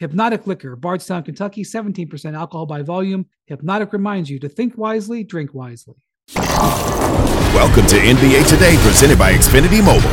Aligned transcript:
Hpnotiq 0.00 0.46
Liquor, 0.46 0.76
Bardstown, 0.76 1.24
Kentucky, 1.24 1.64
17% 1.64 2.34
alcohol 2.36 2.66
by 2.66 2.82
volume. 2.82 3.26
Hpnotiq 3.50 3.92
reminds 3.92 4.30
you 4.30 4.38
to 4.38 4.48
think 4.48 4.78
wisely, 4.78 5.24
drink 5.24 5.52
wisely. 5.54 5.96
Welcome 6.36 7.84
to 7.88 7.96
NBA 7.96 8.48
Today, 8.48 8.76
presented 8.82 9.18
by 9.18 9.32
Xfinity 9.32 9.84
Mobile. 9.84 10.08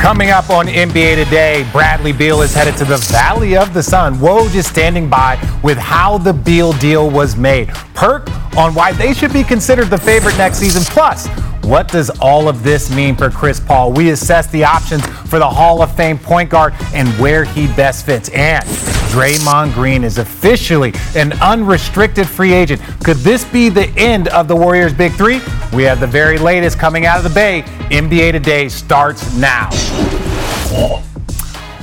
Coming 0.00 0.30
up 0.30 0.50
on 0.50 0.66
NBA 0.66 1.24
Today, 1.24 1.64
Bradley 1.70 2.12
Beal 2.12 2.42
is 2.42 2.52
headed 2.52 2.76
to 2.78 2.84
the 2.84 2.96
Valley 2.96 3.56
of 3.56 3.72
the 3.72 3.84
Sun. 3.84 4.16
Woj 4.16 4.52
is 4.56 4.66
standing 4.66 5.08
by 5.08 5.38
with 5.62 5.78
how 5.78 6.18
the 6.18 6.32
Beal 6.32 6.72
deal 6.74 7.08
was 7.08 7.36
made. 7.36 7.68
Perk 7.94 8.28
on 8.56 8.74
why 8.74 8.94
they 8.94 9.14
should 9.14 9.32
be 9.32 9.44
considered 9.44 9.90
the 9.90 9.98
favorite 9.98 10.36
next 10.36 10.58
season. 10.58 10.82
Plus, 10.82 11.28
what 11.66 11.88
does 11.88 12.10
all 12.20 12.48
of 12.48 12.62
this 12.62 12.90
mean 12.94 13.16
for 13.16 13.28
Chris 13.30 13.58
Paul? 13.58 13.92
We 13.92 14.10
assess 14.10 14.46
the 14.48 14.64
options 14.64 15.04
for 15.28 15.38
the 15.38 15.48
Hall 15.48 15.82
of 15.82 15.94
Fame 15.96 16.18
point 16.18 16.48
guard 16.48 16.74
and 16.94 17.08
where 17.20 17.44
he 17.44 17.66
best 17.74 18.06
fits. 18.06 18.28
And 18.30 18.64
Draymond 19.10 19.74
Green 19.74 20.04
is 20.04 20.18
officially 20.18 20.92
an 21.14 21.32
unrestricted 21.40 22.28
free 22.28 22.52
agent. 22.52 22.80
Could 23.04 23.18
this 23.18 23.44
be 23.44 23.68
the 23.68 23.88
end 23.96 24.28
of 24.28 24.46
the 24.46 24.56
Warriors' 24.56 24.92
Big 24.92 25.12
Three? 25.12 25.40
We 25.72 25.82
have 25.84 26.00
the 26.00 26.06
very 26.06 26.38
latest 26.38 26.78
coming 26.78 27.06
out 27.06 27.18
of 27.18 27.24
the 27.24 27.30
Bay. 27.30 27.62
NBA 27.90 28.32
Today 28.32 28.68
starts 28.68 29.34
now. 29.36 29.70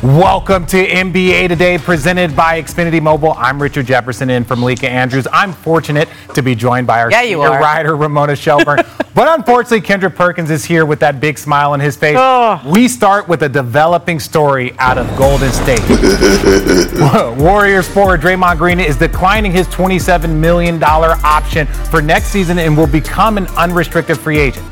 Welcome 0.04 0.66
to 0.66 0.86
NBA 0.86 1.48
Today, 1.48 1.78
presented 1.78 2.36
by 2.36 2.62
Xfinity 2.62 3.02
Mobile. 3.02 3.36
I'm 3.38 3.62
Richard 3.62 3.86
Jefferson 3.86 4.30
in 4.30 4.44
for 4.44 4.58
Malika 4.58 4.90
Andrews. 4.90 5.26
I'm 5.32 5.54
fortunate 5.54 6.10
to 6.34 6.42
be 6.42 6.56
joined 6.56 6.88
by 6.88 7.00
our 7.00 7.10
yeah, 7.10 7.22
senior 7.22 7.38
writer, 7.38 7.95
Ramona 7.95 8.36
Shelburne. 8.36 8.80
but 9.16 9.40
unfortunately, 9.40 9.80
Kendrick 9.80 10.14
Perkins 10.14 10.52
is 10.52 10.66
here 10.66 10.86
with 10.86 11.00
that 11.00 11.22
big 11.22 11.38
smile 11.38 11.72
on 11.72 11.80
his 11.80 11.95
face. 11.95 12.18
Oh. 12.20 12.62
We 12.66 12.90
start 12.90 13.30
with 13.30 13.44
a 13.44 13.50
developing 13.50 14.20
story 14.20 14.73
out 14.78 14.98
of 14.98 15.08
Golden 15.18 15.54
State. 15.54 15.80
Warriors 17.40 17.88
forward 17.88 18.20
Draymond 18.20 18.58
Green 18.58 18.82
is 18.82 18.98
declining 18.98 19.54
his 19.54 19.67
$27 19.67 20.30
million 20.30 20.84
option 20.84 21.66
for 21.66 22.02
next 22.02 22.26
season 22.26 22.60
and 22.60 22.76
will 22.76 22.88
become 22.88 23.38
an 23.38 23.48
unrestricted 23.56 24.17
free 24.17 24.38
agent. 24.38 24.66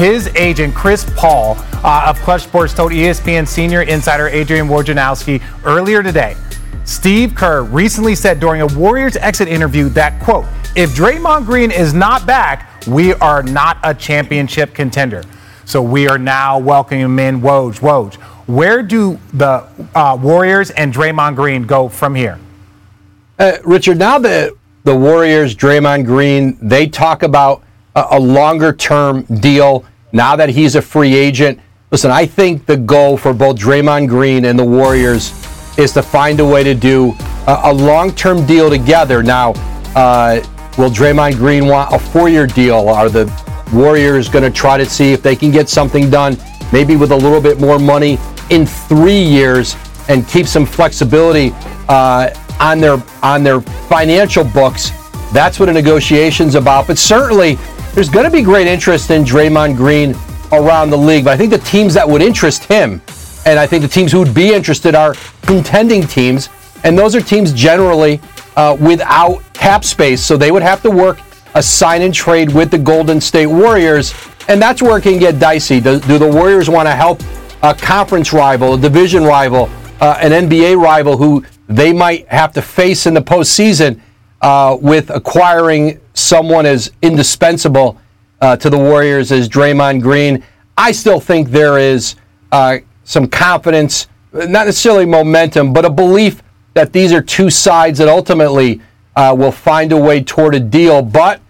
His 0.00 0.28
agent, 0.28 0.74
Chris 0.74 1.04
Paul 1.14 1.58
uh, 1.84 2.06
of 2.08 2.18
Clutch 2.20 2.44
Sports, 2.44 2.72
told 2.72 2.90
ESPN 2.90 3.46
senior 3.46 3.82
insider 3.82 4.28
Adrian 4.28 4.66
Wojnarowski 4.66 5.42
earlier 5.66 6.02
today. 6.02 6.38
Steve 6.86 7.34
Kerr 7.34 7.64
recently 7.64 8.14
said 8.14 8.40
during 8.40 8.62
a 8.62 8.66
Warriors 8.68 9.16
exit 9.16 9.46
interview 9.46 9.90
that, 9.90 10.18
quote, 10.22 10.46
if 10.74 10.92
Draymond 10.92 11.44
Green 11.44 11.70
is 11.70 11.92
not 11.92 12.26
back, 12.26 12.82
we 12.86 13.12
are 13.16 13.42
not 13.42 13.76
a 13.84 13.92
championship 13.92 14.72
contender. 14.72 15.22
So 15.66 15.82
we 15.82 16.08
are 16.08 16.16
now 16.16 16.58
welcoming 16.58 17.02
in 17.18 17.42
Woj. 17.42 17.80
Woj, 17.80 18.14
where 18.48 18.82
do 18.82 19.20
the 19.34 19.68
uh, 19.94 20.18
Warriors 20.18 20.70
and 20.70 20.94
Draymond 20.94 21.36
Green 21.36 21.64
go 21.64 21.90
from 21.90 22.14
here? 22.14 22.38
Uh, 23.38 23.58
Richard, 23.66 23.98
now 23.98 24.18
that 24.18 24.54
the 24.84 24.96
Warriors, 24.96 25.54
Draymond 25.54 26.06
Green, 26.06 26.56
they 26.62 26.86
talk 26.86 27.22
about 27.22 27.64
a, 27.94 28.06
a 28.12 28.18
longer 28.18 28.72
term 28.72 29.24
deal 29.24 29.84
now 30.12 30.36
that 30.36 30.48
he's 30.48 30.76
a 30.76 30.82
free 30.82 31.14
agent. 31.14 31.60
Listen, 31.90 32.10
I 32.10 32.26
think 32.26 32.66
the 32.66 32.76
goal 32.76 33.16
for 33.16 33.32
both 33.32 33.56
Draymond 33.56 34.08
Green 34.08 34.44
and 34.44 34.58
the 34.58 34.64
Warriors 34.64 35.32
is 35.78 35.92
to 35.92 36.02
find 36.02 36.38
a 36.40 36.46
way 36.46 36.62
to 36.62 36.74
do 36.74 37.14
a, 37.46 37.60
a 37.64 37.72
long 37.72 38.14
term 38.14 38.46
deal 38.46 38.70
together. 38.70 39.22
Now, 39.22 39.52
uh, 39.96 40.40
will 40.78 40.90
Draymond 40.90 41.36
Green 41.36 41.66
want 41.66 41.92
a 41.94 41.98
four 41.98 42.28
year 42.28 42.46
deal? 42.46 42.88
Are 42.88 43.08
the 43.08 43.26
Warriors 43.72 44.28
going 44.28 44.44
to 44.44 44.50
try 44.50 44.76
to 44.76 44.86
see 44.86 45.12
if 45.12 45.22
they 45.22 45.36
can 45.36 45.50
get 45.50 45.68
something 45.68 46.10
done, 46.10 46.36
maybe 46.72 46.96
with 46.96 47.12
a 47.12 47.16
little 47.16 47.40
bit 47.40 47.60
more 47.60 47.78
money 47.78 48.18
in 48.50 48.66
three 48.66 49.20
years 49.20 49.76
and 50.08 50.26
keep 50.28 50.46
some 50.46 50.66
flexibility 50.66 51.52
uh, 51.88 52.30
on 52.60 52.80
their 52.80 53.02
on 53.22 53.42
their 53.42 53.60
financial 53.60 54.44
books? 54.44 54.90
That's 55.32 55.60
what 55.60 55.68
a 55.68 55.72
negotiation's 55.72 56.56
about. 56.56 56.88
But 56.88 56.98
certainly, 56.98 57.56
there's 57.94 58.08
going 58.08 58.24
to 58.24 58.30
be 58.30 58.42
great 58.42 58.66
interest 58.66 59.10
in 59.10 59.24
Draymond 59.24 59.76
Green 59.76 60.14
around 60.52 60.90
the 60.90 60.98
league, 60.98 61.24
but 61.24 61.32
I 61.32 61.36
think 61.36 61.50
the 61.50 61.58
teams 61.58 61.94
that 61.94 62.08
would 62.08 62.22
interest 62.22 62.64
him, 62.64 63.02
and 63.46 63.58
I 63.58 63.66
think 63.66 63.82
the 63.82 63.88
teams 63.88 64.12
who 64.12 64.20
would 64.20 64.34
be 64.34 64.52
interested 64.52 64.94
are 64.94 65.14
contending 65.42 66.06
teams, 66.06 66.48
and 66.84 66.96
those 66.96 67.14
are 67.14 67.20
teams 67.20 67.52
generally 67.52 68.20
uh, 68.56 68.76
without 68.80 69.42
cap 69.54 69.84
space, 69.84 70.22
so 70.22 70.36
they 70.36 70.52
would 70.52 70.62
have 70.62 70.82
to 70.82 70.90
work 70.90 71.18
a 71.54 71.62
sign 71.62 72.02
and 72.02 72.14
trade 72.14 72.52
with 72.52 72.70
the 72.70 72.78
Golden 72.78 73.20
State 73.20 73.46
Warriors, 73.46 74.14
and 74.48 74.62
that's 74.62 74.80
where 74.80 74.98
it 74.98 75.02
can 75.02 75.18
get 75.18 75.38
dicey. 75.38 75.80
Do, 75.80 75.98
do 76.00 76.18
the 76.18 76.28
Warriors 76.28 76.70
want 76.70 76.86
to 76.86 76.94
help 76.94 77.20
a 77.62 77.74
conference 77.74 78.32
rival, 78.32 78.74
a 78.74 78.78
division 78.78 79.24
rival, 79.24 79.68
uh, 80.00 80.16
an 80.20 80.48
NBA 80.48 80.80
rival 80.80 81.16
who 81.16 81.44
they 81.68 81.92
might 81.92 82.26
have 82.28 82.52
to 82.52 82.62
face 82.62 83.06
in 83.06 83.14
the 83.14 83.22
postseason? 83.22 84.00
Uh, 84.40 84.76
with 84.80 85.10
acquiring 85.10 86.00
someone 86.14 86.66
as 86.66 86.92
indispensable 87.02 87.98
uh, 88.40 88.56
to 88.56 88.70
the 88.70 88.78
Warriors 88.78 89.32
as 89.32 89.48
Draymond 89.48 90.00
Green. 90.00 90.42
I 90.76 90.92
still 90.92 91.20
think 91.20 91.50
there 91.50 91.78
is 91.78 92.16
uh, 92.52 92.78
some 93.04 93.28
confidence, 93.28 94.08
not 94.32 94.66
necessarily 94.66 95.04
momentum, 95.04 95.72
but 95.72 95.84
a 95.84 95.90
belief 95.90 96.42
that 96.74 96.92
these 96.92 97.12
are 97.12 97.20
two 97.20 97.50
sides 97.50 97.98
that 97.98 98.08
ultimately 98.08 98.80
uh, 99.16 99.34
will 99.36 99.52
find 99.52 99.92
a 99.92 99.96
way 99.96 100.22
toward 100.22 100.54
a 100.54 100.60
deal. 100.60 101.02
But 101.02 101.40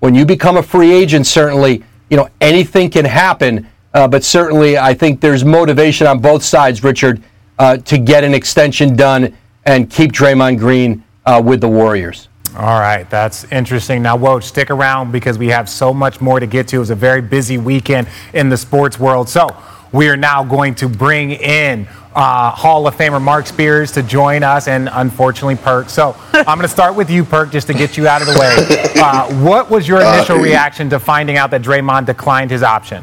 when 0.00 0.14
you 0.14 0.24
become 0.24 0.56
a 0.56 0.62
free 0.62 0.92
agent, 0.92 1.26
certainly, 1.26 1.84
you 2.08 2.16
know, 2.16 2.28
anything 2.40 2.90
can 2.90 3.04
happen. 3.04 3.68
Uh, 3.92 4.08
but 4.08 4.24
certainly, 4.24 4.78
I 4.78 4.94
think 4.94 5.20
there's 5.20 5.44
motivation 5.44 6.06
on 6.06 6.20
both 6.20 6.42
sides, 6.42 6.82
Richard, 6.82 7.22
uh, 7.58 7.76
to 7.76 7.98
get 7.98 8.24
an 8.24 8.34
extension 8.34 8.96
done 8.96 9.36
and 9.66 9.90
keep 9.90 10.12
Draymond 10.12 10.58
Green 10.58 11.04
with 11.44 11.60
the 11.60 11.68
Warriors. 11.68 12.29
All 12.56 12.80
right, 12.80 13.08
that's 13.08 13.44
interesting. 13.52 14.02
Now, 14.02 14.16
Woj, 14.16 14.42
stick 14.42 14.70
around 14.70 15.12
because 15.12 15.38
we 15.38 15.48
have 15.48 15.68
so 15.68 15.94
much 15.94 16.20
more 16.20 16.40
to 16.40 16.46
get 16.46 16.66
to. 16.68 16.76
It 16.76 16.80
was 16.80 16.90
a 16.90 16.96
very 16.96 17.22
busy 17.22 17.58
weekend 17.58 18.08
in 18.34 18.48
the 18.48 18.56
sports 18.56 18.98
world. 18.98 19.28
So, 19.28 19.56
we 19.92 20.08
are 20.08 20.16
now 20.16 20.44
going 20.44 20.74
to 20.76 20.88
bring 20.88 21.32
in 21.32 21.86
uh, 22.14 22.50
Hall 22.50 22.86
of 22.86 22.96
Famer 22.96 23.22
Mark 23.22 23.46
Spears 23.46 23.92
to 23.92 24.02
join 24.02 24.42
us, 24.42 24.66
and 24.66 24.88
unfortunately, 24.92 25.56
Perk. 25.56 25.88
So, 25.88 26.16
I'm 26.32 26.44
going 26.44 26.60
to 26.60 26.68
start 26.68 26.96
with 26.96 27.08
you, 27.08 27.24
Perk, 27.24 27.52
just 27.52 27.68
to 27.68 27.72
get 27.72 27.96
you 27.96 28.08
out 28.08 28.20
of 28.20 28.28
the 28.28 28.38
way. 28.38 28.86
Uh, 29.00 29.32
what 29.42 29.70
was 29.70 29.88
your 29.88 30.02
initial 30.02 30.36
uh, 30.36 30.42
reaction 30.42 30.90
to 30.90 31.00
finding 31.00 31.38
out 31.38 31.50
that 31.50 31.62
Draymond 31.62 32.04
declined 32.04 32.50
his 32.50 32.62
option? 32.62 33.02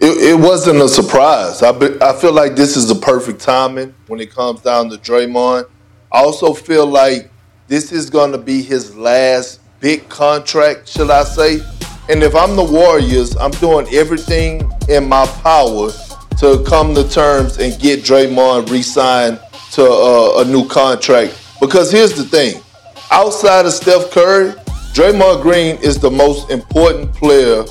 It, 0.00 0.32
it 0.32 0.38
wasn't 0.38 0.82
a 0.82 0.88
surprise. 0.88 1.62
I, 1.62 1.72
be, 1.72 1.96
I 2.02 2.12
feel 2.12 2.32
like 2.32 2.54
this 2.54 2.76
is 2.76 2.86
the 2.86 2.94
perfect 2.94 3.40
timing 3.40 3.94
when 4.06 4.20
it 4.20 4.30
comes 4.30 4.60
down 4.60 4.90
to 4.90 4.96
Draymond. 4.98 5.64
I 6.12 6.18
also 6.18 6.52
feel 6.52 6.84
like 6.84 7.30
this 7.68 7.92
is 7.92 8.08
going 8.08 8.32
to 8.32 8.38
be 8.38 8.62
his 8.62 8.96
last 8.96 9.60
big 9.78 10.08
contract, 10.08 10.88
should 10.88 11.10
I 11.10 11.22
say. 11.24 11.60
And 12.08 12.22
if 12.22 12.34
I'm 12.34 12.56
the 12.56 12.64
Warriors, 12.64 13.36
I'm 13.36 13.50
doing 13.52 13.86
everything 13.92 14.72
in 14.88 15.06
my 15.06 15.26
power 15.42 15.90
to 16.38 16.64
come 16.66 16.94
to 16.94 17.06
terms 17.08 17.58
and 17.58 17.78
get 17.78 18.00
Draymond 18.00 18.70
re-signed 18.70 19.38
to 19.72 19.84
a, 19.84 20.40
a 20.40 20.44
new 20.46 20.66
contract. 20.66 21.38
Because 21.60 21.92
here's 21.92 22.14
the 22.14 22.24
thing: 22.24 22.62
outside 23.10 23.66
of 23.66 23.72
Steph 23.72 24.10
Curry, 24.12 24.52
Draymond 24.94 25.42
Green 25.42 25.76
is 25.82 25.98
the 25.98 26.10
most 26.10 26.50
important 26.50 27.12
player 27.12 27.64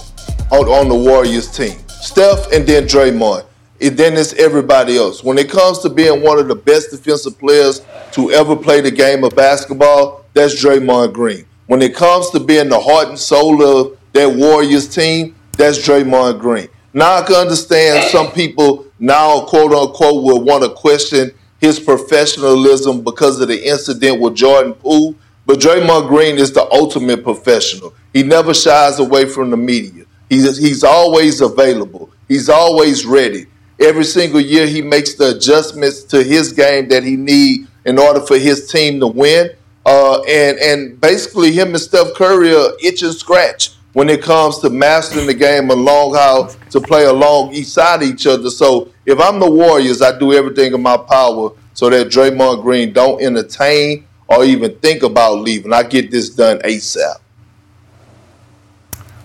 on, 0.52 0.68
on 0.68 0.90
the 0.90 0.96
Warriors 0.96 1.50
team. 1.50 1.80
Steph 1.88 2.52
and 2.52 2.68
then 2.68 2.84
Draymond 2.84 3.47
then 3.80 4.18
it's 4.18 4.34
everybody 4.34 4.98
else. 4.98 5.24
When 5.24 5.38
it 5.38 5.50
comes 5.50 5.80
to 5.80 5.90
being 5.90 6.24
one 6.24 6.40
of 6.40 6.48
the 6.48 6.56
best 6.56 6.92
defensive 6.92 7.38
players 7.38 7.82
to 8.14 8.32
ever 8.32 8.56
play 8.56 8.82
the 8.82 8.92
game 8.92 9.24
of 9.24 9.36
basketball, 9.36 10.26
that's 10.34 10.64
Draymond 10.64 11.14
Green. 11.14 11.46
When 11.68 11.82
it 11.82 11.96
comes 11.96 12.30
to 12.32 12.40
being 12.40 12.70
the 12.70 12.80
heart 12.80 13.10
and 13.10 13.20
soul 13.20 13.62
of 13.64 13.98
that 14.14 14.36
Warriors 14.36 14.88
team, 14.88 15.36
that's 15.58 15.78
Draymond 15.80 16.40
Green. 16.40 16.70
Now 16.94 17.18
I 17.18 17.22
can 17.22 17.36
understand 17.36 18.10
some 18.10 18.32
people 18.32 18.88
now, 19.00 19.42
quote 19.42 19.72
unquote, 19.74 20.24
will 20.24 20.44
want 20.44 20.64
to 20.64 20.70
question 20.70 21.32
his 21.60 21.80
professionalism 21.80 23.04
because 23.04 23.40
of 23.40 23.48
the 23.48 23.68
incident 23.68 24.20
with 24.22 24.36
Jordan 24.36 24.74
Poole. 24.74 25.16
But 25.46 25.60
Draymond 25.60 26.08
Green 26.08 26.38
is 26.38 26.52
the 26.52 26.68
ultimate 26.72 27.24
professional. 27.24 27.94
He 28.14 28.24
never 28.24 28.54
shies 28.54 29.00
away 29.00 29.26
from 29.26 29.50
the 29.50 29.58
media. 29.58 30.06
He's, 30.30 30.58
he's 30.58 30.84
always 30.84 31.42
available. 31.42 32.10
He's 32.28 32.50
always 32.50 33.06
ready. 33.06 33.46
Every 33.80 34.04
single 34.04 34.42
year, 34.42 34.66
he 34.66 34.82
makes 34.82 35.14
the 35.14 35.36
adjustments 35.36 36.04
to 36.06 36.24
his 36.24 36.52
game 36.52 36.88
that 36.90 37.04
he 37.04 37.16
need 37.16 37.68
in 37.86 38.00
order 38.00 38.20
for 38.20 38.38
his 38.38 38.72
team 38.72 39.00
to 39.00 39.08
win. 39.08 39.52
Uh, 39.86 40.22
and 40.24 40.58
and 40.58 41.00
basically, 41.00 41.52
him 41.52 41.70
and 41.70 41.80
Steph 41.80 42.14
Curry 42.16 42.54
are 42.54 42.72
itch 42.84 43.04
and 43.04 43.14
scratch 43.14 43.72
when 43.94 44.10
it 44.10 44.22
comes 44.22 44.60
to 44.60 44.70
mastering 44.70 45.26
the 45.26 45.34
game 45.34 45.70
along 45.70 46.14
how 46.14 46.50
to 46.70 46.82
play 46.82 47.06
along 47.06 47.54
each 47.54 47.68
side 47.68 48.04
each 48.04 48.28
other. 48.28 48.50
So 48.50 48.92
if 49.06 49.20
I'm 49.20 49.40
the 49.40 49.50
Warriors, 49.50 50.02
I 50.02 50.18
do 50.18 50.34
everything 50.34 50.74
in 50.74 50.82
my 50.82 50.98
power 50.98 51.52
so 51.74 51.90
that 51.90 52.08
Draymond 52.08 52.64
Green 52.64 52.92
don't 52.92 53.22
entertain 53.22 54.06
or 54.28 54.44
even 54.44 54.76
think 54.80 55.04
about 55.04 55.40
leaving. 55.40 55.72
I 55.72 55.84
get 55.84 56.12
this 56.12 56.30
done 56.30 56.60
ASAP. 56.60 57.16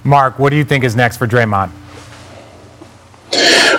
Mark, 0.04 0.38
what 0.38 0.50
do 0.50 0.56
you 0.56 0.64
think 0.64 0.84
is 0.84 0.96
next 0.96 1.16
for 1.16 1.26
Draymond? 1.26 1.70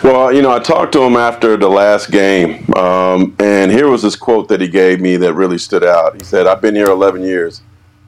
Well, 0.04 0.34
you 0.34 0.42
know, 0.42 0.52
I 0.52 0.60
talked 0.60 0.94
to 0.94 1.02
him 1.04 1.16
after 1.16 1.56
the 1.58 1.70
last 1.70 2.12
game, 2.12 2.72
um, 2.76 3.36
and 3.40 3.72
here 3.72 3.90
was 3.90 4.02
this 4.02 4.16
quote 4.16 4.48
that 4.50 4.60
he 4.60 4.68
gave 4.68 5.00
me 5.00 5.16
that 5.18 5.34
really 5.34 5.58
stood 5.58 5.84
out. 5.84 6.16
He 6.16 6.24
said, 6.24 6.48
I've 6.48 6.62
been 6.62 6.76
here 6.76 6.88
11 6.88 7.24
years. 7.24 7.62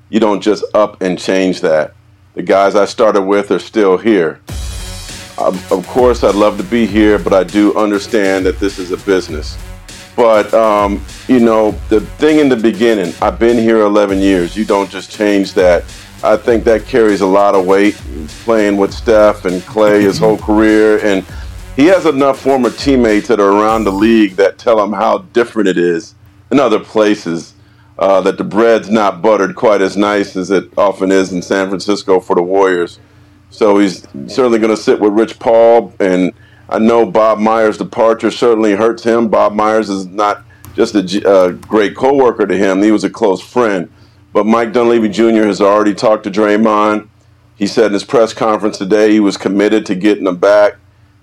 You 0.09 0.19
don't 0.19 0.41
just 0.41 0.63
up 0.73 1.01
and 1.01 1.17
change 1.17 1.61
that. 1.61 1.93
The 2.33 2.43
guys 2.43 2.75
I 2.75 2.85
started 2.85 3.21
with 3.21 3.51
are 3.51 3.59
still 3.59 3.97
here. 3.97 4.41
Um, 5.37 5.59
of 5.71 5.85
course, 5.87 6.23
I'd 6.23 6.35
love 6.35 6.57
to 6.57 6.63
be 6.63 6.85
here, 6.85 7.19
but 7.19 7.33
I 7.33 7.43
do 7.43 7.75
understand 7.77 8.45
that 8.45 8.59
this 8.59 8.79
is 8.79 8.91
a 8.91 8.97
business. 8.97 9.57
But, 10.15 10.53
um, 10.53 11.03
you 11.27 11.39
know, 11.39 11.71
the 11.89 12.01
thing 12.01 12.39
in 12.39 12.49
the 12.49 12.55
beginning, 12.55 13.13
I've 13.21 13.37
been 13.37 13.57
here 13.57 13.81
11 13.81 14.19
years. 14.19 14.55
You 14.55 14.63
don't 14.65 14.89
just 14.89 15.11
change 15.11 15.53
that 15.53 15.83
I 16.23 16.37
think 16.37 16.63
that 16.63 16.85
carries 16.85 17.21
a 17.21 17.27
lot 17.27 17.55
of 17.55 17.65
weight. 17.65 17.95
playing 18.43 18.77
with 18.77 18.93
Steph 18.93 19.45
and 19.45 19.61
Clay 19.63 20.01
his 20.01 20.17
whole 20.17 20.37
career, 20.37 20.99
and 21.03 21.25
he 21.75 21.85
has 21.87 22.05
enough 22.05 22.39
former 22.39 22.69
teammates 22.69 23.27
that 23.27 23.39
are 23.39 23.51
around 23.51 23.83
the 23.83 23.91
league 23.91 24.35
that 24.37 24.57
tell 24.57 24.81
him 24.83 24.93
how 24.93 25.19
different 25.33 25.67
it 25.67 25.77
is 25.77 26.15
in 26.51 26.59
other 26.59 26.79
places. 26.79 27.53
Uh, 27.97 28.19
that 28.19 28.37
the 28.37 28.43
bread's 28.43 28.89
not 28.89 29.21
buttered 29.21 29.55
quite 29.55 29.81
as 29.81 29.95
nice 29.95 30.35
as 30.35 30.51
it 30.51 30.69
often 30.77 31.13
is 31.13 31.31
in 31.31 31.41
San 31.41 31.69
Francisco 31.69 32.19
for 32.19 32.35
the 32.35 32.43
Warriors. 32.43 32.99
So 33.51 33.77
he's 33.77 34.01
certainly 34.27 34.59
going 34.59 34.75
to 34.75 34.81
sit 34.81 34.99
with 34.99 35.13
Rich 35.13 35.39
Paul, 35.39 35.93
and 36.01 36.33
I 36.67 36.77
know 36.77 37.05
Bob 37.05 37.39
Myers' 37.39 37.77
departure 37.77 38.31
certainly 38.31 38.75
hurts 38.75 39.03
him. 39.03 39.29
Bob 39.29 39.53
Myers 39.53 39.89
is 39.89 40.07
not 40.07 40.43
just 40.75 40.95
a 40.95 41.29
uh, 41.29 41.51
great 41.51 41.95
coworker 41.95 42.45
to 42.45 42.57
him; 42.57 42.81
he 42.81 42.91
was 42.91 43.05
a 43.05 43.09
close 43.09 43.41
friend. 43.41 43.89
But 44.35 44.45
Mike 44.45 44.73
Dunleavy 44.73 45.07
Jr. 45.07 45.45
has 45.45 45.61
already 45.61 45.93
talked 45.93 46.25
to 46.25 46.29
Draymond. 46.29 47.07
He 47.55 47.65
said 47.65 47.85
in 47.85 47.93
his 47.93 48.03
press 48.03 48.33
conference 48.33 48.77
today 48.77 49.13
he 49.13 49.21
was 49.21 49.37
committed 49.37 49.85
to 49.85 49.95
getting 49.95 50.27
him 50.27 50.35
back. 50.35 50.73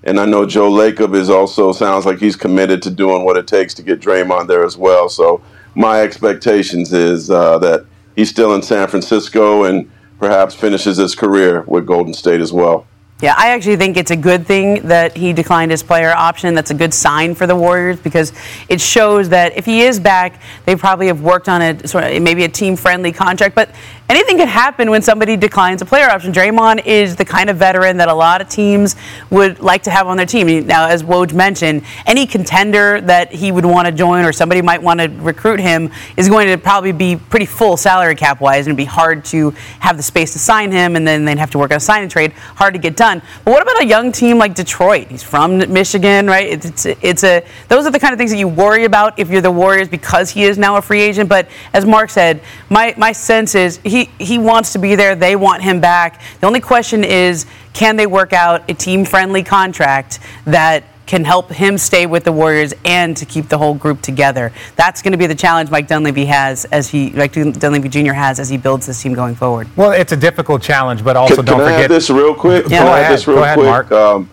And 0.02 0.18
I 0.18 0.24
know 0.24 0.46
Joe 0.46 0.70
Lacob 0.70 1.14
is 1.14 1.28
also 1.28 1.72
sounds 1.72 2.06
like 2.06 2.20
he's 2.20 2.36
committed 2.36 2.80
to 2.84 2.90
doing 2.90 3.26
what 3.26 3.36
it 3.36 3.46
takes 3.46 3.74
to 3.74 3.82
get 3.82 4.00
Draymond 4.00 4.48
there 4.48 4.64
as 4.64 4.78
well. 4.78 5.10
So 5.10 5.42
my 5.74 6.00
expectations 6.00 6.94
is 6.94 7.30
uh, 7.30 7.58
that 7.58 7.84
he's 8.16 8.30
still 8.30 8.54
in 8.54 8.62
San 8.62 8.88
Francisco 8.88 9.64
and 9.64 9.90
perhaps 10.18 10.54
finishes 10.54 10.96
his 10.96 11.14
career 11.14 11.64
with 11.66 11.84
Golden 11.84 12.14
State 12.14 12.40
as 12.40 12.50
well. 12.50 12.86
Yeah, 13.22 13.36
I 13.38 13.50
actually 13.50 13.76
think 13.76 13.96
it's 13.96 14.10
a 14.10 14.16
good 14.16 14.48
thing 14.48 14.82
that 14.88 15.16
he 15.16 15.32
declined 15.32 15.70
his 15.70 15.80
player 15.80 16.10
option. 16.10 16.56
That's 16.56 16.72
a 16.72 16.74
good 16.74 16.92
sign 16.92 17.36
for 17.36 17.46
the 17.46 17.54
Warriors 17.54 18.00
because 18.00 18.32
it 18.68 18.80
shows 18.80 19.28
that 19.28 19.56
if 19.56 19.64
he 19.64 19.82
is 19.82 20.00
back, 20.00 20.42
they 20.64 20.74
probably 20.74 21.06
have 21.06 21.20
worked 21.20 21.48
on 21.48 21.62
a 21.62 21.86
sort 21.86 22.02
of 22.02 22.20
maybe 22.20 22.42
a 22.42 22.48
team 22.48 22.74
friendly 22.74 23.12
contract. 23.12 23.54
But 23.54 23.70
anything 24.08 24.36
could 24.36 24.48
happen 24.48 24.90
when 24.90 25.02
somebody 25.02 25.36
declines 25.36 25.82
a 25.82 25.84
player 25.84 26.08
option. 26.08 26.32
Draymond 26.32 26.86
is 26.86 27.16
the 27.16 27.24
kind 27.24 27.48
of 27.48 27.56
veteran 27.56 27.96
that 27.96 28.08
a 28.08 28.14
lot 28.14 28.40
of 28.40 28.48
teams 28.48 28.96
would 29.30 29.60
like 29.60 29.82
to 29.84 29.90
have 29.90 30.06
on 30.06 30.16
their 30.16 30.26
team. 30.26 30.66
Now, 30.66 30.88
as 30.88 31.02
Woj 31.02 31.32
mentioned, 31.32 31.82
any 32.06 32.26
contender 32.26 33.00
that 33.00 33.32
he 33.32 33.52
would 33.52 33.64
want 33.64 33.86
to 33.86 33.92
join 33.92 34.24
or 34.24 34.32
somebody 34.32 34.60
might 34.62 34.82
want 34.82 35.00
to 35.00 35.08
recruit 35.08 35.60
him 35.60 35.90
is 36.16 36.28
going 36.28 36.48
to 36.48 36.58
probably 36.58 36.92
be 36.92 37.16
pretty 37.16 37.46
full 37.46 37.76
salary 37.76 38.14
cap 38.14 38.40
wise, 38.40 38.66
and 38.66 38.68
it'd 38.68 38.76
be 38.76 38.84
hard 38.84 39.24
to 39.26 39.50
have 39.80 39.96
the 39.96 40.02
space 40.02 40.32
to 40.34 40.38
sign 40.38 40.70
him, 40.72 40.96
and 40.96 41.06
then 41.06 41.24
they'd 41.24 41.38
have 41.38 41.50
to 41.50 41.58
work 41.58 41.70
on 41.70 41.78
a 41.78 41.80
signing 41.80 42.08
trade. 42.08 42.32
Hard 42.32 42.74
to 42.74 42.80
get 42.80 42.96
done. 42.96 43.22
But 43.44 43.52
what 43.52 43.62
about 43.62 43.82
a 43.82 43.86
young 43.86 44.12
team 44.12 44.38
like 44.38 44.54
Detroit? 44.54 45.08
He's 45.08 45.22
from 45.22 45.58
Michigan, 45.72 46.26
right? 46.26 46.48
It's, 46.48 46.66
it's, 46.66 46.86
it's 47.02 47.24
a 47.24 47.44
those 47.68 47.86
are 47.86 47.90
the 47.90 47.98
kind 47.98 48.12
of 48.12 48.18
things 48.18 48.30
that 48.30 48.38
you 48.38 48.48
worry 48.48 48.84
about 48.84 49.18
if 49.18 49.30
you're 49.30 49.40
the 49.40 49.50
Warriors 49.50 49.88
because 49.88 50.30
he 50.30 50.44
is 50.44 50.58
now 50.58 50.76
a 50.76 50.82
free 50.82 51.00
agent. 51.00 51.28
But 51.28 51.48
as 51.72 51.84
Mark 51.86 52.10
said, 52.10 52.42
my 52.68 52.94
my 52.96 53.12
sense 53.12 53.54
is 53.54 53.78
he 53.84 54.01
he 54.18 54.38
wants 54.38 54.72
to 54.72 54.78
be 54.78 54.94
there. 54.94 55.14
They 55.14 55.36
want 55.36 55.62
him 55.62 55.80
back. 55.80 56.20
The 56.40 56.46
only 56.46 56.60
question 56.60 57.04
is, 57.04 57.46
can 57.72 57.96
they 57.96 58.06
work 58.06 58.32
out 58.32 58.68
a 58.70 58.74
team-friendly 58.74 59.44
contract 59.44 60.18
that 60.44 60.84
can 61.06 61.24
help 61.24 61.50
him 61.50 61.76
stay 61.76 62.06
with 62.06 62.24
the 62.24 62.32
Warriors 62.32 62.72
and 62.84 63.16
to 63.16 63.26
keep 63.26 63.48
the 63.48 63.58
whole 63.58 63.74
group 63.74 64.00
together. 64.00 64.52
That's 64.76 65.02
going 65.02 65.12
to 65.12 65.18
be 65.18 65.26
the 65.26 65.34
challenge 65.34 65.70
Mike 65.70 65.88
Dunleavy 65.88 66.24
has 66.26 66.64
as 66.66 66.88
he, 66.88 67.10
Mike 67.10 67.32
Dunleavy 67.32 67.88
Jr. 67.88 68.12
has 68.12 68.38
as 68.38 68.48
he 68.48 68.56
builds 68.56 68.86
this 68.86 69.02
team 69.02 69.12
going 69.12 69.34
forward. 69.34 69.68
Well, 69.76 69.90
it's 69.92 70.12
a 70.12 70.16
difficult 70.16 70.62
challenge, 70.62 71.04
but 71.04 71.16
also 71.16 71.36
can, 71.36 71.44
don't 71.44 71.58
can 71.58 71.66
forget. 71.66 71.84
I 71.90 71.94
this 71.94 72.08
real 72.08 72.34
quick? 72.34 72.64
Yeah. 72.64 72.78
Can 72.78 72.86
Go 72.86 72.92
I 72.92 73.00
ahead. 73.00 73.12
this 73.12 73.26
real 73.26 73.36
Go 73.36 73.42
ahead, 73.42 73.58
quick? 73.58 73.68
Mark. 73.68 73.92
Um, 73.92 74.30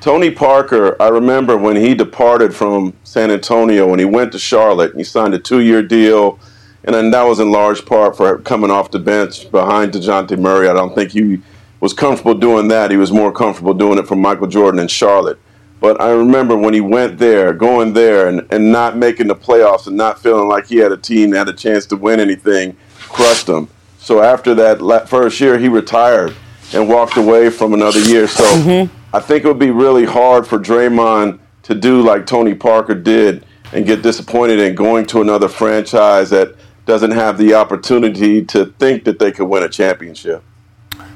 Tony 0.00 0.30
Parker, 0.30 1.00
I 1.00 1.08
remember 1.08 1.56
when 1.56 1.76
he 1.76 1.94
departed 1.94 2.54
from 2.54 2.92
San 3.04 3.30
Antonio 3.30 3.88
when 3.88 3.98
he 3.98 4.04
went 4.04 4.32
to 4.32 4.38
Charlotte 4.38 4.90
and 4.90 5.00
he 5.00 5.04
signed 5.04 5.32
a 5.32 5.38
two-year 5.38 5.82
deal 5.82 6.38
and 6.84 6.94
then 6.94 7.10
that 7.12 7.22
was 7.22 7.38
in 7.38 7.52
large 7.52 7.86
part 7.86 8.16
for 8.16 8.38
coming 8.38 8.70
off 8.70 8.90
the 8.90 8.98
bench 8.98 9.50
behind 9.50 9.92
DeJounte 9.92 10.36
Murray. 10.38 10.68
I 10.68 10.72
don't 10.72 10.94
think 10.94 11.12
he 11.12 11.40
was 11.80 11.92
comfortable 11.92 12.34
doing 12.34 12.68
that. 12.68 12.90
He 12.90 12.96
was 12.96 13.12
more 13.12 13.32
comfortable 13.32 13.74
doing 13.74 13.98
it 13.98 14.06
for 14.08 14.16
Michael 14.16 14.48
Jordan 14.48 14.80
in 14.80 14.88
Charlotte. 14.88 15.38
But 15.80 16.00
I 16.00 16.10
remember 16.10 16.56
when 16.56 16.74
he 16.74 16.80
went 16.80 17.18
there, 17.18 17.52
going 17.52 17.92
there 17.92 18.28
and, 18.28 18.46
and 18.50 18.70
not 18.70 18.96
making 18.96 19.28
the 19.28 19.34
playoffs 19.34 19.86
and 19.86 19.96
not 19.96 20.20
feeling 20.20 20.48
like 20.48 20.66
he 20.66 20.76
had 20.76 20.92
a 20.92 20.96
team 20.96 21.30
that 21.30 21.38
had 21.38 21.48
a 21.48 21.52
chance 21.52 21.86
to 21.86 21.96
win 21.96 22.20
anything, 22.20 22.76
crushed 23.00 23.48
him. 23.48 23.68
So 23.98 24.22
after 24.22 24.54
that 24.54 25.08
first 25.08 25.40
year, 25.40 25.58
he 25.58 25.68
retired 25.68 26.34
and 26.72 26.88
walked 26.88 27.16
away 27.16 27.50
from 27.50 27.74
another 27.74 28.00
year. 28.00 28.26
So 28.26 28.44
mm-hmm. 28.44 28.96
I 29.14 29.20
think 29.20 29.44
it 29.44 29.48
would 29.48 29.58
be 29.58 29.70
really 29.70 30.04
hard 30.04 30.46
for 30.46 30.58
Draymond 30.58 31.38
to 31.64 31.74
do 31.74 32.00
like 32.00 32.26
Tony 32.26 32.54
Parker 32.54 32.94
did 32.94 33.44
and 33.72 33.86
get 33.86 34.02
disappointed 34.02 34.58
in 34.58 34.74
going 34.74 35.06
to 35.06 35.20
another 35.20 35.48
franchise 35.48 36.30
that– 36.30 36.56
doesn't 36.86 37.12
have 37.12 37.38
the 37.38 37.54
opportunity 37.54 38.44
to 38.46 38.66
think 38.66 39.04
that 39.04 39.18
they 39.18 39.32
could 39.32 39.46
win 39.46 39.62
a 39.62 39.68
championship. 39.68 40.42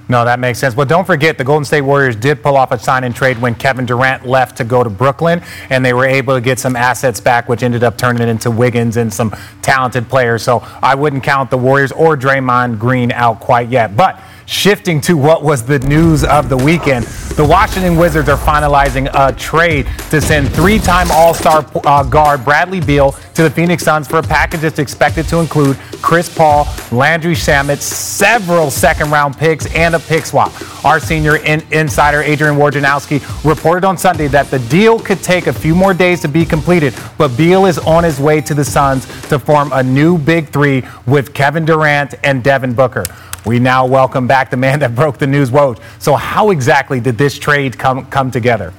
No, 0.09 0.25
that 0.25 0.39
makes 0.39 0.61
sense. 0.61 0.75
But 0.75 0.89
don't 0.89 1.05
forget, 1.05 1.37
the 1.37 1.43
Golden 1.43 1.65
State 1.65 1.81
Warriors 1.81 2.15
did 2.15 2.41
pull 2.41 2.57
off 2.57 2.71
a 2.71 2.79
sign 2.79 3.03
and 3.03 3.15
trade 3.15 3.39
when 3.39 3.57
Kevin 3.57 3.87
Durant 3.87 4.25
left 4.25 4.57
to 4.59 4.65
go 4.65 4.85
to 4.85 4.91
Brooklyn, 4.91 5.43
and 5.69 5.85
they 5.85 5.93
were 5.93 6.07
able 6.07 6.35
to 6.35 6.41
get 6.41 6.61
some 6.61 6.77
assets 6.77 7.19
back, 7.19 7.49
which 7.49 7.65
ended 7.65 7.83
up 7.83 7.99
turning 7.99 8.29
into 8.29 8.51
Wiggins 8.51 8.97
and 8.97 9.13
some 9.13 9.35
talented 9.63 10.09
players. 10.09 10.45
So 10.45 10.61
I 10.81 10.95
wouldn't 10.95 11.25
count 11.25 11.51
the 11.51 11.59
Warriors 11.59 11.91
or 11.91 12.17
Draymond 12.17 12.79
Green 12.79 13.11
out 13.11 13.41
quite 13.41 13.69
yet. 13.69 13.97
But 13.97 14.21
Shifting 14.49 15.01
to 15.03 15.17
what 15.17 15.43
was 15.43 15.65
the 15.65 15.81
news 15.81 16.23
of 16.23 16.49
the 16.49 16.57
weekend, 16.57 17.05
the 17.35 17.45
Washington 17.45 17.97
Wizards 17.97 18.29
are 18.29 18.39
finalizing 18.39 19.11
a 19.13 19.33
trade 19.33 19.89
to 20.11 20.21
send 20.21 20.49
three 20.53 20.79
time 20.79 21.09
All 21.11 21.35
Star 21.35 21.69
uh, 21.85 22.05
guard 22.05 22.45
Bradley 22.45 22.81
Beal 22.81 23.11
to 23.35 23.43
the 23.43 23.51
Phoenix 23.51 23.83
Suns 23.83 24.07
for 24.07 24.19
a 24.19 24.23
package 24.23 24.61
that's 24.61 24.79
expected 24.79 25.27
to 25.29 25.41
include 25.41 25.77
Chris 26.01 26.33
Paul, 26.33 26.69
Landry 26.93 27.35
Shamet, 27.35 27.79
several 27.79 28.71
second 28.71 29.11
round 29.11 29.37
picks, 29.37 29.67
and 29.75 29.97
a 29.97 29.99
pick 29.99 30.25
swap. 30.25 30.53
Our 30.85 31.01
senior 31.01 31.39
in- 31.39 31.67
insider, 31.73 32.23
Adrian 32.23 32.55
Wojnarowski, 32.55 33.45
reported 33.45 33.85
on 33.85 33.99
Sunday 33.99 34.29
that 34.29 34.49
the 34.53 34.61
deal 34.61 35.01
could 35.01 35.25
take 35.25 35.49
a 35.49 35.53
few 35.53 35.75
more 35.75 35.93
days 35.93 36.21
to 36.21 36.29
be 36.29 36.45
completed, 36.45 36.95
but 37.19 37.37
Beal 37.37 37.67
is 37.67 37.79
on 37.81 38.05
his 38.05 38.21
way 38.21 38.41
to 38.43 38.55
the 38.55 38.65
Suns 38.65 39.07
to 39.23 39.41
form 39.41 39.73
a 39.73 39.83
new 39.83 40.17
big 40.17 40.51
three 40.51 40.85
with 41.05 41.35
Kevin 41.35 41.65
Durant 41.65 42.15
and 42.23 42.45
Devin 42.45 42.75
Booker. 42.75 43.05
We 43.47 43.61
now 43.61 43.87
welcome 43.87 44.27
back 44.27 44.51
the 44.51 44.57
man 44.57 44.81
that 44.81 44.97
broke 44.97 45.19
the 45.19 45.27
news, 45.27 45.53
Woj. 45.53 45.81
So, 46.01 46.17
how 46.17 46.51
exactly 46.51 46.99
did 46.99 47.17
this 47.17 47.39
trade 47.39 47.79
come 47.79 48.05
come 48.07 48.29
together? 48.29 48.75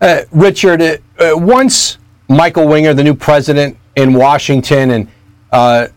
Uh, 0.00 0.22
Richard, 0.30 0.80
uh, 0.80 0.96
uh, 1.18 1.36
once 1.36 1.98
Michael 2.30 2.66
Winger, 2.66 2.94
the 2.94 3.04
new 3.04 3.14
president 3.14 3.76
in 3.96 4.14
Washington, 4.14 4.92
and 4.92 5.08
uh, 5.52 5.88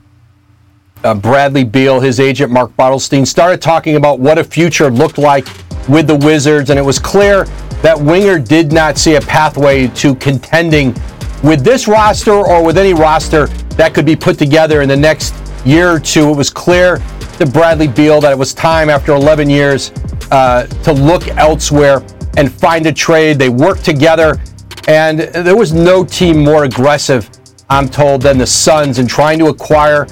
uh, 1.06 1.14
Bradley 1.14 1.64
Beal, 1.64 2.02
his 2.02 2.20
agent 2.20 2.52
Mark 2.52 2.76
Bartelstein, 2.76 3.26
started 3.26 3.62
talking 3.62 3.96
about 3.96 4.20
what 4.20 4.38
a 4.38 4.44
future 4.44 4.92
looked 4.92 5.18
like 5.18 5.48
with 5.88 6.08
the 6.08 6.16
Wizards, 6.16 6.72
and 6.72 6.78
it 6.78 6.84
was 6.84 7.00
clear 7.00 7.46
that 7.82 7.98
Winger 7.98 8.38
did 8.38 8.74
not 8.74 8.98
see 8.98 9.16
a 9.16 9.22
pathway 9.22 9.88
to 9.88 10.14
contending 10.16 10.94
with 11.42 11.64
this 11.64 11.88
roster 11.88 12.34
or 12.34 12.66
with 12.66 12.78
any 12.78 12.94
roster 12.94 13.48
that 13.78 13.94
could 13.94 14.06
be 14.06 14.16
put 14.16 14.38
together 14.38 14.82
in 14.82 14.90
the 14.90 14.98
next 14.98 15.34
year 15.66 15.92
or 15.92 16.00
two. 16.00 16.30
It 16.30 16.38
was 16.38 16.50
clear 16.50 16.98
to 17.38 17.46
Bradley 17.46 17.88
Beal 17.88 18.22
that 18.22 18.32
it 18.32 18.38
was 18.38 18.54
time 18.54 18.90
after 18.90 19.14
11 19.14 19.50
years 19.50 19.92
uh, 20.32 20.68
to 20.84 20.94
look 20.94 21.28
elsewhere 21.30 22.06
and 22.38 22.52
find 22.52 22.86
a 22.86 22.94
trade. 22.94 23.40
They 23.40 23.50
worked 23.50 23.84
together, 23.84 24.40
and 24.88 25.20
there 25.20 25.56
was 25.58 25.74
no 25.74 26.06
team 26.06 26.44
more 26.44 26.64
aggressive, 26.64 27.30
I'm 27.70 27.90
told, 27.90 28.22
than 28.22 28.38
the 28.38 28.48
Suns 28.48 29.00
in 29.00 29.08
trying 29.08 29.40
to 29.40 29.48
acquire 29.48 30.08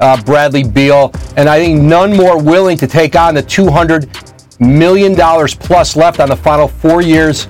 uh, 0.00 0.22
Bradley 0.22 0.64
Beal. 0.64 1.12
And 1.36 1.48
I 1.48 1.58
think 1.58 1.80
none 1.80 2.16
more 2.16 2.40
willing 2.40 2.76
to 2.78 2.86
take 2.86 3.16
on 3.16 3.34
the 3.34 3.42
$200 3.42 4.60
million 4.60 5.14
plus 5.14 5.96
left 5.96 6.20
on 6.20 6.28
the 6.28 6.36
final 6.36 6.68
four 6.68 7.02
years 7.02 7.46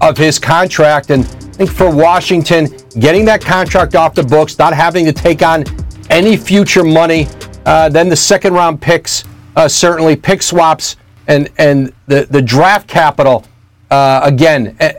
of 0.00 0.16
his 0.16 0.38
contract. 0.38 1.10
And 1.10 1.24
I 1.24 1.64
think 1.64 1.70
for 1.70 1.94
Washington, 1.94 2.68
getting 2.98 3.24
that 3.26 3.42
contract 3.42 3.94
off 3.94 4.14
the 4.14 4.22
books, 4.22 4.58
not 4.58 4.74
having 4.74 5.04
to 5.04 5.12
take 5.12 5.42
on 5.42 5.64
any 6.10 6.36
future 6.36 6.84
money. 6.84 7.28
Uh, 7.64 7.88
then 7.88 8.08
the 8.08 8.16
second 8.16 8.54
round 8.54 8.80
picks, 8.80 9.24
uh, 9.56 9.68
certainly 9.68 10.16
pick 10.16 10.42
swaps, 10.42 10.96
and 11.26 11.48
and 11.58 11.92
the 12.06 12.26
the 12.30 12.42
draft 12.42 12.88
capital. 12.88 13.44
Uh, 13.90 14.20
again, 14.22 14.76
eh, 14.80 14.92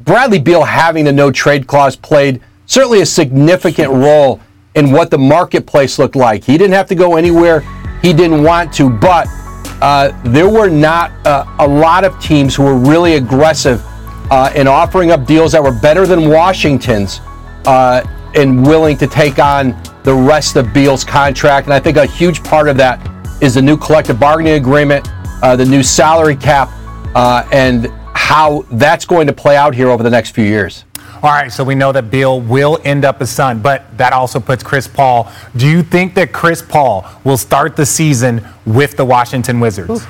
Bradley 0.00 0.38
Beal 0.38 0.64
having 0.64 1.04
the 1.04 1.12
no 1.12 1.30
trade 1.30 1.66
clause 1.66 1.96
played 1.96 2.40
certainly 2.66 3.00
a 3.00 3.06
significant 3.06 3.90
role 3.90 4.40
in 4.74 4.92
what 4.92 5.10
the 5.10 5.18
marketplace 5.18 5.98
looked 5.98 6.16
like. 6.16 6.44
He 6.44 6.56
didn't 6.56 6.74
have 6.74 6.86
to 6.88 6.94
go 6.94 7.16
anywhere 7.16 7.62
he 8.02 8.12
didn't 8.12 8.42
want 8.42 8.72
to, 8.74 8.88
but 8.88 9.28
uh, 9.82 10.12
there 10.24 10.48
were 10.48 10.68
not 10.68 11.10
uh, 11.26 11.44
a 11.58 11.66
lot 11.66 12.04
of 12.04 12.18
teams 12.20 12.54
who 12.54 12.64
were 12.64 12.76
really 12.76 13.14
aggressive 13.14 13.82
uh, 14.30 14.50
in 14.54 14.66
offering 14.66 15.10
up 15.10 15.26
deals 15.26 15.52
that 15.52 15.62
were 15.62 15.78
better 15.80 16.06
than 16.06 16.28
Washington's 16.28 17.20
uh, 17.66 18.02
and 18.34 18.64
willing 18.64 18.96
to 18.98 19.06
take 19.06 19.38
on 19.38 19.80
the 20.04 20.14
rest 20.14 20.56
of 20.56 20.72
Beal's 20.72 21.04
contract. 21.04 21.66
And 21.66 21.74
I 21.74 21.80
think 21.80 21.96
a 21.96 22.06
huge 22.06 22.42
part 22.42 22.68
of 22.68 22.76
that 22.76 23.00
is 23.42 23.54
the 23.54 23.62
new 23.62 23.76
collective 23.76 24.20
bargaining 24.20 24.54
agreement, 24.54 25.08
uh, 25.42 25.56
the 25.56 25.64
new 25.64 25.82
salary 25.82 26.36
cap, 26.36 26.70
uh, 27.14 27.46
and 27.52 27.86
how 28.14 28.62
that's 28.72 29.04
going 29.04 29.26
to 29.26 29.32
play 29.32 29.56
out 29.56 29.74
here 29.74 29.88
over 29.88 30.02
the 30.02 30.10
next 30.10 30.30
few 30.30 30.44
years. 30.44 30.84
All 31.22 31.30
right, 31.30 31.52
so 31.52 31.62
we 31.62 31.74
know 31.74 31.92
that 31.92 32.10
Beal 32.10 32.40
will 32.40 32.78
end 32.82 33.04
up 33.04 33.20
a 33.20 33.26
Sun, 33.26 33.60
but 33.60 33.84
that 33.98 34.14
also 34.14 34.40
puts 34.40 34.62
Chris 34.62 34.88
Paul. 34.88 35.30
Do 35.54 35.68
you 35.68 35.82
think 35.82 36.14
that 36.14 36.32
Chris 36.32 36.62
Paul 36.62 37.06
will 37.24 37.36
start 37.36 37.76
the 37.76 37.84
season 37.84 38.46
with 38.64 38.96
the 38.96 39.04
Washington 39.04 39.60
Wizards? 39.60 40.06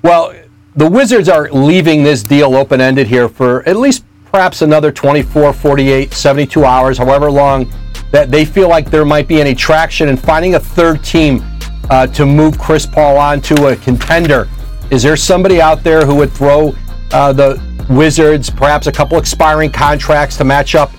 Well, 0.00 0.34
the 0.74 0.88
Wizards 0.88 1.28
are 1.28 1.50
leaving 1.50 2.02
this 2.02 2.22
deal 2.22 2.54
open 2.54 2.80
ended 2.80 3.08
here 3.08 3.28
for 3.28 3.66
at 3.68 3.76
least 3.76 4.04
perhaps 4.34 4.62
another 4.62 4.90
24, 4.90 5.52
48, 5.52 6.12
72 6.12 6.64
hours, 6.64 6.98
however 6.98 7.30
long 7.30 7.72
that 8.10 8.32
they 8.32 8.44
feel 8.44 8.68
like 8.68 8.90
there 8.90 9.04
might 9.04 9.28
be 9.28 9.40
any 9.40 9.54
traction 9.54 10.08
in 10.08 10.16
finding 10.16 10.56
a 10.56 10.58
third 10.58 11.04
team 11.04 11.40
uh, 11.88 12.04
to 12.08 12.26
move 12.26 12.58
Chris 12.58 12.84
Paul 12.84 13.16
onto 13.16 13.68
a 13.68 13.76
contender. 13.76 14.48
Is 14.90 15.04
there 15.04 15.16
somebody 15.16 15.60
out 15.60 15.84
there 15.84 16.04
who 16.04 16.16
would 16.16 16.32
throw 16.32 16.74
uh, 17.12 17.32
the 17.32 17.62
Wizards, 17.88 18.50
perhaps 18.50 18.88
a 18.88 18.92
couple 18.92 19.18
expiring 19.18 19.70
contracts 19.70 20.36
to 20.38 20.44
match 20.44 20.74
up 20.74 20.90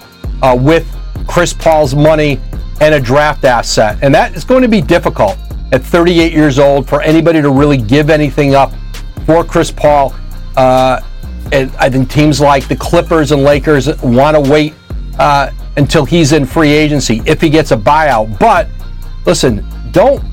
uh, 0.41 0.57
with 0.57 0.87
Chris 1.27 1.51
Paul's 1.51 1.93
money 1.93 2.39
and 2.79 2.95
a 2.95 3.01
draft 3.01 3.43
asset. 3.43 3.97
And 4.01 4.15
that 4.15 4.33
is 4.33 4.45
going 4.45 4.61
to 4.61 4.69
be 4.69 4.79
difficult 4.79 5.37
at 5.73 5.81
38 5.81 6.31
years 6.31 6.57
old 6.57 6.87
for 6.87 7.01
anybody 7.01 7.41
to 7.41 7.49
really 7.49 7.77
give 7.77 8.09
anything 8.09 8.55
up 8.55 8.71
for 9.25 9.43
Chris 9.43 9.71
Paul. 9.71 10.15
I 11.53 11.89
think 11.89 12.09
teams 12.09 12.41
like 12.41 12.67
the 12.67 12.75
Clippers 12.75 13.31
and 13.31 13.43
Lakers 13.43 14.01
want 14.01 14.35
to 14.35 14.51
wait 14.51 14.73
uh, 15.19 15.51
until 15.77 16.05
he's 16.05 16.31
in 16.31 16.45
free 16.45 16.71
agency 16.71 17.21
if 17.25 17.41
he 17.41 17.49
gets 17.49 17.71
a 17.71 17.77
buyout. 17.77 18.39
But 18.39 18.67
listen, 19.25 19.65
don't 19.91 20.23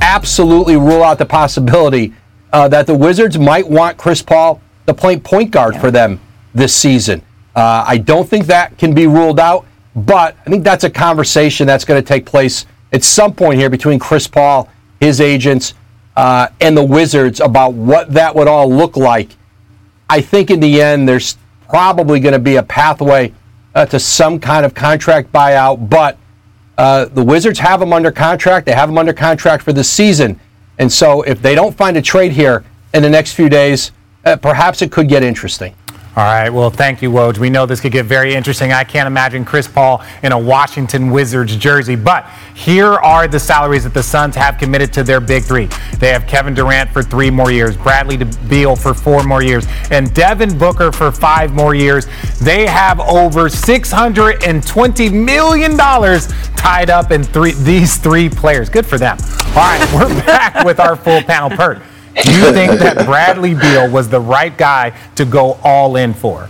absolutely 0.00 0.76
rule 0.76 1.02
out 1.02 1.18
the 1.18 1.26
possibility 1.26 2.12
uh, 2.52 2.68
that 2.68 2.86
the 2.86 2.94
Wizards 2.94 3.38
might 3.38 3.68
want 3.68 3.96
Chris 3.96 4.22
Paul 4.22 4.60
the 4.86 4.94
point 4.94 5.22
point 5.22 5.50
guard 5.50 5.74
yeah. 5.74 5.80
for 5.80 5.90
them 5.90 6.20
this 6.54 6.74
season. 6.74 7.22
Uh, 7.54 7.84
I 7.86 7.98
don't 7.98 8.28
think 8.28 8.46
that 8.46 8.78
can 8.78 8.94
be 8.94 9.06
ruled 9.06 9.40
out, 9.40 9.66
but 9.94 10.36
I 10.46 10.50
think 10.50 10.64
that's 10.64 10.84
a 10.84 10.90
conversation 10.90 11.66
that's 11.66 11.84
going 11.84 12.00
to 12.00 12.06
take 12.06 12.24
place 12.24 12.66
at 12.92 13.04
some 13.04 13.34
point 13.34 13.58
here 13.58 13.68
between 13.68 13.98
Chris 13.98 14.26
Paul, 14.26 14.68
his 15.00 15.20
agents, 15.20 15.74
uh, 16.16 16.48
and 16.60 16.76
the 16.76 16.84
Wizards 16.84 17.40
about 17.40 17.74
what 17.74 18.12
that 18.14 18.34
would 18.34 18.48
all 18.48 18.72
look 18.72 18.96
like. 18.96 19.36
I 20.10 20.20
think 20.20 20.50
in 20.50 20.60
the 20.60 20.80
end, 20.80 21.08
there's 21.08 21.36
probably 21.68 22.20
going 22.20 22.32
to 22.32 22.38
be 22.38 22.56
a 22.56 22.62
pathway 22.62 23.34
uh, 23.74 23.86
to 23.86 24.00
some 24.00 24.40
kind 24.40 24.64
of 24.64 24.74
contract 24.74 25.30
buyout, 25.32 25.88
but 25.88 26.18
uh, 26.78 27.06
the 27.06 27.22
Wizards 27.22 27.58
have 27.58 27.82
him 27.82 27.92
under 27.92 28.10
contract. 28.10 28.66
They 28.66 28.72
have 28.72 28.88
him 28.88 28.98
under 28.98 29.12
contract 29.12 29.62
for 29.62 29.72
the 29.72 29.84
season. 29.84 30.40
And 30.78 30.90
so 30.90 31.22
if 31.22 31.42
they 31.42 31.54
don't 31.54 31.76
find 31.76 31.96
a 31.96 32.02
trade 32.02 32.32
here 32.32 32.64
in 32.94 33.02
the 33.02 33.10
next 33.10 33.32
few 33.34 33.48
days, 33.48 33.90
uh, 34.24 34.36
perhaps 34.36 34.80
it 34.80 34.90
could 34.92 35.08
get 35.08 35.22
interesting. 35.22 35.74
All 36.18 36.24
right. 36.24 36.50
Well, 36.50 36.68
thank 36.68 37.00
you, 37.00 37.12
Woj. 37.12 37.38
We 37.38 37.48
know 37.48 37.64
this 37.64 37.80
could 37.80 37.92
get 37.92 38.04
very 38.04 38.34
interesting. 38.34 38.72
I 38.72 38.82
can't 38.82 39.06
imagine 39.06 39.44
Chris 39.44 39.68
Paul 39.68 40.02
in 40.24 40.32
a 40.32 40.38
Washington 40.38 41.12
Wizards 41.12 41.54
jersey. 41.54 41.94
But 41.94 42.28
here 42.54 42.94
are 42.94 43.28
the 43.28 43.38
salaries 43.38 43.84
that 43.84 43.94
the 43.94 44.02
Suns 44.02 44.34
have 44.34 44.58
committed 44.58 44.92
to 44.94 45.04
their 45.04 45.20
big 45.20 45.44
three. 45.44 45.66
They 46.00 46.08
have 46.08 46.26
Kevin 46.26 46.54
Durant 46.54 46.90
for 46.90 47.04
three 47.04 47.30
more 47.30 47.52
years, 47.52 47.76
Bradley 47.76 48.16
Beal 48.48 48.74
for 48.74 48.94
four 48.94 49.22
more 49.22 49.44
years, 49.44 49.64
and 49.92 50.12
Devin 50.12 50.58
Booker 50.58 50.90
for 50.90 51.12
five 51.12 51.54
more 51.54 51.76
years. 51.76 52.08
They 52.40 52.66
have 52.66 52.98
over 52.98 53.48
$620 53.48 55.24
million 55.24 55.76
tied 55.76 56.90
up 56.90 57.12
in 57.12 57.22
three, 57.22 57.52
these 57.52 57.96
three 57.96 58.28
players. 58.28 58.68
Good 58.68 58.86
for 58.86 58.98
them. 58.98 59.18
All 59.50 59.54
right. 59.54 59.88
We're 59.94 60.08
back 60.26 60.64
with 60.64 60.80
our 60.80 60.96
full 60.96 61.22
panel 61.22 61.50
perk. 61.50 61.80
Do 62.24 62.32
you 62.32 62.52
think 62.52 62.80
that 62.80 63.06
Bradley 63.06 63.54
Beal 63.54 63.90
was 63.90 64.08
the 64.08 64.20
right 64.20 64.56
guy 64.56 64.98
to 65.16 65.24
go 65.24 65.58
all 65.62 65.96
in 65.96 66.14
for? 66.14 66.48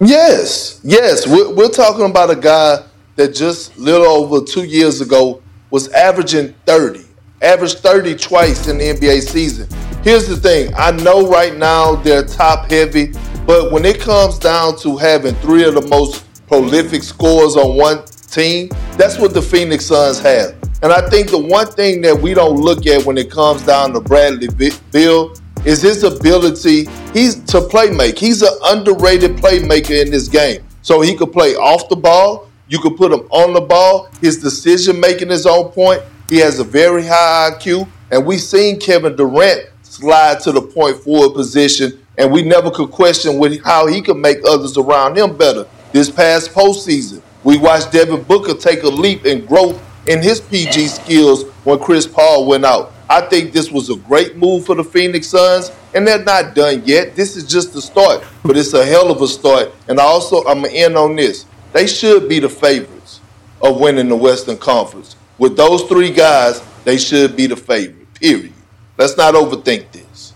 Yes, 0.00 0.80
yes. 0.82 1.26
We're, 1.26 1.54
we're 1.54 1.68
talking 1.68 2.06
about 2.06 2.30
a 2.30 2.36
guy 2.36 2.84
that 3.16 3.34
just 3.34 3.76
little 3.78 4.06
over 4.06 4.44
two 4.44 4.64
years 4.64 5.00
ago 5.00 5.42
was 5.70 5.88
averaging 5.92 6.54
30, 6.66 7.04
averaged 7.40 7.78
30 7.78 8.16
twice 8.16 8.68
in 8.68 8.78
the 8.78 8.84
NBA 8.84 9.22
season. 9.22 9.68
Here's 10.02 10.26
the 10.26 10.36
thing 10.36 10.72
I 10.76 10.90
know 10.90 11.28
right 11.28 11.56
now 11.56 11.94
they're 11.94 12.24
top 12.24 12.70
heavy, 12.70 13.12
but 13.46 13.70
when 13.70 13.84
it 13.84 14.00
comes 14.00 14.38
down 14.38 14.76
to 14.78 14.96
having 14.96 15.34
three 15.36 15.64
of 15.64 15.74
the 15.74 15.86
most 15.86 16.24
prolific 16.48 17.02
scorers 17.02 17.56
on 17.56 17.76
one 17.76 18.04
team, 18.32 18.68
that's 18.96 19.18
what 19.18 19.34
the 19.34 19.42
Phoenix 19.42 19.86
Suns 19.86 20.18
have. 20.20 20.56
And 20.82 20.92
I 20.92 21.08
think 21.08 21.30
the 21.30 21.38
one 21.38 21.66
thing 21.66 22.00
that 22.00 22.18
we 22.18 22.34
don't 22.34 22.56
look 22.56 22.86
at 22.86 23.04
when 23.04 23.16
it 23.16 23.30
comes 23.30 23.62
down 23.64 23.92
to 23.92 24.00
Bradley 24.00 24.48
Beal 24.90 25.34
is 25.64 25.82
his 25.82 26.02
ability. 26.02 26.88
He's 27.12 27.36
to 27.44 27.60
play 27.60 27.90
make. 27.90 28.18
He's 28.18 28.42
an 28.42 28.52
underrated 28.64 29.36
playmaker 29.36 30.04
in 30.04 30.10
this 30.10 30.26
game. 30.26 30.64
So 30.82 31.00
he 31.00 31.14
could 31.14 31.32
play 31.32 31.54
off 31.54 31.88
the 31.88 31.96
ball. 31.96 32.48
You 32.68 32.80
could 32.80 32.96
put 32.96 33.12
him 33.12 33.20
on 33.30 33.52
the 33.52 33.60
ball. 33.60 34.08
His 34.20 34.38
decision 34.38 34.98
making 34.98 35.30
is 35.30 35.46
on 35.46 35.70
point. 35.70 36.02
He 36.28 36.38
has 36.38 36.58
a 36.58 36.64
very 36.64 37.06
high 37.06 37.50
IQ. 37.52 37.86
And 38.10 38.26
we've 38.26 38.40
seen 38.40 38.80
Kevin 38.80 39.14
Durant 39.14 39.68
slide 39.82 40.40
to 40.40 40.52
the 40.52 40.62
point 40.62 40.96
forward 40.96 41.34
position, 41.34 41.98
and 42.18 42.32
we 42.32 42.42
never 42.42 42.70
could 42.70 42.90
question 42.90 43.38
with 43.38 43.62
how 43.62 43.86
he 43.86 44.02
could 44.02 44.16
make 44.16 44.38
others 44.46 44.76
around 44.76 45.16
him 45.16 45.36
better. 45.36 45.66
This 45.92 46.10
past 46.10 46.50
postseason, 46.52 47.22
we 47.44 47.58
watched 47.58 47.92
Devin 47.92 48.22
Booker 48.22 48.54
take 48.54 48.82
a 48.82 48.88
leap 48.88 49.26
in 49.26 49.44
growth 49.44 49.82
in 50.06 50.22
his 50.22 50.40
PG 50.40 50.86
skills 50.88 51.44
when 51.64 51.78
Chris 51.78 52.06
Paul 52.06 52.46
went 52.46 52.64
out. 52.64 52.92
I 53.08 53.20
think 53.20 53.52
this 53.52 53.70
was 53.70 53.90
a 53.90 53.96
great 53.96 54.36
move 54.36 54.64
for 54.64 54.74
the 54.74 54.84
Phoenix 54.84 55.28
Suns, 55.28 55.70
and 55.94 56.06
they're 56.06 56.22
not 56.22 56.54
done 56.54 56.82
yet. 56.84 57.14
This 57.14 57.36
is 57.36 57.44
just 57.44 57.72
the 57.72 57.82
start, 57.82 58.24
but 58.42 58.56
it's 58.56 58.72
a 58.72 58.84
hell 58.84 59.10
of 59.10 59.20
a 59.20 59.28
start. 59.28 59.72
And 59.88 59.98
also, 59.98 60.38
I'm 60.44 60.62
going 60.62 60.72
to 60.72 60.78
end 60.78 60.96
on 60.96 61.16
this. 61.16 61.44
They 61.72 61.86
should 61.86 62.28
be 62.28 62.38
the 62.38 62.48
favorites 62.48 63.20
of 63.60 63.78
winning 63.78 64.08
the 64.08 64.16
Western 64.16 64.56
Conference. 64.56 65.16
With 65.38 65.56
those 65.56 65.82
three 65.84 66.10
guys, 66.10 66.62
they 66.84 66.98
should 66.98 67.36
be 67.36 67.46
the 67.46 67.56
favorite, 67.56 68.12
period. 68.14 68.52
Let's 68.98 69.16
not 69.16 69.34
overthink 69.34 69.90
this. 69.92 70.34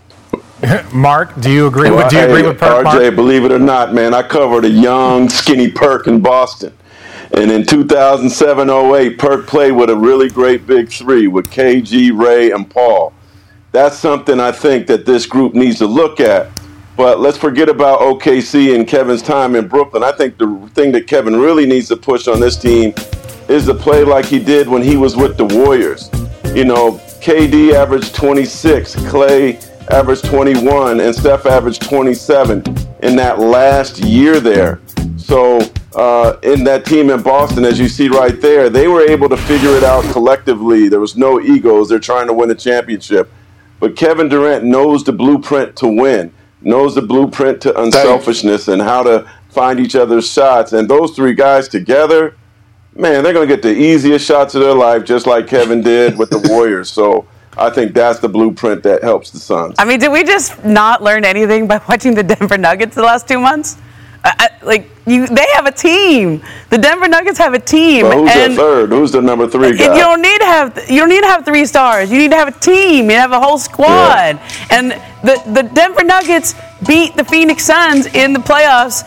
Mark, 0.92 1.38
do 1.40 1.50
you 1.50 1.66
agree? 1.66 1.90
With, 1.90 2.08
do 2.08 2.16
you 2.16 2.22
hey, 2.22 2.28
agree 2.28 2.42
with 2.42 2.58
Perk? 2.58 2.86
RJ, 2.86 3.02
Mark? 3.02 3.14
believe 3.14 3.44
it 3.44 3.52
or 3.52 3.58
not, 3.58 3.94
man, 3.94 4.14
I 4.14 4.22
covered 4.22 4.64
a 4.64 4.70
young, 4.70 5.28
skinny 5.28 5.70
Perk 5.70 6.06
in 6.06 6.20
Boston. 6.20 6.76
And 7.36 7.50
in 7.50 7.66
2007 7.66 8.70
08, 8.70 9.18
Perk 9.18 9.46
played 9.46 9.72
with 9.72 9.90
a 9.90 9.96
really 9.96 10.30
great 10.30 10.66
big 10.66 10.88
three 10.88 11.28
with 11.28 11.46
KG, 11.48 12.18
Ray, 12.18 12.50
and 12.50 12.68
Paul. 12.68 13.12
That's 13.72 13.98
something 13.98 14.40
I 14.40 14.52
think 14.52 14.86
that 14.86 15.04
this 15.04 15.26
group 15.26 15.52
needs 15.52 15.78
to 15.78 15.86
look 15.86 16.18
at. 16.18 16.48
But 16.96 17.20
let's 17.20 17.36
forget 17.36 17.68
about 17.68 18.00
OKC 18.00 18.74
and 18.74 18.88
Kevin's 18.88 19.20
time 19.20 19.54
in 19.54 19.68
Brooklyn. 19.68 20.02
I 20.02 20.12
think 20.12 20.38
the 20.38 20.70
thing 20.72 20.92
that 20.92 21.06
Kevin 21.06 21.36
really 21.36 21.66
needs 21.66 21.88
to 21.88 21.96
push 21.96 22.26
on 22.26 22.40
this 22.40 22.56
team 22.56 22.94
is 23.50 23.66
to 23.66 23.74
play 23.74 24.02
like 24.02 24.24
he 24.24 24.38
did 24.38 24.66
when 24.66 24.80
he 24.80 24.96
was 24.96 25.14
with 25.14 25.36
the 25.36 25.44
Warriors. 25.44 26.08
You 26.56 26.64
know, 26.64 26.92
KD 27.20 27.74
averaged 27.74 28.14
26, 28.14 28.94
Clay 29.10 29.58
averaged 29.90 30.24
21, 30.24 31.00
and 31.00 31.14
Steph 31.14 31.44
averaged 31.44 31.82
27 31.82 32.64
in 33.02 33.14
that 33.16 33.40
last 33.40 33.98
year 33.98 34.40
there. 34.40 34.80
So 35.18 35.60
uh, 35.96 36.38
in 36.42 36.62
that 36.64 36.84
team 36.84 37.08
in 37.08 37.22
Boston, 37.22 37.64
as 37.64 37.80
you 37.80 37.88
see 37.88 38.08
right 38.08 38.38
there, 38.40 38.68
they 38.68 38.86
were 38.86 39.00
able 39.00 39.30
to 39.30 39.36
figure 39.36 39.70
it 39.70 39.82
out 39.82 40.04
collectively. 40.12 40.88
There 40.88 41.00
was 41.00 41.16
no 41.16 41.40
egos. 41.40 41.88
They're 41.88 41.98
trying 41.98 42.26
to 42.26 42.34
win 42.34 42.50
a 42.50 42.54
championship. 42.54 43.32
But 43.80 43.96
Kevin 43.96 44.28
Durant 44.28 44.62
knows 44.62 45.04
the 45.04 45.12
blueprint 45.12 45.74
to 45.76 45.88
win, 45.88 46.34
knows 46.60 46.94
the 46.94 47.02
blueprint 47.02 47.62
to 47.62 47.80
unselfishness 47.80 48.68
and 48.68 48.80
how 48.82 49.02
to 49.04 49.30
find 49.48 49.80
each 49.80 49.96
other's 49.96 50.30
shots. 50.30 50.74
And 50.74 50.86
those 50.86 51.16
three 51.16 51.32
guys 51.32 51.66
together, 51.66 52.36
man, 52.94 53.24
they're 53.24 53.32
going 53.32 53.48
to 53.48 53.54
get 53.54 53.62
the 53.62 53.74
easiest 53.74 54.26
shots 54.26 54.54
of 54.54 54.60
their 54.60 54.74
life, 54.74 55.04
just 55.04 55.26
like 55.26 55.46
Kevin 55.46 55.80
did 55.80 56.18
with 56.18 56.28
the 56.28 56.38
Warriors. 56.50 56.90
So 56.90 57.26
I 57.56 57.70
think 57.70 57.94
that's 57.94 58.18
the 58.18 58.28
blueprint 58.28 58.82
that 58.82 59.02
helps 59.02 59.30
the 59.30 59.38
Suns. 59.38 59.76
I 59.78 59.86
mean, 59.86 59.98
did 59.98 60.12
we 60.12 60.24
just 60.24 60.62
not 60.62 61.02
learn 61.02 61.24
anything 61.24 61.66
by 61.66 61.80
watching 61.88 62.14
the 62.14 62.22
Denver 62.22 62.58
Nuggets 62.58 62.94
the 62.94 63.02
last 63.02 63.26
two 63.26 63.40
months? 63.40 63.78
I, 64.26 64.48
I, 64.60 64.64
like 64.64 64.90
you, 65.06 65.26
they 65.28 65.46
have 65.54 65.66
a 65.66 65.72
team. 65.72 66.42
The 66.70 66.78
Denver 66.78 67.06
Nuggets 67.06 67.38
have 67.38 67.54
a 67.54 67.60
team. 67.60 68.06
But 68.06 68.14
who's 68.14 68.30
and 68.32 68.52
the 68.52 68.56
third? 68.56 68.90
Who's 68.90 69.12
the 69.12 69.22
number 69.22 69.46
three 69.46 69.76
guy? 69.76 69.94
You 69.94 70.00
don't 70.00 70.20
need 70.20 70.38
to 70.38 70.46
have 70.46 70.90
you 70.90 70.98
don't 70.98 71.08
need 71.08 71.20
to 71.20 71.28
have 71.28 71.44
three 71.44 71.64
stars. 71.64 72.10
You 72.10 72.18
need 72.18 72.32
to 72.32 72.36
have 72.36 72.48
a 72.48 72.58
team. 72.58 73.08
You 73.08 73.16
have 73.16 73.30
a 73.30 73.38
whole 73.38 73.58
squad. 73.58 73.86
Yeah. 73.86 74.66
And 74.70 74.90
the 75.22 75.40
the 75.52 75.62
Denver 75.62 76.02
Nuggets 76.02 76.54
beat 76.86 77.14
the 77.16 77.24
Phoenix 77.24 77.64
Suns 77.64 78.06
in 78.06 78.32
the 78.32 78.40
playoffs 78.40 79.04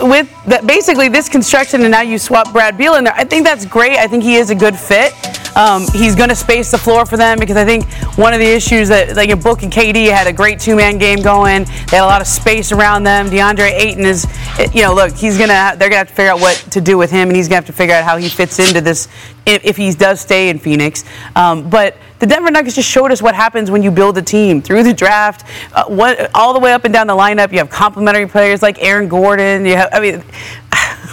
with 0.00 0.28
that 0.46 0.66
basically 0.66 1.08
this 1.08 1.28
construction 1.28 1.82
and 1.82 1.90
now 1.90 2.02
you 2.02 2.18
swap 2.18 2.52
Brad 2.52 2.76
Beal 2.76 2.96
in 2.96 3.04
there. 3.04 3.14
I 3.14 3.24
think 3.24 3.44
that's 3.44 3.64
great. 3.64 3.98
I 3.98 4.08
think 4.08 4.24
he 4.24 4.34
is 4.34 4.50
a 4.50 4.54
good 4.54 4.76
fit. 4.76 5.12
Um, 5.56 5.86
he's 5.92 6.14
going 6.14 6.28
to 6.28 6.36
space 6.36 6.70
the 6.70 6.78
floor 6.78 7.06
for 7.06 7.16
them 7.16 7.38
because 7.38 7.56
I 7.56 7.64
think 7.64 7.84
one 8.16 8.32
of 8.32 8.40
the 8.40 8.46
issues 8.46 8.88
that 8.88 9.16
like 9.16 9.30
Book 9.42 9.62
and 9.62 9.72
KD 9.72 10.10
had 10.10 10.26
a 10.26 10.32
great 10.32 10.60
two-man 10.60 10.98
game 10.98 11.22
going. 11.22 11.64
They 11.64 11.96
had 11.96 12.04
a 12.04 12.06
lot 12.06 12.20
of 12.20 12.26
space 12.26 12.72
around 12.72 13.04
them. 13.04 13.28
DeAndre 13.28 13.72
Ayton 13.72 14.04
is, 14.04 14.26
you 14.74 14.82
know, 14.82 14.94
look, 14.94 15.12
he's 15.12 15.38
gonna 15.38 15.74
they're 15.76 15.88
gonna 15.88 15.96
have 15.96 16.08
to 16.08 16.14
figure 16.14 16.32
out 16.32 16.40
what 16.40 16.56
to 16.70 16.80
do 16.80 16.98
with 16.98 17.10
him, 17.10 17.28
and 17.28 17.36
he's 17.36 17.48
gonna 17.48 17.56
have 17.56 17.66
to 17.66 17.72
figure 17.72 17.94
out 17.94 18.04
how 18.04 18.16
he 18.16 18.28
fits 18.28 18.58
into 18.58 18.80
this 18.80 19.08
if, 19.46 19.64
if 19.64 19.76
he 19.76 19.92
does 19.92 20.20
stay 20.20 20.48
in 20.48 20.58
Phoenix. 20.58 21.04
Um, 21.34 21.68
but 21.68 21.96
the 22.18 22.26
Denver 22.26 22.50
Nuggets 22.50 22.76
just 22.76 22.88
showed 22.88 23.10
us 23.10 23.22
what 23.22 23.34
happens 23.34 23.70
when 23.70 23.82
you 23.82 23.90
build 23.90 24.18
a 24.18 24.22
team 24.22 24.60
through 24.60 24.82
the 24.82 24.92
draft, 24.92 25.46
uh, 25.72 25.84
what, 25.86 26.30
all 26.34 26.52
the 26.52 26.60
way 26.60 26.72
up 26.72 26.84
and 26.84 26.92
down 26.92 27.06
the 27.06 27.16
lineup. 27.16 27.50
You 27.50 27.58
have 27.58 27.70
complementary 27.70 28.26
players 28.26 28.60
like 28.60 28.82
Aaron 28.82 29.08
Gordon. 29.08 29.64
You 29.64 29.76
have, 29.76 29.88
I 29.92 30.00
mean, 30.00 30.22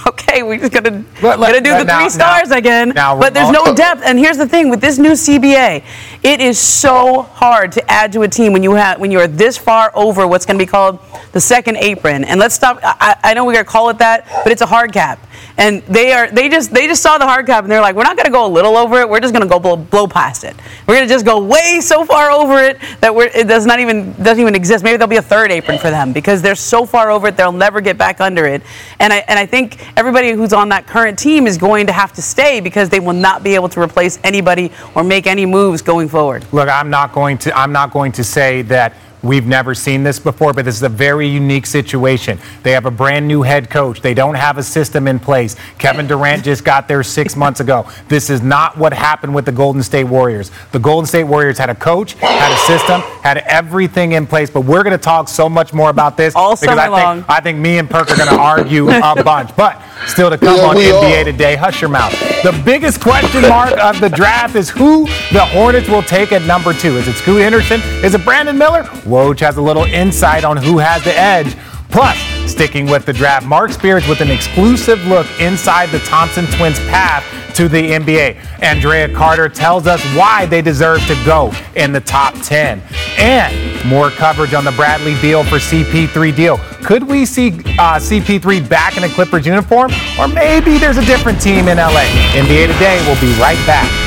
okay, 0.12 0.44
we're 0.44 0.58
just 0.58 0.72
gonna, 0.72 1.04
let, 1.22 1.40
gonna 1.40 1.62
do 1.62 1.72
the 1.72 1.84
now, 1.84 2.00
three 2.00 2.10
stars 2.10 2.50
now, 2.50 2.58
again. 2.58 2.90
Now 2.90 3.20
but 3.20 3.34
there's 3.34 3.52
no 3.52 3.74
depth. 3.76 4.02
And 4.06 4.18
here's 4.18 4.38
the 4.38 4.48
thing 4.48 4.70
with 4.70 4.82
this 4.82 4.98
new 4.98 5.12
CBA, 5.12 5.84
it 6.24 6.42
is 6.42 6.60
so 6.60 7.22
hard 7.22 7.72
to 7.74 7.92
add 7.92 8.12
to 8.14 8.24
a 8.24 8.28
team 8.28 8.54
when 8.54 8.64
you 8.64 8.74
have 8.74 9.00
when 9.00 9.12
you're 9.12 9.28
this 9.28 9.58
far 9.58 9.92
over 9.96 10.28
what's 10.28 10.46
going 10.46 10.58
to 10.58 10.64
be 10.64 10.70
called 10.70 11.00
the 11.32 11.42
second 11.42 11.78
apron. 11.78 12.24
And 12.24 12.40
let's 12.40 12.56
stop. 12.56 12.80
I, 12.84 13.16
I 13.24 13.34
know 13.34 13.46
we're 13.46 13.54
gonna 13.54 13.66
call 13.66 13.90
it 13.90 13.98
that, 14.00 14.28
but 14.44 14.52
it's 14.52 14.62
a 14.62 14.66
hard 14.66 14.94
cap 14.94 15.20
and 15.58 15.82
they 15.84 16.12
are 16.12 16.30
they 16.30 16.50
just 16.50 16.72
they 16.72 16.88
just 16.88 17.02
saw 17.02 17.18
the 17.18 17.26
hard 17.26 17.46
cap 17.46 17.64
and 17.64 17.72
they're 17.72 17.82
like 17.82 17.96
we're 17.96 18.04
not 18.04 18.16
going 18.16 18.26
to 18.26 18.32
go 18.32 18.46
a 18.46 18.48
little 18.48 18.78
over 18.78 19.00
it 19.00 19.10
we're 19.10 19.20
just 19.20 19.34
going 19.34 19.42
to 19.44 19.50
go 19.50 19.60
blow, 19.60 19.76
blow 19.76 20.08
past 20.08 20.44
it 20.44 20.56
we're 20.88 20.96
going 20.96 21.08
to 21.08 21.14
just 21.14 21.26
go 21.26 21.44
way 21.44 21.80
so 21.82 22.06
far 22.06 22.30
over 22.32 22.60
it 22.60 22.78
that 23.02 23.14
we're, 23.14 23.30
it 23.34 23.48
does 23.48 23.66
not 23.66 23.80
even 23.80 24.12
doesn't 24.24 24.40
even 24.40 24.56
exist 24.56 24.84
maybe 24.84 24.98
there'll 24.98 25.10
be 25.10 25.18
a 25.18 25.22
third 25.22 25.52
apron 25.52 25.78
for 25.80 25.90
them 25.90 26.14
because 26.14 26.42
they're 26.42 26.56
so 26.56 26.86
far 26.86 27.10
over 27.10 27.28
it 27.28 27.38
they'll 27.38 27.52
never 27.52 27.82
get 27.82 27.98
back 27.98 28.22
under 28.22 28.46
it 28.46 28.62
and 29.00 29.12
I 29.12 29.18
and 29.28 29.40
I 29.40 29.46
think 29.46 29.78
everybody 29.98 30.32
who's 30.32 30.54
on 30.54 30.70
that 30.70 30.86
current 30.86 31.18
team 31.18 31.48
is 31.48 31.58
going 31.58 31.88
to 31.88 31.94
have 31.94 32.14
to 32.14 32.22
stay 32.22 32.60
because 32.60 32.90
they 32.90 33.00
will 33.00 33.14
not 33.14 33.44
be 33.44 33.56
able 33.56 33.70
to 33.70 33.82
replace 33.82 34.20
anybody 34.24 34.72
or 34.96 35.04
make 35.04 35.26
any 35.26 35.46
moves 35.46 35.82
going 35.82 36.07
forward? 36.08 36.46
Look 36.52 36.70
I'm 36.70 36.90
not 36.90 37.14
going 37.14 37.38
to 37.40 37.58
I'm 37.58 37.72
not 37.72 37.92
going 37.92 38.12
to 38.14 38.24
say 38.24 38.62
that 38.64 38.94
We've 39.24 39.46
never 39.48 39.74
seen 39.74 40.04
this 40.04 40.20
before, 40.20 40.54
but 40.54 40.66
this 40.66 40.76
is 40.76 40.84
a 40.84 40.90
very 40.90 41.28
unique 41.28 41.66
situation. 41.66 42.38
They 42.64 42.72
have 42.72 42.86
a 42.86 42.92
brand 42.92 43.28
new 43.28 43.42
head 43.42 43.70
coach. 43.70 44.02
They 44.02 44.14
don't 44.14 44.36
have 44.36 44.58
a 44.58 44.64
system 44.64 45.08
in 45.08 45.20
place. 45.20 45.56
Kevin 45.80 46.06
Durant 46.06 46.44
just 46.44 46.64
got 46.64 46.88
there 46.88 47.02
six 47.04 47.36
months 47.36 47.60
ago. 47.60 47.90
This 48.10 48.30
is 48.30 48.42
not 48.42 48.78
what 48.78 48.94
happened 48.94 49.34
with 49.34 49.46
the 49.46 49.52
Golden 49.52 49.82
State 49.82 50.04
Warriors. 50.04 50.52
The 50.72 50.80
Golden 50.80 51.08
State 51.08 51.24
Warriors 51.24 51.58
had 51.58 51.70
a 51.70 51.76
coach, 51.76 52.14
had 52.14 52.54
a 52.54 52.58
system, 52.68 53.02
had 53.22 53.40
everything 53.40 54.12
in 54.12 54.28
place. 54.28 54.50
But 54.52 54.62
we're 54.62 54.84
going 54.84 54.98
to 54.98 55.04
talk 55.04 55.30
so 55.30 55.50
much 55.50 55.74
more 55.74 55.90
about 55.90 56.16
this 56.16 56.36
All 56.36 56.56
because 56.56 56.78
I 56.78 56.84
think, 56.84 56.92
long. 56.92 57.26
I 57.28 57.42
think 57.42 57.58
me 57.58 57.80
and 57.80 57.90
Perk 57.90 58.12
are 58.12 58.18
going 58.18 58.30
to 58.30 58.40
argue 58.40 58.90
a 58.90 59.24
bunch. 59.24 59.56
But 59.56 59.82
still 60.06 60.30
to 60.30 60.38
come 60.38 60.58
yeah, 60.58 60.64
on 60.64 60.76
NBA 60.76 61.22
are. 61.22 61.24
Today, 61.24 61.56
hush 61.56 61.82
your 61.82 61.90
mouth. 61.90 62.12
The 62.44 62.60
biggest 62.64 63.02
question 63.02 63.42
mark 63.44 63.78
of 63.78 64.00
the 64.00 64.10
draft 64.10 64.56
is 64.56 64.70
who 64.70 65.06
the 65.34 65.44
Hornets 65.44 65.90
will 65.90 66.04
take 66.04 66.32
at 66.32 66.44
number 66.44 66.72
two. 66.74 66.98
Is 66.98 67.08
it 67.08 67.16
Scoot 67.16 67.42
Henderson? 67.42 67.82
Is 68.04 68.14
it 68.14 68.24
Brandon 68.24 68.58
Miller? 68.58 68.84
Woj 69.08 69.40
has 69.40 69.58
a 69.58 69.62
little 69.62 69.86
insight 69.86 70.44
on 70.44 70.58
who 70.58 70.78
has 70.78 71.04
the 71.04 71.18
edge. 71.18 71.56
Plus, 71.90 72.18
sticking 72.52 72.86
with 72.88 73.06
the 73.06 73.14
draft, 73.14 73.46
Mark 73.46 73.72
Spears 73.72 74.08
with 74.08 74.20
an 74.20 74.30
exclusive 74.30 75.00
look 75.08 75.26
inside 75.40 75.88
the 75.90 76.00
Thompson 76.00 76.46
twins' 76.48 76.80
path 76.80 77.24
to 77.56 77.68
the 77.68 77.92
NBA. 77.92 78.36
Andrea 78.62 79.12
Carter 79.14 79.50
tells 79.50 79.88
us 79.88 80.04
why 80.16 80.46
they 80.46 80.62
deserve 80.62 81.02
to 81.08 81.16
go 81.26 81.52
in 81.76 81.92
the 81.92 82.02
top 82.02 82.36
10. 82.44 82.84
And 83.18 83.86
more 83.90 84.12
coverage 84.12 84.54
on 84.54 84.66
the 84.66 84.72
Bradley 84.74 85.20
Beal 85.22 85.44
for 85.44 85.56
CP3 85.56 86.36
deal. 86.36 86.58
Could 86.84 87.04
we 87.04 87.26
see 87.26 87.52
uh, 87.80 87.98
CP3 87.98 88.68
back 88.68 88.98
in 88.98 89.04
a 89.06 89.10
Clippers 89.10 89.46
uniform? 89.46 89.92
Or 90.20 90.28
maybe 90.28 90.78
there's 90.78 90.98
a 90.98 91.06
different 91.06 91.42
team 91.42 91.68
in 91.68 91.78
LA. 91.78 92.06
NBA 92.34 92.68
Today 92.74 93.04
will 93.08 93.20
be 93.22 93.34
right 93.40 93.58
back. 93.66 94.07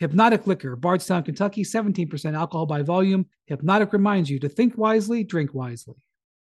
Hpnotiq 0.00 0.46
Liquor, 0.46 0.76
Bardstown, 0.76 1.24
Kentucky, 1.24 1.64
17% 1.64 2.36
alcohol 2.36 2.66
by 2.66 2.82
volume. 2.82 3.26
Hpnotiq 3.50 3.92
reminds 3.92 4.30
you 4.30 4.38
to 4.38 4.48
think 4.48 4.78
wisely, 4.78 5.24
drink 5.24 5.54
wisely. 5.54 5.96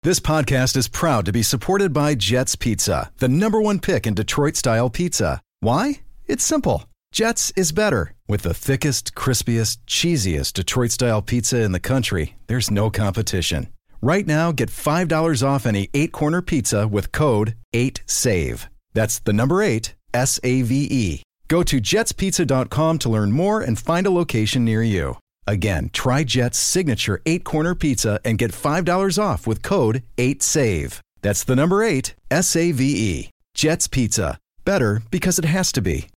This 0.03 0.19
podcast 0.19 0.77
is 0.77 0.87
proud 0.87 1.25
to 1.25 1.31
be 1.31 1.43
supported 1.43 1.93
by 1.93 2.15
Jets 2.15 2.55
Pizza, 2.55 3.11
the 3.17 3.27
number 3.27 3.61
one 3.61 3.79
pick 3.79 4.07
in 4.07 4.13
Detroit 4.15 4.55
style 4.55 4.89
pizza. 4.89 5.41
Why? 5.59 6.01
It's 6.25 6.43
simple. 6.43 6.85
Jets 7.11 7.51
is 7.55 7.71
better. 7.71 8.13
With 8.27 8.43
the 8.43 8.53
thickest, 8.53 9.13
crispiest, 9.15 9.77
cheesiest 9.85 10.53
Detroit 10.53 10.91
style 10.91 11.21
pizza 11.21 11.61
in 11.61 11.73
the 11.73 11.79
country, 11.79 12.37
there's 12.47 12.71
no 12.71 12.89
competition. 12.89 13.67
Right 14.01 14.25
now, 14.25 14.51
get 14.51 14.69
$5 14.69 15.47
off 15.47 15.65
any 15.65 15.89
eight 15.93 16.13
corner 16.13 16.41
pizza 16.41 16.87
with 16.87 17.11
code 17.11 17.55
8SAVE. 17.75 18.67
That's 18.93 19.19
the 19.19 19.33
number 19.33 19.61
eight, 19.61 19.93
S 20.13 20.39
A 20.43 20.63
V 20.63 20.87
E. 20.89 21.23
Go 21.51 21.63
to 21.63 21.81
jetspizza.com 21.81 22.97
to 22.99 23.09
learn 23.09 23.33
more 23.33 23.59
and 23.59 23.77
find 23.77 24.07
a 24.07 24.09
location 24.09 24.63
near 24.63 24.81
you. 24.81 25.17
Again, 25.45 25.89
try 25.91 26.23
Jet's 26.23 26.57
signature 26.57 27.21
eight 27.25 27.43
corner 27.43 27.75
pizza 27.75 28.21
and 28.23 28.37
get 28.37 28.53
$5 28.53 29.21
off 29.21 29.45
with 29.45 29.61
code 29.61 30.01
8SAVE. 30.15 31.01
That's 31.21 31.43
the 31.43 31.57
number 31.57 31.83
eight, 31.83 32.15
S 32.31 32.55
A 32.55 32.71
V 32.71 32.83
E. 32.85 33.29
Jet's 33.53 33.87
Pizza. 33.89 34.37
Better 34.63 35.01
because 35.11 35.39
it 35.39 35.43
has 35.43 35.73
to 35.73 35.81
be. 35.81 36.07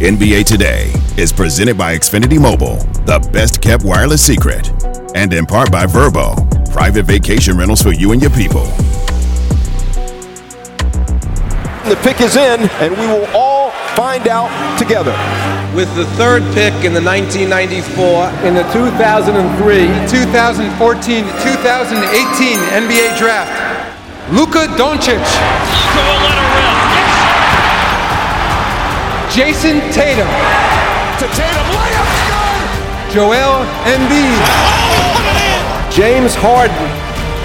NBA 0.00 0.46
Today 0.46 0.90
is 1.18 1.30
presented 1.30 1.76
by 1.76 1.94
Xfinity 1.94 2.40
Mobile, 2.40 2.76
the 3.04 3.18
best 3.30 3.60
kept 3.60 3.84
wireless 3.84 4.24
secret, 4.24 4.70
and 5.14 5.34
in 5.34 5.44
part 5.44 5.70
by 5.70 5.84
Vrbo, 5.84 6.72
private 6.72 7.04
vacation 7.04 7.58
rentals 7.58 7.82
for 7.82 7.92
you 7.92 8.12
and 8.12 8.22
your 8.22 8.30
people. 8.30 8.64
The 11.88 11.98
pick 12.02 12.20
is 12.22 12.36
in, 12.36 12.68
and 12.80 12.92
we 12.98 13.06
will 13.06 13.26
all 13.34 13.47
find 13.98 14.28
out 14.28 14.46
together. 14.78 15.10
With 15.74 15.90
the 15.98 16.06
third 16.14 16.46
pick 16.54 16.70
in 16.86 16.94
the 16.94 17.02
1994, 17.02 18.30
in 18.46 18.54
the 18.54 18.62
2003, 18.70 19.34
2014, 20.06 20.70
2018 20.70 21.26
NBA 22.78 23.18
Draft, 23.18 23.50
Luka 24.30 24.70
Doncic. 24.78 25.18
Jayson 29.34 29.82
Tatum. 29.90 30.30
To 31.18 31.26
Tatum, 31.34 31.66
layup, 31.74 32.10
good. 32.30 32.66
Joel 33.10 33.66
Embiid. 33.82 34.38
Oh, 34.46 35.90
James 35.90 36.38
Harden. 36.38 36.86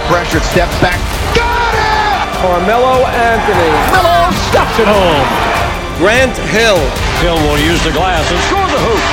Pressure, 0.06 0.40
steps 0.54 0.78
back. 0.78 1.02
Got 1.34 1.74
it! 1.74 2.38
Carmelo 2.38 3.10
Anthony. 3.10 3.74
Melo 3.90 4.30
stuffs 4.54 4.78
it 4.78 4.86
home. 4.86 5.53
Grant 5.98 6.36
Hill. 6.50 6.80
Hill 7.22 7.38
will 7.48 7.60
use 7.60 7.82
the 7.84 7.92
glass 7.92 8.26
and 8.32 8.40
score 8.50 8.68
the 8.68 8.82
hoop. 8.82 9.04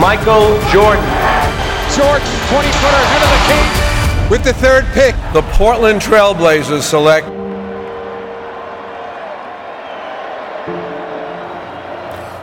Michael 0.00 0.54
Jordan. 0.70 1.04
Jordan, 1.96 2.28
20-footer, 2.52 3.02
head 3.08 3.22
of 3.24 3.30
the 3.32 3.42
key. 3.48 4.30
With 4.30 4.44
the 4.44 4.52
third 4.52 4.84
pick, 4.92 5.14
the 5.32 5.42
Portland 5.52 6.00
Trailblazers 6.00 6.82
select 6.82 7.26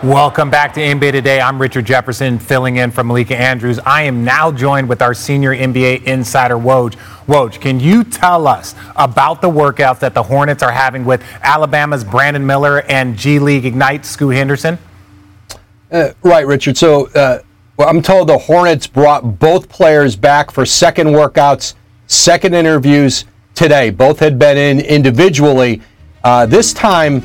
Welcome 0.03 0.49
back 0.49 0.73
to 0.73 0.81
NBA 0.81 1.13
Today. 1.13 1.39
I'm 1.39 1.61
Richard 1.61 1.85
Jefferson, 1.85 2.37
filling 2.37 2.75
in 2.75 2.91
for 2.91 3.05
Malika 3.05 3.37
Andrews. 3.37 3.79
I 3.85 4.01
am 4.01 4.25
now 4.25 4.51
joined 4.51 4.89
with 4.89 5.01
our 5.01 5.13
senior 5.13 5.55
NBA 5.55 6.03
insider, 6.03 6.55
Woj. 6.55 6.97
Woj, 7.25 7.61
can 7.61 7.79
you 7.79 8.03
tell 8.03 8.45
us 8.45 8.75
about 8.97 9.41
the 9.41 9.49
workouts 9.49 9.99
that 9.99 10.13
the 10.13 10.21
Hornets 10.21 10.61
are 10.61 10.73
having 10.73 11.05
with 11.05 11.23
Alabama's 11.41 12.03
Brandon 12.03 12.45
Miller 12.45 12.81
and 12.81 13.15
G 13.15 13.39
League 13.39 13.65
Ignite 13.65 14.05
Scoot 14.05 14.35
Henderson? 14.35 14.77
Uh, 15.89 16.09
right, 16.21 16.45
Richard. 16.45 16.75
So 16.75 17.07
uh, 17.11 17.39
well, 17.77 17.87
I'm 17.87 18.01
told 18.01 18.27
the 18.27 18.37
Hornets 18.37 18.87
brought 18.87 19.39
both 19.39 19.69
players 19.69 20.17
back 20.17 20.51
for 20.51 20.65
second 20.65 21.07
workouts, 21.07 21.75
second 22.07 22.53
interviews. 22.55 23.23
today. 23.55 23.89
Both 23.89 24.19
had 24.19 24.37
been 24.37 24.57
in 24.57 24.85
individually. 24.85 25.81
Uh, 26.25 26.45
this 26.45 26.73
time, 26.73 27.23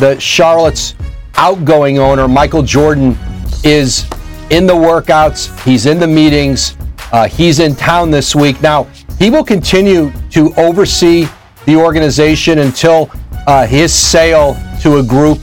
the 0.00 0.18
Charlotte's 0.18 0.96
outgoing 1.36 1.98
owner, 1.98 2.28
Michael 2.28 2.62
Jordan, 2.62 3.16
is 3.64 4.04
in 4.50 4.66
the 4.66 4.74
workouts. 4.74 5.58
He's 5.64 5.86
in 5.86 5.98
the 5.98 6.06
meetings. 6.06 6.76
Uh, 7.12 7.28
he's 7.28 7.58
in 7.58 7.74
town 7.74 8.10
this 8.10 8.34
week. 8.34 8.60
Now, 8.62 8.84
he 9.18 9.30
will 9.30 9.44
continue 9.44 10.12
to 10.30 10.52
oversee 10.56 11.26
the 11.64 11.76
organization 11.76 12.60
until 12.60 13.10
uh, 13.46 13.66
his 13.66 13.92
sale 13.92 14.56
to 14.82 14.98
a 14.98 15.02
group 15.02 15.38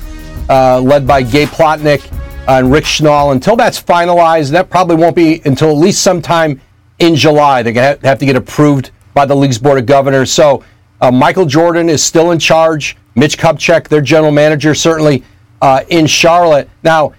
uh, 0.49 0.79
led 0.79 1.07
by 1.07 1.23
Gabe 1.23 1.47
Plotkin 1.49 2.01
and 2.47 2.71
Rick 2.71 2.83
Schnall. 2.83 3.31
Until 3.31 3.55
that's 3.55 3.81
finalized, 3.81 4.51
that 4.51 4.69
probably 4.69 4.95
won't 4.95 5.15
be 5.15 5.41
until 5.45 5.69
at 5.69 5.77
least 5.77 6.01
sometime 6.01 6.59
in 6.99 7.15
July. 7.15 7.63
They're 7.63 7.73
going 7.73 7.97
to 7.97 8.07
have 8.07 8.19
to 8.19 8.25
get 8.25 8.35
approved 8.35 8.91
by 9.13 9.25
the 9.25 9.35
league's 9.35 9.57
board 9.57 9.79
of 9.79 9.85
governors. 9.85 10.31
So 10.31 10.63
uh, 11.01 11.11
Michael 11.11 11.45
Jordan 11.45 11.89
is 11.89 12.03
still 12.03 12.31
in 12.31 12.39
charge. 12.39 12.97
Mitch 13.15 13.37
Kupchak, 13.37 13.87
their 13.87 14.01
general 14.01 14.31
manager, 14.31 14.73
certainly 14.73 15.23
uh, 15.63 15.81
in 15.87 16.05
Charlotte. 16.05 16.69
Now, 16.83 17.13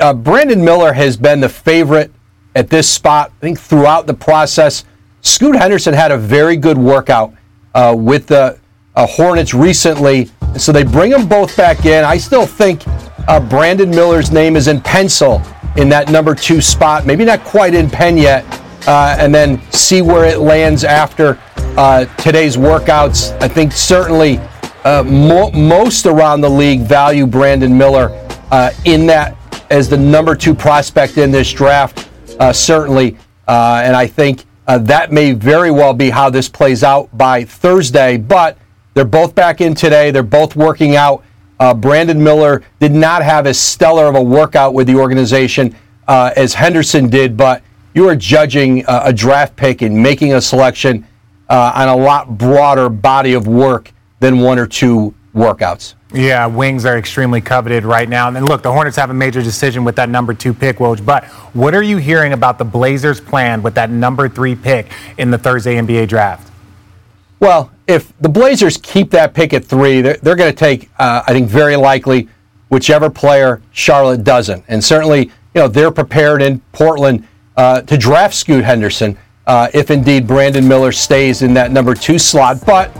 uh, 0.00 0.12
Brandon 0.12 0.62
Miller 0.62 0.92
has 0.92 1.16
been 1.16 1.38
the 1.38 1.48
favorite 1.48 2.12
at 2.56 2.68
this 2.68 2.88
spot, 2.88 3.30
I 3.36 3.40
think, 3.40 3.60
throughout 3.60 4.08
the 4.08 4.14
process. 4.14 4.84
Scoot 5.20 5.54
Henderson 5.54 5.94
had 5.94 6.10
a 6.10 6.18
very 6.18 6.56
good 6.56 6.76
workout 6.76 7.32
uh, 7.76 7.94
with 7.96 8.26
the 8.26 8.58
uh, 8.96 9.06
Hornets 9.06 9.54
recently, 9.54 10.28
so 10.58 10.72
they 10.72 10.82
bring 10.82 11.12
them 11.12 11.28
both 11.28 11.56
back 11.56 11.86
in. 11.86 12.04
I 12.04 12.18
still 12.18 12.44
think 12.44 12.82
uh, 13.28 13.38
Brandon 13.38 13.88
Miller's 13.88 14.32
name 14.32 14.56
is 14.56 14.66
in 14.66 14.80
pencil 14.80 15.40
in 15.76 15.88
that 15.90 16.10
number 16.10 16.34
two 16.34 16.60
spot, 16.60 17.06
maybe 17.06 17.24
not 17.24 17.44
quite 17.44 17.72
in 17.72 17.88
pen 17.88 18.16
yet, 18.16 18.44
uh, 18.88 19.16
and 19.20 19.32
then 19.32 19.62
see 19.70 20.02
where 20.02 20.24
it 20.24 20.40
lands 20.40 20.82
after 20.82 21.38
today's 22.18 22.56
workouts. 22.56 23.40
I 23.40 23.46
think 23.46 23.70
certainly 23.70 24.40
uh, 24.86 25.02
mo- 25.02 25.50
most 25.50 26.06
around 26.06 26.40
the 26.40 26.48
league 26.48 26.80
value 26.80 27.26
Brandon 27.26 27.76
Miller 27.76 28.08
in 28.84 29.06
that 29.06 29.36
as 29.70 29.88
the 29.88 29.96
number 29.96 30.34
two 30.34 30.54
prospect 30.54 31.18
in 31.18 31.30
this 31.30 31.52
draft, 31.52 32.08
certainly, 32.52 33.16
and 33.48 33.96
I 33.96 34.06
think. 34.06 34.44
Uh, 34.66 34.78
that 34.78 35.12
may 35.12 35.32
very 35.32 35.70
well 35.70 35.94
be 35.94 36.10
how 36.10 36.28
this 36.28 36.48
plays 36.48 36.82
out 36.82 37.16
by 37.16 37.44
Thursday, 37.44 38.16
but 38.16 38.58
they're 38.94 39.04
both 39.04 39.34
back 39.34 39.60
in 39.60 39.74
today. 39.74 40.10
They're 40.10 40.24
both 40.24 40.56
working 40.56 40.96
out. 40.96 41.22
Uh, 41.60 41.72
Brandon 41.72 42.22
Miller 42.22 42.62
did 42.80 42.92
not 42.92 43.22
have 43.22 43.46
as 43.46 43.58
stellar 43.58 44.06
of 44.06 44.16
a 44.16 44.22
workout 44.22 44.74
with 44.74 44.88
the 44.88 44.96
organization 44.96 45.74
uh, 46.08 46.32
as 46.36 46.52
Henderson 46.54 47.08
did, 47.08 47.36
but 47.36 47.62
you 47.94 48.08
are 48.08 48.16
judging 48.16 48.84
uh, 48.86 49.02
a 49.04 49.12
draft 49.12 49.54
pick 49.54 49.82
and 49.82 49.96
making 49.96 50.34
a 50.34 50.40
selection 50.40 51.06
uh, 51.48 51.72
on 51.74 51.88
a 51.88 51.96
lot 51.96 52.36
broader 52.36 52.88
body 52.88 53.34
of 53.34 53.46
work 53.46 53.92
than 54.20 54.40
one 54.40 54.58
or 54.58 54.66
two 54.66 55.14
workouts. 55.34 55.94
Yeah, 56.12 56.46
wings 56.46 56.86
are 56.86 56.96
extremely 56.96 57.40
coveted 57.40 57.84
right 57.84 58.08
now. 58.08 58.28
And 58.28 58.48
look, 58.48 58.62
the 58.62 58.72
Hornets 58.72 58.96
have 58.96 59.10
a 59.10 59.14
major 59.14 59.42
decision 59.42 59.84
with 59.84 59.96
that 59.96 60.08
number 60.08 60.32
two 60.32 60.54
pick, 60.54 60.78
Woj. 60.78 61.04
But 61.04 61.24
what 61.52 61.74
are 61.74 61.82
you 61.82 61.98
hearing 61.98 62.32
about 62.32 62.58
the 62.58 62.64
Blazers' 62.64 63.20
plan 63.20 63.62
with 63.62 63.74
that 63.74 63.90
number 63.90 64.28
three 64.28 64.54
pick 64.54 64.90
in 65.18 65.30
the 65.30 65.38
Thursday 65.38 65.74
NBA 65.74 66.08
draft? 66.08 66.50
Well, 67.38 67.70
if 67.86 68.16
the 68.18 68.28
Blazers 68.28 68.78
keep 68.78 69.10
that 69.10 69.34
pick 69.34 69.52
at 69.52 69.64
three, 69.64 70.00
they're, 70.00 70.16
they're 70.16 70.36
going 70.36 70.50
to 70.50 70.56
take, 70.56 70.88
uh, 70.98 71.22
I 71.26 71.32
think, 71.32 71.48
very 71.48 71.76
likely 71.76 72.28
whichever 72.68 73.10
player 73.10 73.60
Charlotte 73.72 74.24
doesn't. 74.24 74.64
And 74.68 74.82
certainly, 74.82 75.26
you 75.26 75.60
know, 75.60 75.68
they're 75.68 75.90
prepared 75.90 76.40
in 76.40 76.60
Portland 76.72 77.26
uh, 77.56 77.82
to 77.82 77.98
draft 77.98 78.34
Scoot 78.34 78.64
Henderson 78.64 79.18
uh, 79.46 79.68
if 79.74 79.90
indeed 79.90 80.26
Brandon 80.26 80.66
Miller 80.66 80.92
stays 80.92 81.42
in 81.42 81.54
that 81.54 81.70
number 81.70 81.94
two 81.94 82.18
slot. 82.18 82.64
But 82.64 82.90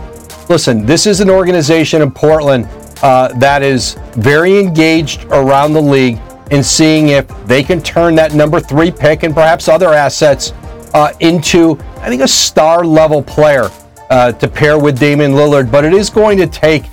listen, 0.49 0.85
this 0.85 1.05
is 1.05 1.19
an 1.19 1.29
organization 1.29 2.01
in 2.01 2.11
Portland 2.11 2.67
uh, 3.01 3.27
that 3.39 3.61
is 3.63 3.95
very 4.13 4.59
engaged 4.59 5.25
around 5.25 5.73
the 5.73 5.81
league 5.81 6.19
in 6.51 6.63
seeing 6.63 7.09
if 7.09 7.27
they 7.45 7.61
can 7.61 7.81
turn 7.81 8.15
that 8.15 8.33
number 8.33 8.59
three 8.59 8.91
pick 8.91 9.23
and 9.23 9.33
perhaps 9.33 9.67
other 9.67 9.93
assets 9.93 10.53
uh, 10.93 11.13
into, 11.19 11.77
I 11.97 12.09
think, 12.09 12.21
a 12.21 12.27
star 12.27 12.85
level 12.85 13.21
player 13.21 13.69
uh, 14.09 14.31
to 14.33 14.47
pair 14.47 14.79
with 14.79 14.99
Damian 14.99 15.33
Lillard. 15.33 15.69
But 15.69 15.83
it 15.83 15.93
is 15.93 16.09
going 16.09 16.37
to 16.37 16.47
take 16.47 16.83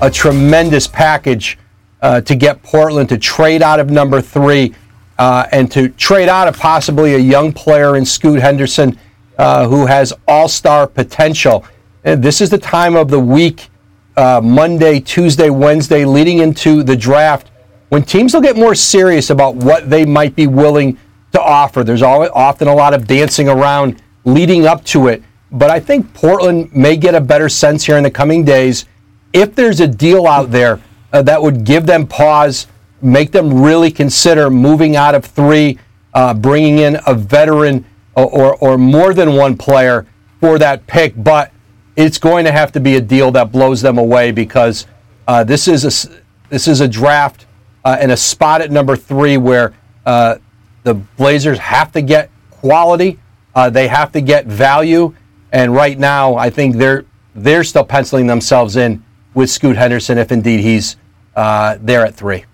a 0.00 0.10
tremendous 0.10 0.86
package 0.86 1.58
uh, 2.02 2.20
to 2.22 2.34
get 2.34 2.62
Portland 2.62 3.08
to 3.10 3.18
trade 3.18 3.62
out 3.62 3.80
of 3.80 3.90
number 3.90 4.20
three 4.20 4.74
uh, 5.18 5.46
and 5.52 5.70
to 5.70 5.88
trade 5.90 6.28
out 6.28 6.48
of 6.48 6.58
possibly 6.58 7.14
a 7.14 7.18
young 7.18 7.52
player 7.52 7.96
in 7.96 8.04
Scoot 8.04 8.40
Henderson 8.40 8.98
uh, 9.38 9.66
who 9.66 9.86
has 9.86 10.12
all 10.28 10.48
star 10.48 10.86
potential. 10.86 11.64
This 12.04 12.42
is 12.42 12.50
the 12.50 12.58
time 12.58 12.96
of 12.96 13.08
the 13.08 13.18
week 13.18 13.70
uh, 14.14 14.38
Monday, 14.44 15.00
Tuesday, 15.00 15.48
Wednesday, 15.48 16.04
leading 16.04 16.40
into 16.40 16.82
the 16.82 16.94
draft, 16.94 17.50
when 17.88 18.02
teams 18.02 18.34
will 18.34 18.42
get 18.42 18.56
more 18.56 18.74
serious 18.74 19.30
about 19.30 19.56
what 19.56 19.88
they 19.88 20.04
might 20.04 20.36
be 20.36 20.46
willing 20.46 20.98
to 21.32 21.40
offer. 21.40 21.82
There's 21.82 22.02
often 22.02 22.68
a 22.68 22.74
lot 22.74 22.92
of 22.92 23.06
dancing 23.06 23.48
around 23.48 24.02
leading 24.26 24.66
up 24.66 24.84
to 24.84 25.08
it. 25.08 25.22
But 25.50 25.70
I 25.70 25.80
think 25.80 26.12
Portland 26.12 26.74
may 26.74 26.98
get 26.98 27.14
a 27.14 27.22
better 27.22 27.48
sense 27.48 27.86
here 27.86 27.96
in 27.96 28.02
the 28.02 28.10
coming 28.10 28.44
days 28.44 28.84
if 29.32 29.54
there's 29.54 29.80
a 29.80 29.88
deal 29.88 30.26
out 30.26 30.50
there 30.50 30.82
uh, 31.14 31.22
that 31.22 31.40
would 31.40 31.64
give 31.64 31.86
them 31.86 32.06
pause, 32.06 32.66
make 33.00 33.32
them 33.32 33.62
really 33.62 33.90
consider 33.90 34.50
moving 34.50 34.94
out 34.94 35.14
of 35.14 35.24
three, 35.24 35.78
uh, 36.12 36.34
bringing 36.34 36.80
in 36.80 36.98
a 37.06 37.14
veteran 37.14 37.86
or, 38.14 38.30
or, 38.30 38.56
or 38.56 38.76
more 38.76 39.14
than 39.14 39.36
one 39.36 39.56
player 39.56 40.06
for 40.38 40.58
that 40.58 40.86
pick. 40.86 41.14
But 41.16 41.50
it's 41.96 42.18
going 42.18 42.44
to 42.44 42.52
have 42.52 42.72
to 42.72 42.80
be 42.80 42.96
a 42.96 43.00
deal 43.00 43.30
that 43.32 43.52
blows 43.52 43.80
them 43.80 43.98
away 43.98 44.32
because 44.32 44.86
uh, 45.28 45.44
this 45.44 45.68
is 45.68 45.84
a 45.84 46.22
this 46.48 46.68
is 46.68 46.80
a 46.80 46.88
draft 46.88 47.46
uh, 47.84 47.96
and 48.00 48.12
a 48.12 48.16
spot 48.16 48.60
at 48.60 48.70
number 48.70 48.96
three 48.96 49.36
where 49.36 49.74
uh, 50.06 50.36
the 50.82 50.94
Blazers 50.94 51.58
have 51.58 51.92
to 51.92 52.02
get 52.02 52.30
quality, 52.50 53.18
uh, 53.54 53.70
they 53.70 53.88
have 53.88 54.12
to 54.12 54.20
get 54.20 54.46
value, 54.46 55.14
and 55.52 55.74
right 55.74 55.98
now 55.98 56.34
I 56.34 56.50
think 56.50 56.76
they're 56.76 57.04
they're 57.34 57.64
still 57.64 57.84
penciling 57.84 58.26
themselves 58.26 58.76
in 58.76 59.02
with 59.34 59.50
Scoot 59.50 59.76
Henderson 59.76 60.18
if 60.18 60.30
indeed 60.30 60.60
he's 60.60 60.96
uh, 61.36 61.78
there 61.80 62.04
at 62.04 62.14
three. 62.14 62.44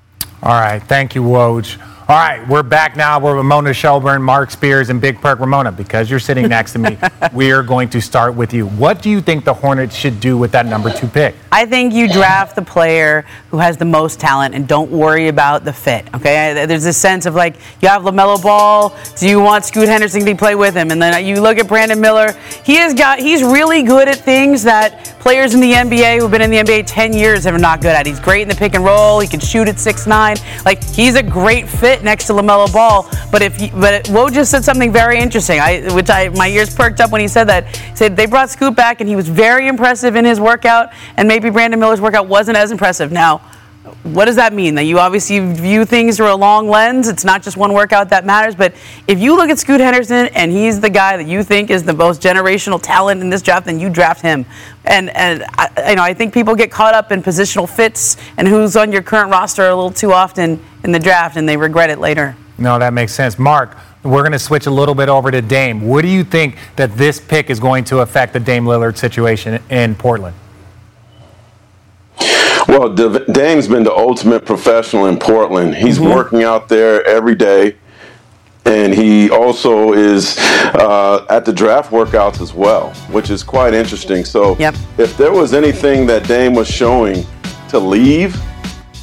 All 0.43 0.59
right, 0.59 0.83
thank 0.83 1.15
you, 1.15 1.23
Woj. 1.23 1.79
All 2.11 2.17
right, 2.17 2.45
we're 2.49 2.65
back 2.65 2.97
now. 2.97 3.21
We're 3.21 3.37
Ramona 3.37 3.73
Shelburne, 3.73 4.21
Mark 4.21 4.51
Spears, 4.51 4.91
and 4.91 5.01
Big 5.01 5.21
Perk 5.21 5.39
Ramona. 5.39 5.71
Because 5.71 6.11
you're 6.11 6.19
sitting 6.19 6.49
next 6.49 6.73
to 6.73 6.81
me, 6.81 6.99
we 7.33 7.53
are 7.53 7.63
going 7.63 7.89
to 7.91 8.01
start 8.01 8.35
with 8.35 8.53
you. 8.53 8.67
What 8.67 9.01
do 9.01 9.09
you 9.09 9.21
think 9.21 9.45
the 9.45 9.55
Hornets 9.55 9.95
should 9.95 10.19
do 10.19 10.37
with 10.37 10.51
that 10.51 10.67
number 10.67 10.93
two 10.93 11.07
pick? 11.07 11.37
I 11.53 11.67
think 11.67 11.95
you 11.95 12.13
draft 12.13 12.57
the 12.57 12.63
player 12.63 13.25
who 13.53 13.59
has 13.59 13.77
the 13.77 13.85
most 13.85 14.19
talent 14.19 14.57
and 14.57 14.67
don't 14.67 14.91
worry 14.91 15.29
about 15.29 15.65
the 15.65 15.73
fit. 15.73 16.13
Okay, 16.13 16.67
there's 16.67 16.83
this 16.83 16.97
sense 16.97 17.27
of 17.27 17.37
like 17.37 17.55
you 17.81 17.87
have 17.87 18.03
LaMelo 18.03 18.43
Ball. 18.43 18.93
Do 19.17 19.29
you 19.29 19.39
want 19.39 19.65
Scoot 19.65 19.87
Henderson 19.87 20.25
to 20.25 20.35
play 20.35 20.57
with 20.57 20.75
him? 20.75 20.91
And 20.91 21.01
then 21.01 21.25
you 21.25 21.41
look 21.41 21.59
at 21.59 21.69
Brandon 21.69 22.01
Miller. 22.01 22.33
He 22.65 22.75
has 22.75 22.93
got. 22.93 23.21
He's 23.21 23.45
really 23.45 23.85
good 23.85 24.09
at 24.09 24.17
things 24.17 24.65
that 24.65 25.17
players 25.21 25.55
in 25.55 25.61
the 25.61 25.73
NBA 25.73 26.19
who've 26.19 26.31
been 26.31 26.43
in 26.43 26.51
the 26.51 26.57
NBA 26.57 26.85
10 26.87 27.13
years 27.13 27.47
are 27.47 27.59
not 27.59 27.81
good 27.81 27.95
at. 27.95 28.07
He's 28.07 28.19
great 28.19 28.43
in 28.43 28.49
the 28.49 28.55
pick 28.55 28.75
and 28.75 28.85
roll. 28.85 29.21
He 29.21 29.29
can 29.29 29.39
shoot 29.39 29.69
at 29.69 29.79
six 29.79 30.07
nine. 30.07 30.37
Like 30.65 30.83
he's 30.83 31.15
a 31.15 31.23
great 31.23 31.69
fit 31.69 32.03
next 32.03 32.27
to 32.27 32.33
LaMelo 32.33 32.73
Ball. 32.73 33.09
But 33.31 33.43
if 33.43 33.61
you, 33.61 33.69
but 33.71 34.05
Woj 34.07 34.33
just 34.33 34.51
said 34.51 34.65
something 34.65 34.91
very 34.91 35.21
interesting, 35.21 35.61
I, 35.61 35.93
which 35.95 36.11
I 36.11 36.31
my 36.31 36.49
ears 36.49 36.75
perked 36.75 37.01
up 37.01 37.13
when 37.13 37.21
he 37.21 37.29
said 37.29 37.45
that. 37.45 37.77
He 37.77 37.97
said 37.97 38.17
they 38.17 38.27
brought 38.27 38.51
Scoot 38.51 38.75
back 38.75 39.01
and 39.01 39.09
he 39.09 39.17
was 39.17 39.29
very 39.29 39.69
impressive 39.69 40.17
in 40.17 40.25
his 40.25 40.41
workout, 40.41 40.93
and 41.17 41.29
maybe 41.29 41.51
Brandon 41.51 41.79
Miller's 41.79 42.01
workout 42.01 42.27
wasn't 42.27 42.57
as 42.57 42.73
impressive. 42.73 43.13
Now 43.13 43.43
what 44.03 44.27
does 44.27 44.37
that 44.37 44.53
mean? 44.53 44.75
That 44.75 44.85
you 44.85 44.99
obviously 44.99 45.41
view 45.41 45.85
things 45.85 46.17
through 46.17 46.33
a 46.33 46.37
long 46.37 46.69
lens. 46.69 47.09
It's 47.09 47.25
not 47.25 47.43
just 47.43 47.57
one 47.57 47.73
workout 47.73 48.11
that 48.11 48.27
matters. 48.27 48.55
But 48.55 48.75
if 49.09 49.19
you 49.19 49.35
look 49.35 49.49
at 49.49 49.59
Scoot 49.59 49.81
Henderson 49.81 50.27
and 50.35 50.53
he's 50.53 50.81
the 50.81 50.91
guy 50.91 51.17
that 51.17 51.27
you 51.27 51.43
think 51.43 51.71
is 51.71 51.83
the 51.83 51.95
most 51.95 52.21
generational 52.21 52.81
talent 52.83 53.23
in 53.23 53.31
this 53.31 53.41
draft, 53.41 53.67
then 53.67 53.81
you 53.81 53.89
draft 53.89 54.21
him. 54.21 54.45
And 54.85 55.09
and 55.17 55.45
I, 55.57 55.91
you 55.91 55.97
know 55.97 56.03
I 56.03 56.13
think 56.13 56.35
people 56.35 56.55
get 56.55 56.71
caught 56.71 56.95
up 56.95 57.11
in 57.11 57.23
positional 57.23 57.69
fits 57.69 58.17
and 58.37 58.47
who's 58.47 58.77
on 58.77 58.93
your 58.93 59.03
current 59.03 59.31
roster 59.31 59.67
a 59.67 59.75
little 59.75 59.91
too 59.91 60.13
often 60.13 60.63
in 60.85 60.93
the 60.93 61.01
draft, 61.01 61.37
and 61.37 61.49
they 61.49 61.57
regret 61.57 61.89
it 61.89 61.99
later. 61.99 62.37
No, 62.59 62.79
that 62.79 62.93
makes 62.93 63.15
sense, 63.15 63.39
Mark. 63.39 63.77
We're 64.03 64.23
going 64.23 64.33
to 64.33 64.39
switch 64.39 64.67
a 64.67 64.71
little 64.71 64.95
bit 64.95 65.09
over 65.09 65.31
to 65.31 65.43
Dame. 65.43 65.87
What 65.87 66.03
do 66.03 66.09
you 66.09 66.25
think 66.25 66.57
that 66.77 66.97
this 66.97 67.21
pick 67.21 67.51
is 67.51 67.61
going 67.61 67.85
to 67.85 68.01
affect 68.01 68.33
the 68.33 68.41
Dame 68.41 68.65
Lillard 68.65 68.97
situation 68.97 69.63
in 69.71 69.95
Portland? 69.95 70.37
Well, 72.71 72.89
Dame's 72.89 73.67
been 73.67 73.83
the 73.83 73.93
ultimate 73.93 74.47
professional 74.47 75.07
in 75.07 75.19
Portland. 75.19 75.75
He's 75.75 75.99
mm-hmm. 75.99 76.15
working 76.15 76.45
out 76.45 76.69
there 76.69 77.05
every 77.05 77.35
day, 77.35 77.77
and 78.65 78.95
he 78.95 79.29
also 79.29 79.93
is 79.93 80.39
uh, 80.39 81.27
at 81.29 81.45
the 81.45 81.53
draft 81.53 81.91
workouts 81.91 82.41
as 82.41 82.55
well, 82.55 82.91
which 83.11 83.29
is 83.29 83.43
quite 83.43 83.75
interesting. 83.75 84.25
So, 84.25 84.57
yep. 84.59 84.77
if 84.99 85.17
there 85.17 85.33
was 85.33 85.53
anything 85.53 86.07
that 86.07 86.29
Dame 86.29 86.55
was 86.55 86.69
showing 86.69 87.27
to 87.71 87.81
leave, 87.81 88.41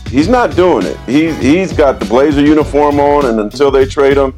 he's 0.08 0.30
not 0.30 0.56
doing 0.56 0.86
it. 0.86 0.98
He, 1.02 1.34
he's 1.34 1.74
got 1.74 2.00
the 2.00 2.06
Blazer 2.06 2.42
uniform 2.42 3.02
on, 3.02 3.26
and 3.26 3.42
until 3.42 3.70
they 3.70 3.86
trade 3.86 4.16
him, 4.16 4.34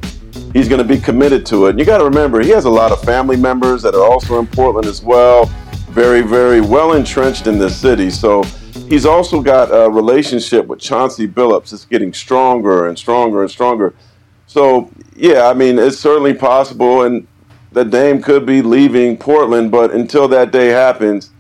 he's 0.54 0.68
going 0.68 0.82
to 0.82 0.96
be 0.96 1.00
committed 1.00 1.46
to 1.46 1.68
it. 1.68 1.70
And 1.72 1.80
you 1.80 1.86
got 1.86 2.00
to 2.00 2.04
remember, 2.04 2.42
he 2.42 2.50
has 2.50 2.66
a 2.66 2.70
lot 2.72 2.92
of 2.92 3.00
family 3.04 3.38
members 3.38 3.84
that 3.84 3.94
are 3.94 4.04
also 4.04 4.40
in 4.40 4.48
Portland 4.48 4.88
as 4.88 5.04
well. 5.04 5.48
very, 5.90 6.22
very 6.22 6.62
well 6.62 6.94
entrenched 6.94 7.48
in 7.48 7.58
this 7.58 7.76
city. 7.76 8.10
So 8.10 8.44
he's 8.90 9.06
also 9.06 9.42
got 9.42 9.70
a 9.72 9.90
relationship 9.90 10.66
with 10.68 10.80
Chauncey 10.80 11.28
Billups. 11.28 11.72
It's 11.72 11.86
getting 11.86 12.14
stronger 12.14 12.88
and 12.88 12.98
stronger 12.98 13.42
and 13.42 13.52
stronger. 13.52 13.94
So 14.48 14.90
yeah, 15.16 15.48
I 15.48 15.54
mean, 15.54 15.78
it's 15.78 16.00
certainly 16.00 16.34
possible, 16.34 17.04
and 17.04 17.28
that 17.72 17.92
Dame 17.92 18.22
could 18.22 18.46
be 18.46 18.62
leaving 18.62 19.16
Portland. 19.16 19.72
But 19.72 19.92
until 19.92 20.28
that 20.30 20.52
day 20.52 20.68
happens, 20.68 21.32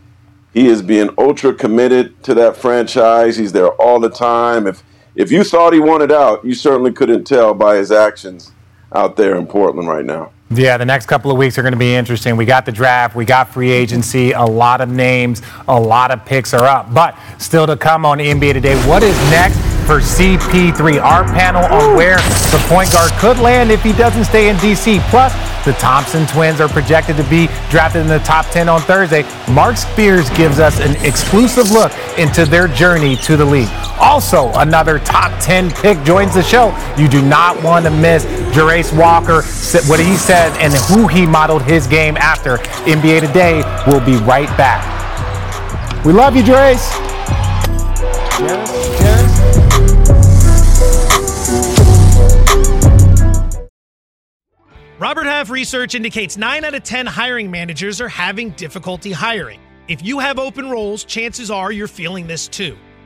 he 0.53 0.67
is 0.67 0.81
being 0.81 1.09
ultra 1.17 1.53
committed 1.53 2.21
to 2.23 2.33
that 2.35 2.55
franchise. 2.55 3.35
He's 3.37 3.51
there 3.51 3.69
all 3.69 3.99
the 3.99 4.09
time. 4.09 4.67
If 4.67 4.83
if 5.15 5.31
you 5.31 5.43
thought 5.43 5.73
he 5.73 5.79
wanted 5.79 6.11
out, 6.11 6.45
you 6.45 6.53
certainly 6.53 6.93
couldn't 6.93 7.25
tell 7.25 7.53
by 7.53 7.75
his 7.75 7.91
actions 7.91 8.51
out 8.93 9.15
there 9.15 9.35
in 9.35 9.47
Portland 9.47 9.89
right 9.89 10.05
now. 10.05 10.31
Yeah, 10.51 10.77
the 10.77 10.85
next 10.85 11.05
couple 11.05 11.29
of 11.29 11.37
weeks 11.37 11.59
are 11.59 11.61
going 11.61 11.73
to 11.73 11.79
be 11.79 11.93
interesting. 11.93 12.35
We 12.35 12.45
got 12.45 12.65
the 12.65 12.71
draft, 12.71 13.15
we 13.15 13.23
got 13.23 13.53
free 13.53 13.69
agency, 13.69 14.31
a 14.31 14.43
lot 14.43 14.81
of 14.81 14.89
names, 14.89 15.43
a 15.67 15.79
lot 15.79 16.09
of 16.09 16.25
picks 16.25 16.55
are 16.55 16.65
up. 16.65 16.91
But 16.91 17.15
still 17.37 17.67
to 17.67 17.77
come 17.77 18.03
on 18.03 18.17
NBA 18.17 18.53
Today, 18.53 18.75
what 18.87 19.03
is 19.03 19.15
next 19.29 19.57
for 19.85 19.99
CP3? 19.99 21.03
Our 21.03 21.23
panel 21.25 21.63
on 21.65 21.95
where 21.95 22.17
the 22.17 22.65
point 22.67 22.91
guard 22.91 23.11
could 23.19 23.37
land 23.37 23.69
if 23.69 23.83
he 23.83 23.93
doesn't 23.93 24.23
stay 24.23 24.49
in 24.49 24.55
DC. 24.55 24.99
Plus, 25.11 25.31
the 25.65 25.73
Thompson 25.73 26.25
twins 26.25 26.59
are 26.59 26.67
projected 26.67 27.15
to 27.17 27.23
be 27.25 27.45
drafted 27.69 28.01
in 28.01 28.07
the 28.07 28.19
top 28.19 28.47
10 28.47 28.67
on 28.67 28.81
Thursday. 28.81 29.23
Mark 29.51 29.77
Spears 29.77 30.31
gives 30.31 30.57
us 30.57 30.79
an 30.79 30.95
exclusive 31.05 31.69
look 31.69 31.91
into 32.17 32.45
their 32.45 32.67
journey 32.67 33.15
to 33.17 33.37
the 33.37 33.45
league. 33.45 33.69
Also, 33.99 34.51
another 34.53 34.99
top 34.99 35.31
10 35.41 35.71
pick 35.71 36.01
joins 36.03 36.33
the 36.33 36.43
show. 36.43 36.75
You 36.97 37.07
do 37.07 37.21
not 37.21 37.61
want 37.63 37.85
to 37.85 37.91
miss 37.91 38.25
Jarace 38.55 38.97
Walker, 38.97 39.41
what 39.89 39.99
he 39.99 40.15
said, 40.15 40.51
and 40.57 40.73
who 40.73 41.07
he 41.07 41.25
modeled 41.25 41.63
his 41.63 41.85
game 41.87 42.17
after. 42.17 42.57
NBA 42.87 43.27
Today 43.27 43.63
will 43.87 44.03
be 44.05 44.15
right 44.25 44.49
back. 44.57 44.85
We 46.05 46.13
love 46.13 46.35
you, 46.35 46.43
Jarace. 46.43 46.89
Yes, 48.39 49.01
yes. 49.01 49.39
Robert 54.99 55.25
Half 55.25 55.49
research 55.49 55.95
indicates 55.95 56.35
9 56.37 56.65
out 56.65 56.73
of 56.73 56.83
10 56.83 57.05
hiring 57.05 57.49
managers 57.49 58.01
are 58.01 58.09
having 58.09 58.49
difficulty 58.51 59.13
hiring. 59.13 59.61
If 59.87 60.03
you 60.03 60.19
have 60.19 60.37
open 60.39 60.69
roles, 60.69 61.05
chances 61.05 61.49
are 61.49 61.71
you're 61.71 61.87
feeling 61.87 62.27
this 62.27 62.47
too. 62.47 62.77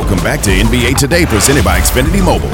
Welcome 0.00 0.24
back 0.24 0.40
to 0.44 0.50
NBA 0.50 0.96
Today, 0.96 1.26
presented 1.26 1.62
by 1.62 1.78
Xfinity 1.78 2.24
Mobile. 2.24 2.48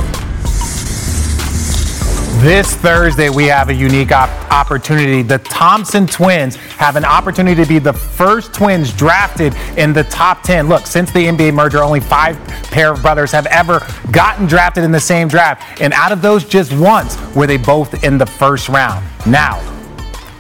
This 2.43 2.75
Thursday, 2.75 3.31
we 3.31 3.45
have 3.45 3.69
a 3.69 3.73
unique 3.73 4.11
op- 4.11 4.53
opportunity. 4.53 5.23
The 5.23 5.39
Thompson 5.39 6.09
twins 6.09 6.57
have 6.57 6.97
an 6.97 7.05
opportunity 7.05 7.63
to 7.63 7.69
be 7.69 7.79
the 7.79 7.93
first 7.93 8.53
twins 8.53 8.93
drafted 8.93 9.55
in 9.79 9.93
the 9.93 10.03
top 10.05 10.43
10. 10.43 10.69
Look, 10.69 10.89
since 10.89 11.13
the 11.13 11.25
NBA 11.25 11.55
merger, 11.55 11.85
only 11.85 12.01
five 12.01 12.37
pair 12.73 12.93
of 12.93 13.01
brothers 13.01 13.31
have 13.31 13.47
ever 13.47 13.87
gotten 14.11 14.47
drafted 14.47 14.83
in 14.83 14.91
the 14.91 15.01
same 15.01 15.29
draft. 15.29 15.81
And 15.81 15.93
out 15.93 16.11
of 16.11 16.21
those, 16.23 16.45
just 16.45 16.73
once 16.73 17.17
were 17.37 17.47
they 17.47 17.59
both 17.59 18.03
in 18.03 18.19
the 18.19 18.27
first 18.27 18.69
round. 18.69 19.07
Now, 19.25 19.61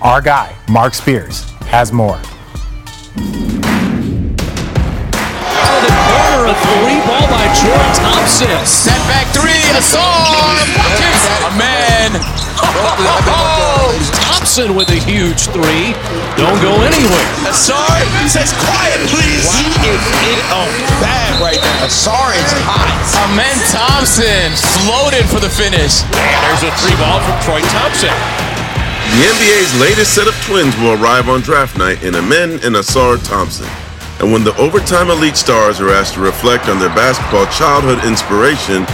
our 0.00 0.20
guy, 0.20 0.56
Mark 0.68 0.92
Spears, 0.92 1.48
has 1.68 1.92
more. 1.92 2.20
Oh, 5.58 5.95
corner, 6.46 6.54
a 6.54 6.62
three 6.62 7.00
ball 7.06 7.26
by 7.28 7.46
Troy 7.58 7.86
Thompson. 7.98 8.66
Step 8.66 8.98
back 9.10 9.26
three, 9.34 9.62
Ausar. 9.74 10.62
A 11.46 11.52
man. 11.58 12.10
Oh, 12.58 13.92
Thompson 14.12 14.74
with 14.74 14.88
a 14.90 15.00
huge 15.00 15.48
three. 15.50 15.94
Don't 16.36 16.58
go 16.62 16.72
anywhere. 16.82 17.26
Ausar 17.46 17.98
says, 18.28 18.52
quiet, 18.62 19.00
please. 19.10 19.44
He 19.58 19.66
is 19.86 20.02
in 20.30 20.38
a 20.54 20.62
bag 21.02 21.40
right 21.40 21.60
now. 21.60 21.86
Ausar 21.86 22.34
is 22.34 22.50
hot. 22.64 22.94
Amen 23.30 23.56
Thompson 23.70 24.50
floated 24.86 25.26
for 25.26 25.40
the 25.40 25.50
finish. 25.50 26.02
And 26.14 26.38
there's 26.46 26.64
a 26.64 26.72
three 26.78 26.96
ball 26.96 27.20
from 27.20 27.36
Troy 27.42 27.60
Thompson. 27.74 28.14
The 29.06 29.22
NBA's 29.22 29.80
latest 29.80 30.14
set 30.14 30.26
of 30.26 30.34
twins 30.44 30.76
will 30.78 31.00
arrive 31.00 31.28
on 31.28 31.40
draft 31.40 31.78
night 31.78 32.02
in 32.02 32.14
Amen 32.14 32.58
and 32.64 32.74
Ausar 32.74 33.22
Thompson. 33.24 33.68
And 34.18 34.32
when 34.32 34.44
the 34.44 34.56
overtime 34.56 35.10
elite 35.10 35.36
stars 35.36 35.80
are 35.80 35.90
asked 35.90 36.14
to 36.14 36.20
reflect 36.20 36.68
on 36.68 36.78
their 36.78 36.94
basketball 36.94 37.46
childhood 37.52 38.02
inspiration, 38.04 38.84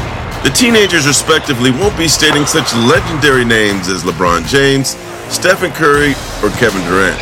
the 0.42 0.50
teenagers 0.50 1.06
respectively 1.06 1.70
won't 1.70 1.96
be 1.96 2.08
stating 2.08 2.44
such 2.44 2.74
legendary 2.74 3.44
names 3.44 3.88
as 3.88 4.02
LeBron 4.02 4.44
James, 4.48 4.96
Stephen 5.32 5.70
Curry, 5.70 6.12
or 6.42 6.50
Kevin 6.58 6.82
Durant. 6.82 7.20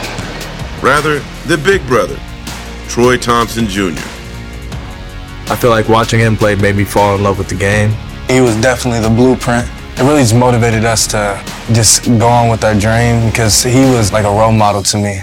Rather, 0.82 1.18
the 1.46 1.60
big 1.62 1.86
brother, 1.86 2.18
Troy 2.88 3.18
Thompson 3.18 3.66
Jr. 3.66 4.00
I 5.52 5.56
feel 5.56 5.68
like 5.68 5.88
watching 5.88 6.20
him 6.20 6.36
play 6.36 6.54
made 6.54 6.76
me 6.76 6.84
fall 6.84 7.16
in 7.16 7.22
love 7.22 7.36
with 7.36 7.48
the 7.48 7.56
game. 7.56 7.90
He 8.28 8.40
was 8.40 8.56
definitely 8.62 9.00
the 9.00 9.14
blueprint. 9.14 9.68
It 9.98 10.04
really 10.04 10.22
just 10.22 10.34
motivated 10.34 10.86
us 10.86 11.06
to 11.08 11.42
just 11.74 12.06
go 12.06 12.28
on 12.28 12.48
with 12.48 12.64
our 12.64 12.74
dream 12.74 13.28
because 13.28 13.62
he 13.62 13.80
was 13.80 14.10
like 14.10 14.24
a 14.24 14.30
role 14.30 14.52
model 14.52 14.82
to 14.84 14.96
me. 14.96 15.20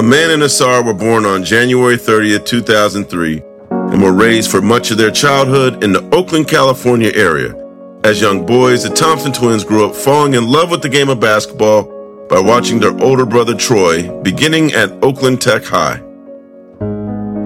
Amen 0.00 0.30
and 0.30 0.42
Ausar 0.42 0.82
were 0.82 0.94
born 0.94 1.26
on 1.26 1.44
January 1.44 1.98
30th, 1.98 2.46
2003, 2.46 3.42
and 3.70 4.02
were 4.02 4.14
raised 4.14 4.50
for 4.50 4.62
much 4.62 4.90
of 4.90 4.96
their 4.96 5.10
childhood 5.10 5.84
in 5.84 5.92
the 5.92 6.02
Oakland, 6.14 6.48
California 6.48 7.12
area. 7.14 7.54
As 8.02 8.18
young 8.18 8.46
boys, 8.46 8.82
the 8.82 8.88
Thompson 8.88 9.30
twins 9.30 9.62
grew 9.62 9.86
up 9.86 9.94
falling 9.94 10.32
in 10.32 10.50
love 10.50 10.70
with 10.70 10.80
the 10.80 10.88
game 10.88 11.10
of 11.10 11.20
basketball 11.20 11.82
by 12.30 12.40
watching 12.40 12.80
their 12.80 12.98
older 13.02 13.26
brother 13.26 13.54
Troy, 13.54 14.10
beginning 14.22 14.72
at 14.72 14.90
Oakland 15.04 15.42
Tech 15.42 15.64
High. 15.64 15.98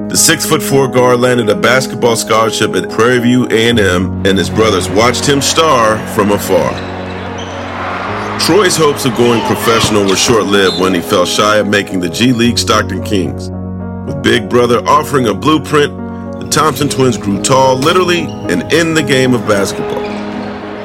The 0.08 0.16
six 0.16 0.46
foot 0.46 0.62
four 0.62 0.86
guard 0.86 1.18
landed 1.18 1.48
a 1.48 1.56
basketball 1.56 2.14
scholarship 2.14 2.76
at 2.76 2.88
Prairie 2.88 3.18
View 3.18 3.48
A&M, 3.50 4.24
and 4.24 4.38
his 4.38 4.48
brothers 4.48 4.88
watched 4.88 5.26
him 5.26 5.40
star 5.40 5.98
from 6.14 6.30
afar. 6.30 6.93
Troy's 8.44 8.76
hopes 8.76 9.06
of 9.06 9.16
going 9.16 9.40
professional 9.46 10.04
were 10.04 10.16
short 10.16 10.44
lived 10.44 10.78
when 10.78 10.92
he 10.92 11.00
fell 11.00 11.24
shy 11.24 11.56
of 11.56 11.66
making 11.66 11.98
the 11.98 12.10
G 12.10 12.30
League 12.34 12.58
Stockton 12.58 13.02
Kings. 13.02 13.48
With 14.06 14.22
Big 14.22 14.50
Brother 14.50 14.86
offering 14.86 15.28
a 15.28 15.34
blueprint, 15.34 15.96
the 16.38 16.46
Thompson 16.50 16.90
twins 16.90 17.16
grew 17.16 17.40
tall, 17.42 17.78
literally, 17.78 18.24
and 18.50 18.70
in 18.70 18.92
the 18.92 19.02
game 19.02 19.32
of 19.32 19.48
basketball. 19.48 20.02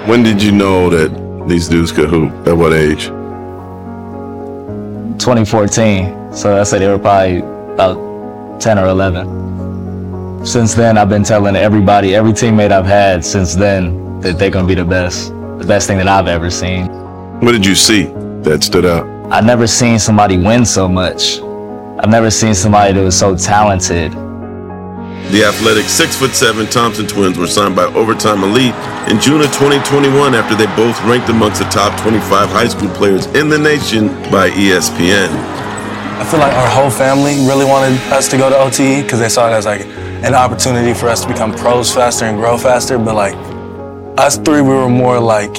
When 0.08 0.24
did 0.24 0.42
you 0.42 0.54
know 0.54 0.90
that 0.90 1.50
these 1.50 1.68
dudes 1.68 1.92
could 1.92 2.08
hoop? 2.08 2.32
At 2.48 2.56
what 2.56 2.72
age? 2.72 3.08
2014. 5.20 6.34
So 6.34 6.62
I 6.62 6.64
say 6.64 6.80
they 6.80 6.88
were 6.88 6.98
probably 6.98 7.40
about 7.74 8.62
10 8.62 8.80
or 8.80 8.86
11. 8.86 10.46
Since 10.46 10.76
then, 10.76 10.98
I've 10.98 11.10
been 11.10 11.26
telling 11.26 11.58
everybody, 11.58 12.16
every 12.16 12.32
teammate 12.32 12.72
I've 12.72 12.86
had 12.86 13.26
since 13.26 13.54
then, 13.54 14.22
that 14.22 14.40
they're 14.40 14.50
going 14.50 14.66
to 14.66 14.74
be 14.74 14.82
the 14.82 14.88
best, 14.88 15.32
the 15.58 15.66
best 15.68 15.88
thing 15.88 15.98
that 15.98 16.08
I've 16.08 16.30
ever 16.30 16.50
seen. 16.50 17.09
What 17.42 17.54
did 17.54 17.66
you 17.66 17.74
see 17.74 18.04
that 18.44 18.64
stood 18.64 18.86
out? 18.86 19.08
I've 19.32 19.46
never 19.46 19.66
seen 19.66 19.98
somebody 19.98 20.38
win 20.38 20.66
so 20.66 20.90
much. 20.90 21.40
I've 21.40 22.10
never 22.10 22.30
seen 22.30 22.54
somebody 22.54 22.92
that 22.92 23.02
was 23.02 23.18
so 23.18 23.34
talented. 23.34 24.12
The 25.32 25.46
athletic 25.48 25.86
six 25.86 26.18
foot 26.18 26.32
seven 26.32 26.66
Thompson 26.66 27.08
twins 27.08 27.38
were 27.38 27.48
signed 27.48 27.78
by 27.78 27.86
Overtime 27.86 28.44
Elite 28.44 28.76
in 29.10 29.22
June 29.22 29.40
of 29.40 29.48
2021 29.56 30.36
after 30.36 30.54
they 30.54 30.66
both 30.76 31.02
ranked 31.04 31.30
amongst 31.30 31.60
the 31.60 31.70
top 31.70 31.98
25 32.02 32.50
high 32.50 32.68
school 32.68 32.90
players 32.90 33.26
in 33.28 33.48
the 33.48 33.58
nation 33.58 34.08
by 34.30 34.50
ESPN. 34.50 35.30
I 36.20 36.26
feel 36.30 36.42
like 36.42 36.52
our 36.52 36.68
whole 36.68 36.92
family 36.92 37.36
really 37.48 37.64
wanted 37.64 37.98
us 38.12 38.28
to 38.32 38.38
go 38.38 38.50
to 38.50 38.58
OTE 38.58 39.04
because 39.04 39.20
they 39.20 39.30
saw 39.30 39.48
it 39.48 39.54
as 39.54 39.66
like 39.66 39.86
an 40.26 40.36
opportunity 40.36 40.94
for 40.94 41.08
us 41.08 41.22
to 41.22 41.28
become 41.30 41.54
pros 41.54 41.94
faster 41.94 42.26
and 42.26 42.36
grow 42.36 42.58
faster. 42.58 42.98
But 42.98 43.16
like 43.16 43.36
us 44.20 44.38
three, 44.38 44.62
we 44.62 44.68
were 44.68 44.90
more 44.90 45.22
like 45.22 45.56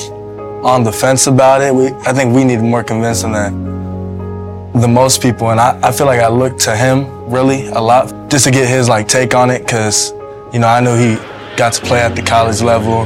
on 0.62 0.85
the 0.85 0.92
fence 0.92 1.27
about 1.27 1.62
it. 1.62 1.75
We, 1.75 1.88
I 2.07 2.12
think 2.12 2.35
we 2.35 2.44
need 2.44 2.61
more 2.61 2.85
convincing 2.85 3.33
than 3.33 4.73
the 4.81 4.88
most 4.88 5.20
people, 5.23 5.51
and 5.51 5.61
I, 5.61 5.79
I 5.83 5.92
feel 5.92 6.07
like 6.07 6.20
I 6.20 6.29
looked 6.29 6.61
to 6.61 6.77
him 6.77 7.07
really 7.31 7.66
a 7.68 7.81
lot 7.81 8.31
just 8.31 8.44
to 8.44 8.51
get 8.51 8.68
his 8.68 8.88
like 8.88 9.09
take 9.09 9.35
on 9.35 9.51
it 9.51 9.61
because 9.61 10.12
you 10.53 10.59
know 10.59 10.68
I 10.68 10.81
knew 10.81 10.96
he 10.96 11.16
got 11.57 11.73
to 11.75 11.83
play 11.83 12.01
at 12.01 12.14
the 12.14 12.23
college 12.23 12.62
level, 12.62 13.05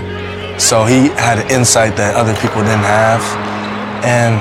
so 0.59 0.85
he 0.85 1.09
had 1.09 1.38
an 1.38 1.51
insight 1.51 1.97
that 1.97 2.14
other 2.17 2.35
people 2.35 2.62
didn't 2.62 2.85
have, 2.85 3.23
and 4.05 4.40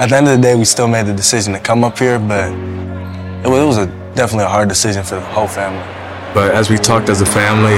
at 0.00 0.08
the 0.08 0.16
end 0.16 0.28
of 0.28 0.36
the 0.36 0.42
day, 0.42 0.54
we 0.54 0.64
still 0.64 0.88
made 0.88 1.04
the 1.04 1.12
decision 1.12 1.52
to 1.52 1.60
come 1.60 1.84
up 1.84 1.98
here, 1.98 2.18
but 2.18 2.50
it 3.44 3.48
was, 3.48 3.58
it 3.58 3.66
was 3.66 3.76
a, 3.76 3.86
definitely 4.14 4.44
a 4.44 4.48
hard 4.48 4.66
decision 4.66 5.04
for 5.04 5.16
the 5.16 5.20
whole 5.20 5.46
family. 5.46 5.84
But 6.32 6.54
as 6.54 6.70
we 6.70 6.78
talked 6.78 7.10
as 7.10 7.20
a 7.20 7.26
family, 7.26 7.76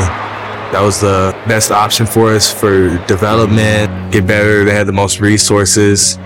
that 0.71 0.81
was 0.81 1.01
the 1.01 1.32
best 1.49 1.71
option 1.71 2.07
for 2.07 2.31
us 2.35 2.53
for 2.53 2.97
development, 3.07 4.13
get 4.13 4.27
better. 4.27 4.65
They 4.65 4.75
had 4.75 4.87
the 4.87 4.93
most 4.93 5.21
resources, 5.21 6.17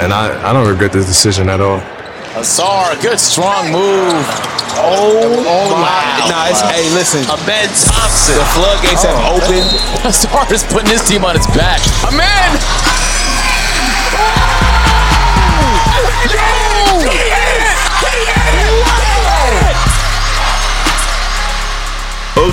and 0.00 0.12
I, 0.12 0.50
I 0.50 0.52
don't 0.52 0.68
regret 0.68 0.92
this 0.92 1.06
decision 1.06 1.48
at 1.48 1.60
all. 1.60 1.80
Ausar, 2.34 3.00
good 3.00 3.20
strong 3.20 3.70
move. 3.70 4.26
Oh, 4.76 5.44
oh 5.46 5.70
my. 5.78 6.28
Nah, 6.28 6.48
it's, 6.50 6.60
hey, 6.62 6.90
listen. 6.92 7.22
Amen 7.30 7.68
Thompson. 7.68 8.34
The 8.34 8.44
floodgates 8.58 9.04
have 9.04 9.14
Oh. 9.16 9.36
opened. 9.38 9.70
Ausar 10.10 10.50
is 10.50 10.64
putting 10.64 10.90
his 10.90 11.06
team 11.08 11.24
on 11.24 11.36
its 11.36 11.46
back. 11.54 11.80
Amen! 12.04 12.58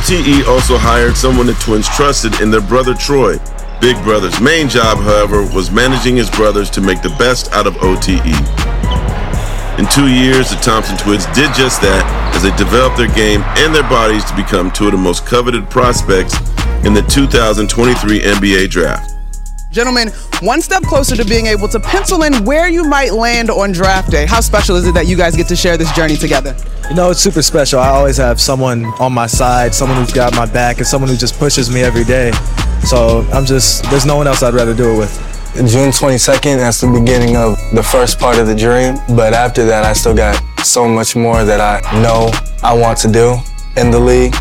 OTE 0.01 0.47
also 0.47 0.79
hired 0.79 1.15
someone 1.15 1.45
the 1.45 1.53
twins 1.53 1.87
trusted 1.87 2.41
in 2.41 2.49
their 2.49 2.61
brother 2.61 2.95
Troy. 2.95 3.37
Big 3.79 3.95
Brother's 4.03 4.41
main 4.41 4.67
job, 4.67 4.97
however, 4.97 5.41
was 5.53 5.69
managing 5.69 6.15
his 6.15 6.29
brothers 6.31 6.71
to 6.71 6.81
make 6.81 7.03
the 7.03 7.15
best 7.19 7.53
out 7.53 7.67
of 7.67 7.77
OTE. 7.77 8.33
In 9.79 9.85
two 9.93 10.07
years, 10.07 10.49
the 10.49 10.57
Thompson 10.59 10.97
twins 10.97 11.27
did 11.27 11.53
just 11.53 11.81
that 11.81 12.01
as 12.35 12.41
they 12.41 12.55
developed 12.57 12.97
their 12.97 13.13
game 13.13 13.43
and 13.61 13.75
their 13.75 13.87
bodies 13.89 14.25
to 14.25 14.35
become 14.35 14.71
two 14.71 14.87
of 14.87 14.91
the 14.91 14.97
most 14.97 15.25
coveted 15.27 15.69
prospects 15.69 16.33
in 16.83 16.95
the 16.95 17.05
2023 17.07 18.21
NBA 18.21 18.69
draft. 18.71 19.10
Gentlemen, 19.71 20.09
one 20.41 20.61
step 20.61 20.83
closer 20.83 21.15
to 21.15 21.23
being 21.23 21.45
able 21.45 21.69
to 21.69 21.79
pencil 21.79 22.23
in 22.23 22.43
where 22.43 22.67
you 22.67 22.83
might 22.83 23.13
land 23.13 23.49
on 23.49 23.71
draft 23.71 24.11
day. 24.11 24.25
How 24.25 24.41
special 24.41 24.75
is 24.75 24.85
it 24.85 24.93
that 24.95 25.07
you 25.07 25.15
guys 25.15 25.33
get 25.33 25.47
to 25.47 25.55
share 25.55 25.77
this 25.77 25.89
journey 25.93 26.17
together? 26.17 26.53
You 26.89 26.95
know, 26.97 27.09
it's 27.11 27.21
super 27.21 27.41
special. 27.41 27.79
I 27.79 27.87
always 27.87 28.17
have 28.17 28.41
someone 28.41 28.83
on 28.99 29.13
my 29.13 29.27
side, 29.27 29.73
someone 29.73 29.97
who's 29.97 30.11
got 30.11 30.35
my 30.35 30.45
back, 30.45 30.79
and 30.79 30.85
someone 30.85 31.09
who 31.09 31.15
just 31.15 31.39
pushes 31.39 31.71
me 31.71 31.83
every 31.83 32.03
day. 32.03 32.33
So 32.83 33.25
I'm 33.31 33.45
just, 33.45 33.89
there's 33.89 34.05
no 34.05 34.17
one 34.17 34.27
else 34.27 34.43
I'd 34.43 34.53
rather 34.53 34.75
do 34.75 34.93
it 34.93 34.97
with. 34.97 35.13
June 35.55 35.91
22nd, 35.91 36.57
that's 36.57 36.81
the 36.81 36.87
beginning 36.87 37.37
of 37.37 37.57
the 37.73 37.83
first 37.83 38.19
part 38.19 38.39
of 38.39 38.47
the 38.47 38.55
dream. 38.55 38.95
But 39.15 39.33
after 39.33 39.63
that, 39.67 39.85
I 39.85 39.93
still 39.93 40.13
got 40.13 40.35
so 40.65 40.85
much 40.85 41.15
more 41.15 41.45
that 41.45 41.61
I 41.61 42.01
know 42.01 42.29
I 42.61 42.73
want 42.73 42.97
to 42.99 43.07
do 43.09 43.37
in 43.77 43.89
the 43.89 43.99
league. 43.99 44.35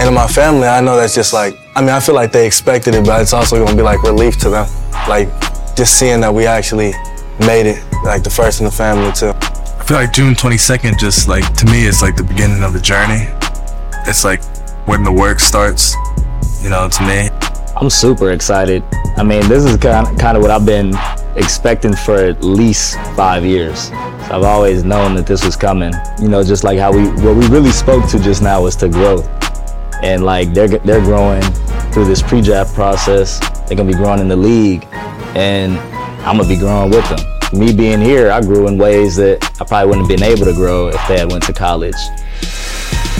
And 0.00 0.08
in 0.08 0.14
my 0.14 0.26
family, 0.26 0.66
I 0.66 0.80
know 0.80 0.96
that's 0.96 1.14
just 1.14 1.34
like, 1.34 1.58
I 1.76 1.82
mean, 1.82 1.90
I 1.90 2.00
feel 2.00 2.14
like 2.14 2.32
they 2.32 2.46
expected 2.46 2.94
it, 2.94 3.04
but 3.04 3.20
it's 3.20 3.34
also 3.34 3.62
gonna 3.62 3.76
be 3.76 3.82
like 3.82 4.02
relief 4.02 4.38
to 4.38 4.48
them. 4.48 4.66
Like, 5.06 5.28
just 5.76 5.98
seeing 5.98 6.22
that 6.22 6.32
we 6.32 6.46
actually 6.46 6.92
made 7.40 7.66
it, 7.66 7.84
like 8.02 8.22
the 8.22 8.30
first 8.30 8.60
in 8.60 8.64
the 8.64 8.72
family, 8.72 9.12
too. 9.12 9.34
I 9.78 9.84
feel 9.84 9.98
like 9.98 10.10
June 10.14 10.32
22nd, 10.32 10.98
just 10.98 11.28
like 11.28 11.54
to 11.56 11.66
me, 11.66 11.84
it's 11.86 12.00
like 12.00 12.16
the 12.16 12.22
beginning 12.22 12.62
of 12.62 12.72
the 12.72 12.80
journey. 12.80 13.28
It's 14.06 14.24
like 14.24 14.42
when 14.86 15.04
the 15.04 15.12
work 15.12 15.38
starts, 15.38 15.94
you 16.62 16.70
know, 16.70 16.88
to 16.88 17.02
me. 17.02 17.28
I'm 17.76 17.90
super 17.90 18.30
excited. 18.30 18.82
I 19.18 19.22
mean, 19.22 19.46
this 19.50 19.64
is 19.64 19.76
kind 19.76 20.08
of, 20.08 20.16
kind 20.16 20.34
of 20.34 20.42
what 20.42 20.50
I've 20.50 20.64
been 20.64 20.94
expecting 21.36 21.94
for 21.94 22.16
at 22.16 22.42
least 22.42 22.96
five 23.16 23.44
years. 23.44 23.88
So 23.88 24.30
I've 24.30 24.44
always 24.44 24.82
known 24.82 25.14
that 25.16 25.26
this 25.26 25.44
was 25.44 25.56
coming. 25.56 25.92
You 26.22 26.28
know, 26.28 26.42
just 26.42 26.64
like 26.64 26.78
how 26.78 26.90
we 26.90 27.08
what 27.22 27.36
we 27.36 27.46
really 27.48 27.70
spoke 27.70 28.08
to 28.10 28.18
just 28.18 28.42
now 28.42 28.62
was 28.62 28.76
to 28.76 28.88
growth, 28.88 29.28
and 30.02 30.24
like 30.24 30.52
they're 30.52 30.68
they're 30.68 31.00
growing 31.00 31.42
through 31.92 32.06
this 32.06 32.22
pre-draft 32.22 32.74
process. 32.74 33.38
They're 33.66 33.76
gonna 33.76 33.90
be 33.90 33.96
growing 33.96 34.20
in 34.20 34.28
the 34.28 34.36
league, 34.36 34.86
and 35.34 35.78
I'm 36.26 36.36
gonna 36.36 36.48
be 36.48 36.56
growing 36.56 36.90
with 36.90 37.08
them. 37.08 37.20
Me 37.52 37.72
being 37.72 38.00
here, 38.00 38.30
I 38.30 38.40
grew 38.40 38.68
in 38.68 38.78
ways 38.78 39.16
that 39.16 39.42
I 39.60 39.64
probably 39.64 39.88
wouldn't 39.88 40.10
have 40.10 40.18
been 40.18 40.26
able 40.26 40.44
to 40.44 40.52
grow 40.52 40.88
if 40.88 41.00
they 41.08 41.18
had 41.18 41.30
went 41.30 41.44
to 41.44 41.52
college. 41.52 41.96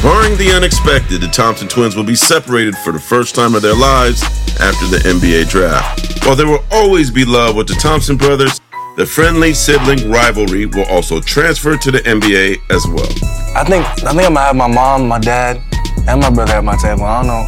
Barring 0.02 0.36
the 0.38 0.52
unexpected, 0.54 1.20
the 1.20 1.28
Thompson 1.28 1.68
twins 1.68 1.94
will 1.94 2.04
be 2.04 2.14
separated 2.14 2.76
for 2.78 2.92
the 2.92 2.98
first 2.98 3.34
time 3.34 3.54
of 3.54 3.62
their 3.62 3.74
lives 3.74 4.22
after 4.60 4.86
the 4.86 4.98
NBA 5.04 5.50
draft. 5.50 6.24
While 6.24 6.36
there 6.36 6.46
will 6.46 6.64
always 6.70 7.10
be 7.10 7.24
love 7.24 7.56
with 7.56 7.68
the 7.68 7.74
Thompson 7.74 8.16
brothers, 8.16 8.60
the 8.96 9.04
friendly 9.04 9.52
sibling 9.52 10.10
rivalry 10.10 10.66
will 10.66 10.86
also 10.86 11.20
transfer 11.20 11.76
to 11.76 11.90
the 11.90 12.00
NBA 12.00 12.60
as 12.70 12.86
well. 12.86 13.10
I 13.56 13.64
think 13.64 13.84
I 13.84 14.12
think 14.12 14.26
I'm 14.26 14.34
gonna 14.34 14.40
have 14.40 14.56
my 14.56 14.68
mom, 14.68 15.08
my 15.08 15.18
dad, 15.18 15.62
and 16.08 16.20
my 16.20 16.30
brother 16.30 16.54
at 16.54 16.64
my 16.64 16.76
table. 16.76 17.04
I 17.04 17.22
don't 17.22 17.26
know 17.26 17.42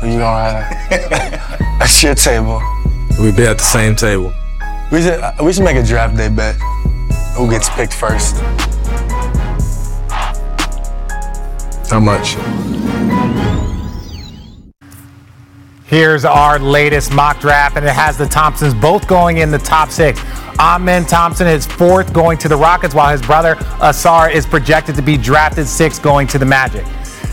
who 0.00 0.12
you 0.12 0.18
gonna 0.18 0.62
have. 0.62 1.78
That's 1.78 2.02
your 2.02 2.14
table. 2.14 2.62
We'd 3.20 3.36
be 3.36 3.46
at 3.46 3.58
the 3.58 3.64
same 3.64 3.96
table. 3.96 4.32
We 4.92 5.02
should 5.02 5.20
uh, 5.20 5.32
we 5.42 5.52
should 5.52 5.64
make 5.64 5.76
a 5.76 5.82
draft 5.82 6.16
day 6.16 6.28
bet. 6.28 6.56
Who 7.36 7.50
gets 7.50 7.68
picked 7.70 7.94
first? 7.94 8.36
How 11.90 12.00
much? 12.00 12.36
Here's 15.86 16.26
our 16.26 16.58
latest 16.58 17.14
mock 17.14 17.40
draft, 17.40 17.78
and 17.78 17.86
it 17.86 17.94
has 17.94 18.18
the 18.18 18.26
Thompsons 18.26 18.74
both 18.74 19.08
going 19.08 19.38
in 19.38 19.50
the 19.50 19.58
top 19.58 19.88
six. 19.88 20.20
Amen 20.60 21.06
Thompson 21.06 21.46
is 21.46 21.66
fourth 21.66 22.12
going 22.12 22.36
to 22.38 22.48
the 22.48 22.56
Rockets, 22.56 22.94
while 22.94 23.10
his 23.10 23.22
brother 23.22 23.56
Asar 23.80 24.30
is 24.30 24.44
projected 24.44 24.96
to 24.96 25.02
be 25.02 25.16
drafted 25.16 25.66
sixth 25.66 26.02
going 26.02 26.26
to 26.26 26.38
the 26.38 26.44
Magic. 26.44 26.84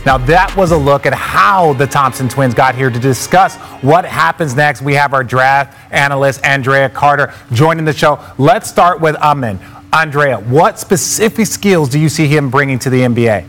Now, 0.06 0.20
that 0.20 0.56
was 0.56 0.72
a 0.72 0.78
look 0.78 1.08
at 1.08 1.16
how 1.16 1.74
the 1.74 1.88
Thompson 1.88 2.30
twins 2.30 2.54
got 2.54 2.76
here 2.76 2.92
to 2.92 3.00
discuss 3.00 3.56
what 3.82 4.06
happens 4.06 4.56
next. 4.56 4.84
We 4.84 4.94
have 4.94 5.14
our 5.14 5.24
draft 5.24 5.76
analyst, 5.92 6.46
Andrea 6.46 6.90
Carter, 6.90 7.34
joining 7.54 7.86
the 7.86 7.94
show. 7.94 8.24
Let's 8.38 8.70
start 8.70 9.02
with 9.02 9.16
Amen. 9.16 9.60
Andrea, 9.92 10.38
what 10.38 10.78
specific 10.78 11.48
skills 11.48 11.90
do 11.90 11.98
you 12.00 12.10
see 12.10 12.28
him 12.28 12.52
bringing 12.52 12.78
to 12.80 12.92
the 12.92 13.02
NBA? 13.02 13.48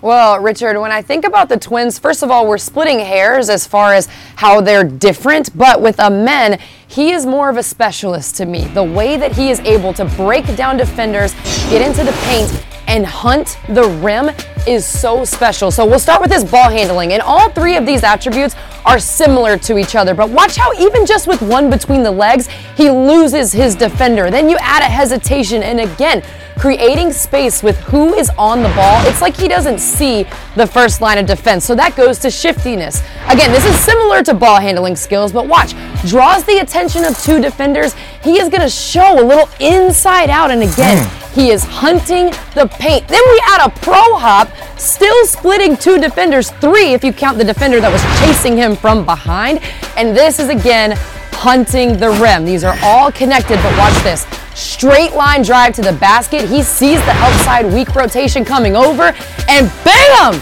Well, 0.00 0.40
Richard, 0.40 0.80
when 0.80 0.90
I 0.90 1.02
think 1.02 1.26
about 1.26 1.50
the 1.50 1.58
twins, 1.58 1.98
first 1.98 2.22
of 2.22 2.30
all, 2.30 2.48
we're 2.48 2.58
splitting 2.58 2.98
hairs 2.98 3.50
as 3.50 3.66
far 3.66 3.92
as 3.92 4.08
how 4.34 4.62
they're 4.62 4.84
different, 4.84 5.56
but 5.56 5.82
with 5.82 6.00
Amen, 6.00 6.58
he 6.92 7.12
is 7.12 7.24
more 7.24 7.48
of 7.48 7.56
a 7.56 7.62
specialist 7.62 8.36
to 8.36 8.44
me. 8.44 8.66
The 8.66 8.84
way 8.84 9.16
that 9.16 9.32
he 9.32 9.50
is 9.50 9.60
able 9.60 9.94
to 9.94 10.04
break 10.04 10.44
down 10.56 10.76
defenders, 10.76 11.32
get 11.70 11.80
into 11.80 12.04
the 12.04 12.12
paint, 12.24 12.64
and 12.86 13.06
hunt 13.06 13.56
the 13.70 13.84
rim 14.02 14.30
is 14.66 14.84
so 14.84 15.24
special. 15.24 15.70
So 15.70 15.86
we'll 15.86 15.98
start 15.98 16.20
with 16.20 16.30
his 16.30 16.44
ball 16.44 16.68
handling, 16.68 17.14
and 17.14 17.22
all 17.22 17.48
three 17.48 17.76
of 17.76 17.86
these 17.86 18.02
attributes 18.02 18.54
are 18.84 18.98
similar 18.98 19.56
to 19.56 19.78
each 19.78 19.94
other. 19.94 20.14
But 20.14 20.28
watch 20.30 20.56
how 20.56 20.72
even 20.74 21.06
just 21.06 21.26
with 21.26 21.40
one 21.40 21.70
between 21.70 22.02
the 22.02 22.10
legs, 22.10 22.48
he 22.76 22.90
loses 22.90 23.52
his 23.52 23.74
defender. 23.74 24.30
Then 24.30 24.50
you 24.50 24.58
add 24.60 24.82
a 24.82 24.86
hesitation, 24.86 25.62
and 25.62 25.80
again, 25.80 26.22
creating 26.58 27.12
space 27.12 27.62
with 27.62 27.78
who 27.80 28.14
is 28.14 28.30
on 28.38 28.62
the 28.62 28.68
ball. 28.70 29.06
It's 29.06 29.22
like 29.22 29.36
he 29.36 29.48
doesn't 29.48 29.78
see 29.78 30.26
the 30.54 30.66
first 30.66 31.00
line 31.00 31.18
of 31.18 31.26
defense. 31.26 31.64
So 31.64 31.74
that 31.76 31.96
goes 31.96 32.18
to 32.20 32.30
shiftiness. 32.30 33.02
Again, 33.28 33.50
this 33.52 33.64
is 33.64 33.78
similar 33.80 34.22
to 34.24 34.34
ball 34.34 34.60
handling 34.60 34.96
skills, 34.96 35.32
but 35.32 35.48
watch, 35.48 35.74
draws 36.06 36.44
the 36.44 36.58
attention 36.58 36.81
of 36.82 37.16
two 37.22 37.40
defenders. 37.40 37.94
He 38.24 38.40
is 38.40 38.48
going 38.48 38.60
to 38.60 38.68
show 38.68 39.22
a 39.22 39.24
little 39.24 39.48
inside 39.60 40.30
out, 40.30 40.50
and 40.50 40.62
again, 40.64 40.98
mm. 40.98 41.32
he 41.32 41.50
is 41.50 41.62
hunting 41.62 42.26
the 42.56 42.68
paint. 42.80 43.06
Then 43.06 43.22
we 43.30 43.42
add 43.46 43.68
a 43.68 43.70
pro 43.70 44.02
hop, 44.16 44.50
still 44.76 45.24
splitting 45.26 45.76
two 45.76 46.00
defenders, 46.00 46.50
three 46.50 46.92
if 46.92 47.04
you 47.04 47.12
count 47.12 47.38
the 47.38 47.44
defender 47.44 47.78
that 47.80 47.92
was 47.92 48.02
chasing 48.18 48.56
him 48.56 48.74
from 48.74 49.04
behind. 49.04 49.60
And 49.96 50.16
this 50.16 50.40
is 50.40 50.48
again 50.48 50.94
hunting 51.30 51.98
the 51.98 52.10
rim. 52.10 52.44
These 52.44 52.64
are 52.64 52.76
all 52.82 53.12
connected, 53.12 53.56
but 53.62 53.78
watch 53.78 54.02
this. 54.02 54.26
Straight 54.56 55.12
line 55.14 55.42
drive 55.42 55.74
to 55.76 55.82
the 55.82 55.92
basket. 55.92 56.48
He 56.48 56.64
sees 56.64 57.00
the 57.04 57.12
outside 57.12 57.72
weak 57.72 57.94
rotation 57.94 58.44
coming 58.44 58.74
over, 58.74 59.14
and 59.48 59.70
bam! 59.84 60.34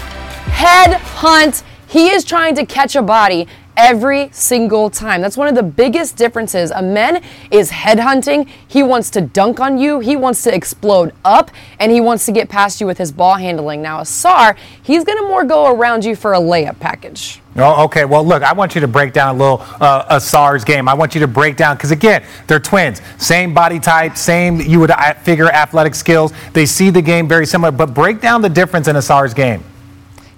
Head 0.49 0.95
hunt. 0.95 1.63
He 1.87 2.09
is 2.09 2.23
trying 2.23 2.55
to 2.55 2.65
catch 2.65 2.95
a 2.95 3.01
body 3.03 3.47
every 3.77 4.29
single 4.31 4.89
time. 4.89 5.21
That's 5.21 5.37
one 5.37 5.47
of 5.47 5.55
the 5.55 5.63
biggest 5.63 6.15
differences. 6.15 6.71
Amen 6.71 7.23
is 7.49 7.71
headhunting. 7.71 8.47
He 8.67 8.83
wants 8.83 9.09
to 9.11 9.21
dunk 9.21 9.59
on 9.59 9.77
you, 9.77 9.99
he 9.99 10.15
wants 10.15 10.43
to 10.43 10.53
explode 10.53 11.13
up, 11.23 11.51
and 11.79 11.91
he 11.91 12.01
wants 12.01 12.25
to 12.25 12.31
get 12.31 12.49
past 12.49 12.81
you 12.81 12.87
with 12.87 12.97
his 12.97 13.11
ball 13.11 13.35
handling. 13.35 13.81
Now, 13.81 14.01
Ausar, 14.01 14.55
he's 14.81 15.03
going 15.03 15.17
to 15.17 15.27
more 15.27 15.43
go 15.43 15.73
around 15.73 16.05
you 16.05 16.15
for 16.15 16.33
a 16.33 16.39
layup 16.39 16.79
package. 16.79 17.41
Oh, 17.57 17.83
okay. 17.85 18.05
Well, 18.05 18.25
look, 18.25 18.43
I 18.43 18.53
want 18.53 18.75
you 18.75 18.81
to 18.81 18.87
break 18.87 19.11
down 19.11 19.35
a 19.35 19.37
little 19.37 19.61
uh, 19.81 20.19
SAR's 20.19 20.63
game. 20.63 20.87
I 20.87 20.93
want 20.93 21.15
you 21.15 21.21
to 21.21 21.27
break 21.27 21.57
down 21.57 21.75
because 21.75 21.91
again, 21.91 22.23
they're 22.47 22.61
twins, 22.61 23.01
same 23.17 23.53
body 23.53 23.79
type, 23.79 24.15
same 24.15 24.61
you 24.61 24.79
would 24.79 24.91
uh, 24.91 25.13
figure 25.15 25.49
athletic 25.49 25.95
skills. 25.95 26.31
They 26.53 26.65
see 26.65 26.89
the 26.89 27.01
game 27.01 27.27
very 27.27 27.45
similar, 27.45 27.71
but 27.71 27.93
break 27.93 28.21
down 28.21 28.41
the 28.41 28.49
difference 28.49 28.87
in 28.87 28.95
Ausar's 28.95 29.33
game. 29.33 29.63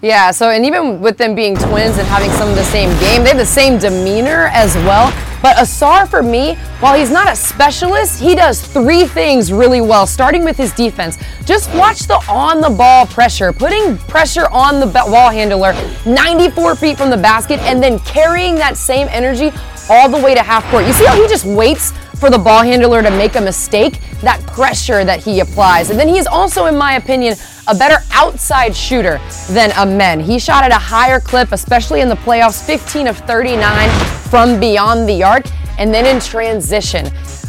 Yeah, 0.03 0.31
so 0.31 0.49
and 0.49 0.65
even 0.65 0.99
with 0.99 1.17
them 1.17 1.33
being 1.33 1.55
twins 1.55 1.97
and 1.97 2.05
having 2.05 2.29
some 2.31 2.49
of 2.49 2.55
the 2.55 2.63
same 2.65 2.89
game, 2.99 3.23
they 3.23 3.29
have 3.29 3.37
the 3.37 3.45
same 3.45 3.79
demeanor 3.79 4.49
as 4.51 4.75
well. 4.75 5.13
But 5.41 5.55
Ausar, 5.55 6.09
for 6.09 6.21
me, 6.21 6.55
while 6.81 6.99
he's 6.99 7.09
not 7.09 7.31
a 7.31 7.35
specialist, 7.37 8.19
he 8.19 8.35
does 8.35 8.61
three 8.61 9.05
things 9.05 9.53
really 9.53 9.79
well, 9.79 10.05
starting 10.05 10.43
with 10.43 10.57
his 10.57 10.73
defense. 10.73 11.17
Just 11.45 11.73
watch 11.73 11.99
the 11.99 12.15
on 12.27 12.59
the 12.59 12.69
ball 12.69 13.05
pressure, 13.05 13.53
putting 13.53 13.97
pressure 13.97 14.49
on 14.51 14.81
the 14.81 14.87
ball 14.87 15.29
handler 15.29 15.71
94 16.05 16.75
feet 16.75 16.97
from 16.97 17.09
the 17.09 17.15
basket, 17.15 17.61
and 17.61 17.81
then 17.81 17.97
carrying 17.99 18.55
that 18.55 18.75
same 18.75 19.07
energy 19.09 19.53
all 19.89 20.09
the 20.09 20.19
way 20.19 20.35
to 20.35 20.43
half 20.43 20.69
court. 20.69 20.85
You 20.85 20.91
see 20.91 21.05
how 21.05 21.15
he 21.15 21.29
just 21.29 21.45
waits 21.45 21.93
for 22.15 22.29
the 22.29 22.37
ball 22.37 22.63
handler 22.63 23.01
to 23.01 23.11
make 23.11 23.35
a 23.35 23.41
mistake? 23.41 23.99
That 24.21 24.41
pressure 24.47 25.03
that 25.03 25.23
he 25.23 25.39
applies. 25.39 25.89
And 25.89 25.99
then 25.99 26.07
he's 26.07 26.27
also, 26.27 26.65
in 26.65 26.77
my 26.77 26.95
opinion, 26.95 27.35
a 27.67 27.75
better 27.75 28.03
outside 28.11 28.75
shooter 28.75 29.19
than 29.49 29.71
Amen. 29.73 30.19
He 30.19 30.39
shot 30.39 30.63
at 30.63 30.71
a 30.71 30.75
higher 30.75 31.19
clip, 31.19 31.51
especially 31.51 32.01
in 32.01 32.09
the 32.09 32.15
playoffs, 32.15 32.65
15 32.65 33.07
of 33.07 33.17
39 33.19 33.89
from 34.29 34.59
beyond 34.59 35.07
the 35.07 35.23
arc. 35.23 35.45
And 35.79 35.93
then 35.93 36.05
in 36.05 36.21
transition, 36.21 37.05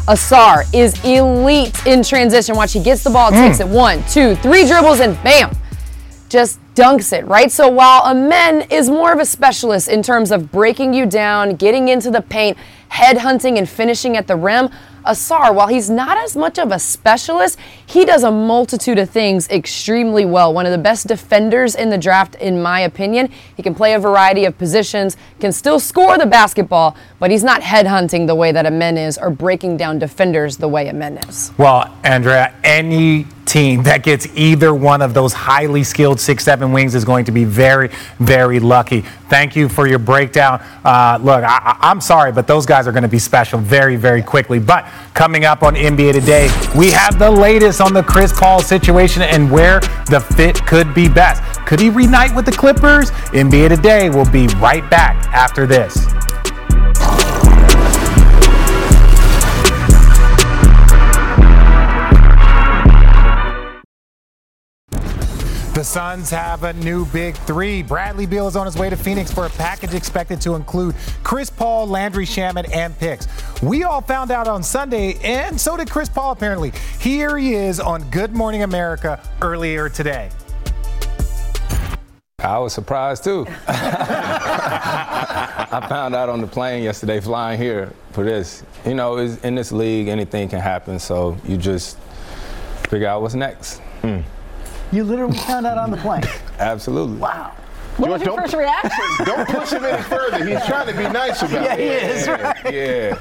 Ausar 0.07 0.65
is 0.73 1.03
elite 1.03 1.85
in 1.85 2.03
transition. 2.03 2.55
Watch, 2.55 2.73
he 2.73 2.79
gets 2.81 3.03
the 3.03 3.09
ball, 3.09 3.31
takes 3.31 3.57
mm. 3.57 3.61
it 3.61 3.67
one, 3.67 4.03
two, 4.07 4.35
three 4.35 4.67
dribbles, 4.67 4.99
and 4.99 5.21
bam, 5.23 5.55
just 6.29 6.59
dunks 6.75 7.13
it, 7.17 7.25
right? 7.25 7.51
So 7.51 7.67
while 7.69 8.03
Amen 8.03 8.67
is 8.69 8.89
more 8.89 9.13
of 9.13 9.19
a 9.19 9.25
specialist 9.25 9.87
in 9.87 10.03
terms 10.03 10.31
of 10.31 10.51
breaking 10.51 10.93
you 10.93 11.05
down, 11.05 11.55
getting 11.55 11.87
into 11.87 12.11
the 12.11 12.21
paint, 12.21 12.57
head 12.89 13.19
hunting, 13.19 13.57
and 13.57 13.67
finishing 13.67 14.17
at 14.17 14.27
the 14.27 14.35
rim, 14.35 14.69
Ausar, 15.05 15.53
while 15.53 15.67
he's 15.67 15.89
not 15.89 16.17
as 16.17 16.35
much 16.35 16.57
of 16.57 16.71
a 16.71 16.79
specialist, 16.79 17.59
he 17.85 18.05
does 18.05 18.23
a 18.23 18.31
multitude 18.31 18.97
of 18.97 19.09
things 19.09 19.47
extremely 19.49 20.25
well. 20.25 20.51
One 20.51 20.65
of 20.65 20.71
the 20.71 20.79
best 20.79 21.07
defenders 21.07 21.75
in 21.75 21.91
the 21.91 21.97
draft, 21.97 22.35
in 22.35 22.61
my 22.61 22.79
opinion. 22.79 23.29
He 23.55 23.61
can 23.61 23.75
play 23.75 23.93
a 23.93 23.99
variety 23.99 24.45
of 24.45 24.57
positions, 24.57 25.15
can 25.39 25.51
still 25.51 25.79
score 25.79 26.17
the 26.17 26.25
basketball, 26.25 26.97
but 27.19 27.29
he's 27.29 27.43
not 27.43 27.61
headhunting 27.61 28.25
the 28.25 28.35
way 28.35 28.51
that 28.51 28.65
Amen 28.65 28.97
is 28.97 29.17
or 29.17 29.29
breaking 29.29 29.77
down 29.77 29.99
defenders 29.99 30.57
the 30.57 30.67
way 30.67 30.89
Amen 30.89 31.19
is. 31.19 31.51
Well, 31.57 31.95
Andrea, 32.03 32.55
any 32.63 33.27
team 33.45 33.83
that 33.83 34.03
gets 34.03 34.27
either 34.35 34.73
one 34.73 35.01
of 35.01 35.13
those 35.13 35.33
highly 35.33 35.83
skilled 35.83 36.19
six 36.19 36.43
seven 36.43 36.71
wings 36.71 36.95
is 36.95 37.05
going 37.05 37.25
to 37.25 37.31
be 37.31 37.43
very 37.43 37.89
very 38.19 38.59
lucky. 38.59 39.01
Thank 39.29 39.55
you 39.55 39.69
for 39.69 39.87
your 39.87 39.99
breakdown. 39.99 40.61
Uh, 40.83 41.19
look 41.21 41.43
I, 41.43 41.77
am 41.81 42.01
sorry 42.01 42.31
but 42.31 42.47
those 42.47 42.65
guys 42.65 42.87
are 42.87 42.91
going 42.91 43.03
to 43.03 43.09
be 43.09 43.19
special 43.19 43.59
very 43.59 43.95
very 43.95 44.21
quickly. 44.21 44.59
But 44.59 44.85
coming 45.13 45.45
up 45.45 45.63
on 45.63 45.75
nba 45.75 46.13
today 46.13 46.49
we 46.77 46.91
have 46.91 47.19
the 47.19 47.29
latest 47.29 47.81
on 47.81 47.93
the 47.93 48.03
chris 48.03 48.37
paul 48.37 48.61
situation 48.61 49.21
and 49.21 49.49
where 49.51 49.79
the 50.09 50.19
fit 50.35 50.65
could 50.65 50.93
be 50.93 51.07
best. 51.07 51.41
Could 51.65 51.79
he 51.79 51.89
reunite 51.89 52.35
with 52.35 52.45
the 52.45 52.51
clippers? 52.51 53.11
Nba 53.31 53.69
today 53.69 54.09
will 54.09 54.29
be 54.29 54.47
right 54.57 54.87
back 54.89 55.15
after 55.33 55.65
this 55.65 56.24
The 65.75 65.83
Suns 65.83 66.29
have 66.29 66.63
a 66.63 66.71
new 66.71 67.05
big 67.07 67.35
three. 67.35 67.83
Bradley 67.83 68.25
Beal 68.25 68.47
is 68.47 68.55
on 68.55 68.65
his 68.65 68.77
way 68.77 68.89
to 68.89 68.95
Phoenix 68.95 69.29
for 69.29 69.45
a 69.45 69.49
package 69.49 69.93
expected 69.93 70.39
to 70.39 70.55
include 70.55 70.95
Chris 71.21 71.49
Paul, 71.49 71.85
Landry 71.85 72.25
Shamet, 72.25 72.73
and 72.73 72.97
picks. 72.97 73.27
We 73.61 73.83
all 73.83 73.99
found 73.99 74.31
out 74.31 74.47
on 74.47 74.63
Sunday, 74.63 75.15
and 75.21 75.59
so 75.59 75.75
did 75.75 75.91
Chris 75.91 76.07
Paul 76.07 76.31
apparently. 76.31 76.71
Here 77.01 77.37
he 77.37 77.55
is 77.55 77.81
on 77.81 78.09
Good 78.09 78.33
Morning 78.33 78.63
America 78.63 79.21
earlier 79.41 79.89
today. 79.89 80.29
I 82.39 82.57
was 82.57 82.71
surprised 82.71 83.25
too. 83.25 83.45
I 83.67 83.75
found 85.89 86.15
out 86.15 86.29
on 86.29 86.39
the 86.39 86.47
plane 86.47 86.83
yesterday 86.83 87.19
flying 87.19 87.59
here 87.59 87.91
for 88.13 88.23
this. 88.23 88.63
You 88.85 88.93
know, 88.93 89.17
in 89.17 89.55
this 89.55 89.73
league, 89.73 90.07
anything 90.07 90.47
can 90.47 90.61
happen, 90.61 90.99
so 90.99 91.35
you 91.43 91.57
just 91.57 91.97
figure 92.87 93.09
out 93.09 93.21
what's 93.21 93.35
next. 93.35 93.81
Mm. 94.03 94.23
You 94.95 95.03
literally 95.03 95.37
found 95.39 95.65
out 95.65 95.77
on 95.77 95.91
the 95.91 95.97
plane. 95.97 96.23
Absolutely. 96.57 97.17
Wow. 97.17 97.51
What 97.97 98.11
was 98.11 98.21
your 98.21 98.37
first 98.37 98.53
reaction? 98.53 99.03
Don't 99.25 99.45
push 99.45 99.71
him 99.71 99.83
any 99.83 100.01
further. 100.03 100.45
He's 100.45 100.65
trying 100.65 100.87
to 100.87 100.93
be 100.93 101.03
nice 101.03 101.41
about 101.41 101.63
yeah, 101.63 101.73
it. 101.73 101.79
Yeah, 101.79 101.99
he 101.99 102.05
is. 102.13 102.27
Right? 102.29 102.73
Yeah. 102.73 103.17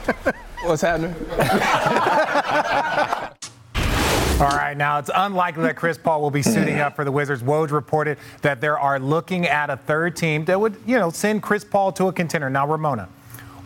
What's 0.62 0.82
happening? 0.82 1.16
All 4.40 4.56
right, 4.56 4.76
now 4.76 5.00
it's 5.00 5.10
unlikely 5.12 5.64
that 5.64 5.74
Chris 5.74 5.98
Paul 5.98 6.22
will 6.22 6.30
be 6.30 6.42
suiting 6.42 6.78
up 6.78 6.94
for 6.94 7.04
the 7.04 7.10
Wizards. 7.10 7.42
Woj 7.42 7.72
reported 7.72 8.18
that 8.42 8.60
there 8.60 8.78
are 8.78 9.00
looking 9.00 9.48
at 9.48 9.68
a 9.68 9.76
third 9.76 10.14
team 10.14 10.44
that 10.44 10.60
would, 10.60 10.76
you 10.86 10.96
know, 10.96 11.10
send 11.10 11.42
Chris 11.42 11.64
Paul 11.64 11.90
to 11.92 12.06
a 12.06 12.12
contender. 12.12 12.48
Now, 12.50 12.68
Ramona, 12.68 13.08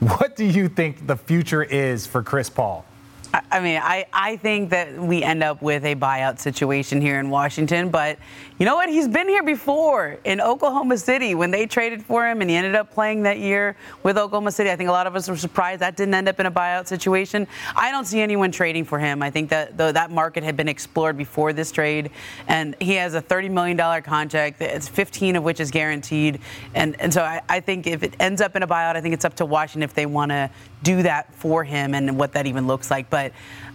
what 0.01 0.35
do 0.35 0.47
you 0.47 0.69
think 0.69 1.07
the 1.07 1.17
future 1.17 1.63
is 1.63 2.07
for 2.07 2.23
Chris 2.23 2.49
Paul? 2.49 2.87
I 3.33 3.61
mean, 3.61 3.81
I, 3.83 4.07
I 4.12 4.37
think 4.37 4.70
that 4.70 4.99
we 4.99 5.22
end 5.22 5.43
up 5.43 5.61
with 5.61 5.85
a 5.85 5.95
buyout 5.95 6.39
situation 6.39 7.01
here 7.01 7.20
in 7.20 7.29
Washington, 7.29 7.91
but 7.91 8.18
you 8.59 8.64
know 8.64 8.74
what? 8.74 8.89
He's 8.89 9.07
been 9.07 9.29
here 9.29 9.43
before 9.43 10.18
in 10.24 10.41
Oklahoma 10.41 10.97
City 10.97 11.35
when 11.35 11.51
they 11.51 11.66
traded 11.66 12.03
for 12.03 12.26
him 12.26 12.41
and 12.41 12.49
he 12.49 12.57
ended 12.57 12.74
up 12.74 12.93
playing 12.93 13.22
that 13.24 13.39
year 13.39 13.76
with 14.03 14.16
Oklahoma 14.16 14.51
City. 14.51 14.70
I 14.70 14.76
think 14.76 14.89
a 14.89 14.93
lot 14.93 15.07
of 15.07 15.14
us 15.14 15.29
were 15.29 15.37
surprised 15.37 15.81
that 15.81 15.97
didn't 15.97 16.14
end 16.14 16.29
up 16.29 16.41
in 16.41 16.47
a 16.47 16.51
buyout 16.51 16.87
situation. 16.87 17.47
I 17.76 17.91
don't 17.91 18.07
see 18.07 18.20
anyone 18.20 18.51
trading 18.51 18.85
for 18.85 18.99
him. 18.99 19.22
I 19.22 19.31
think 19.31 19.51
that 19.51 19.76
that 19.76 20.11
market 20.11 20.43
had 20.43 20.57
been 20.57 20.68
explored 20.68 21.16
before 21.16 21.53
this 21.53 21.70
trade, 21.70 22.11
and 22.49 22.74
he 22.81 22.95
has 22.95 23.14
a 23.14 23.22
$30 23.22 23.51
million 23.51 24.03
contract. 24.03 24.61
It's 24.61 24.89
15 24.89 25.37
of 25.37 25.45
which 25.45 25.61
is 25.61 25.70
guaranteed. 25.70 26.41
And, 26.74 27.01
and 27.01 27.12
so 27.12 27.22
I, 27.22 27.43
I 27.49 27.61
think 27.61 27.87
if 27.87 28.03
it 28.03 28.14
ends 28.18 28.41
up 28.41 28.57
in 28.57 28.62
a 28.62 28.66
buyout, 28.66 28.97
I 28.97 29.01
think 29.01 29.14
it's 29.14 29.24
up 29.24 29.35
to 29.37 29.47
Washington 29.47 29.83
if 29.83 29.95
they 29.95 30.07
want 30.07 30.31
to 30.31 30.51
do 30.83 31.03
that 31.03 31.33
for 31.35 31.64
him 31.64 31.95
and 31.95 32.18
what 32.18 32.33
that 32.33 32.47
even 32.47 32.66
looks 32.66 32.91
like. 32.91 33.11
But 33.11 33.18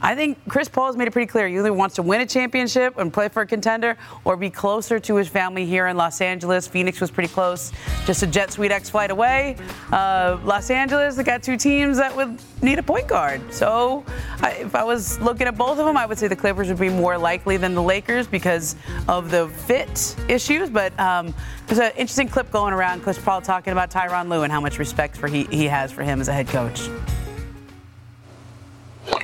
I 0.02 0.16
think 0.16 0.38
Chris 0.50 0.68
Paul 0.68 0.88
has 0.88 0.98
made 0.98 1.08
it 1.08 1.12
pretty 1.12 1.32
clear. 1.32 1.48
He 1.48 1.58
either 1.58 1.72
wants 1.72 1.96
to 1.96 2.02
win 2.02 2.22
a 2.22 2.26
championship 2.26 2.98
and 2.98 3.12
play 3.12 3.30
for 3.30 3.42
a 3.42 3.48
contender 3.48 3.98
or 4.26 4.36
be 4.36 4.50
closer 4.50 5.00
to 5.00 5.16
his 5.16 5.28
family 5.30 5.66
here 5.66 5.88
in 5.88 5.96
Los 5.96 6.20
Angeles. 6.20 6.68
Phoenix 6.68 7.00
was 7.00 7.10
pretty 7.10 7.34
close, 7.34 7.72
just 8.06 8.22
a 8.24 8.28
JetSuiteX 8.28 8.90
flight 8.90 9.12
away. 9.12 9.56
Uh, 9.92 10.38
Los 10.44 10.70
Angeles, 10.70 11.16
they 11.16 11.24
got 11.24 11.42
two 11.42 11.56
teams 11.56 11.98
that 11.98 12.14
would 12.16 12.38
need 12.62 12.80
a 12.80 12.84
point 12.84 13.08
guard. 13.08 13.42
So 13.54 14.04
I, 14.42 14.52
if 14.52 14.76
I 14.76 14.84
was 14.84 15.20
looking 15.22 15.48
at 15.48 15.58
both 15.58 15.80
of 15.80 15.86
them, 15.86 15.96
I 15.96 16.06
would 16.06 16.18
say 16.18 16.28
the 16.28 16.36
Clippers 16.36 16.68
would 16.68 16.80
be 16.80 16.90
more 16.90 17.18
likely 17.18 17.58
than 17.58 17.74
the 17.74 17.82
Lakers 17.82 18.28
because 18.28 18.76
of 19.08 19.32
the 19.32 19.48
fit 19.48 20.16
issues. 20.28 20.70
But 20.70 20.98
um, 21.00 21.34
there's 21.68 21.80
an 21.80 21.92
interesting 21.92 22.28
clip 22.28 22.52
going 22.52 22.74
around. 22.74 23.04
Chris 23.04 23.18
Paul 23.18 23.42
talking 23.42 23.72
about 23.72 23.90
Tyronn 23.90 24.30
Lue 24.30 24.44
and 24.44 24.52
how 24.52 24.60
much 24.62 24.80
respect 24.80 25.16
for 25.16 25.28
he, 25.28 25.46
he 25.46 25.66
has 25.66 25.92
for 25.92 26.04
him 26.04 26.20
as 26.20 26.28
a 26.28 26.34
head 26.34 26.48
coach. 26.48 26.90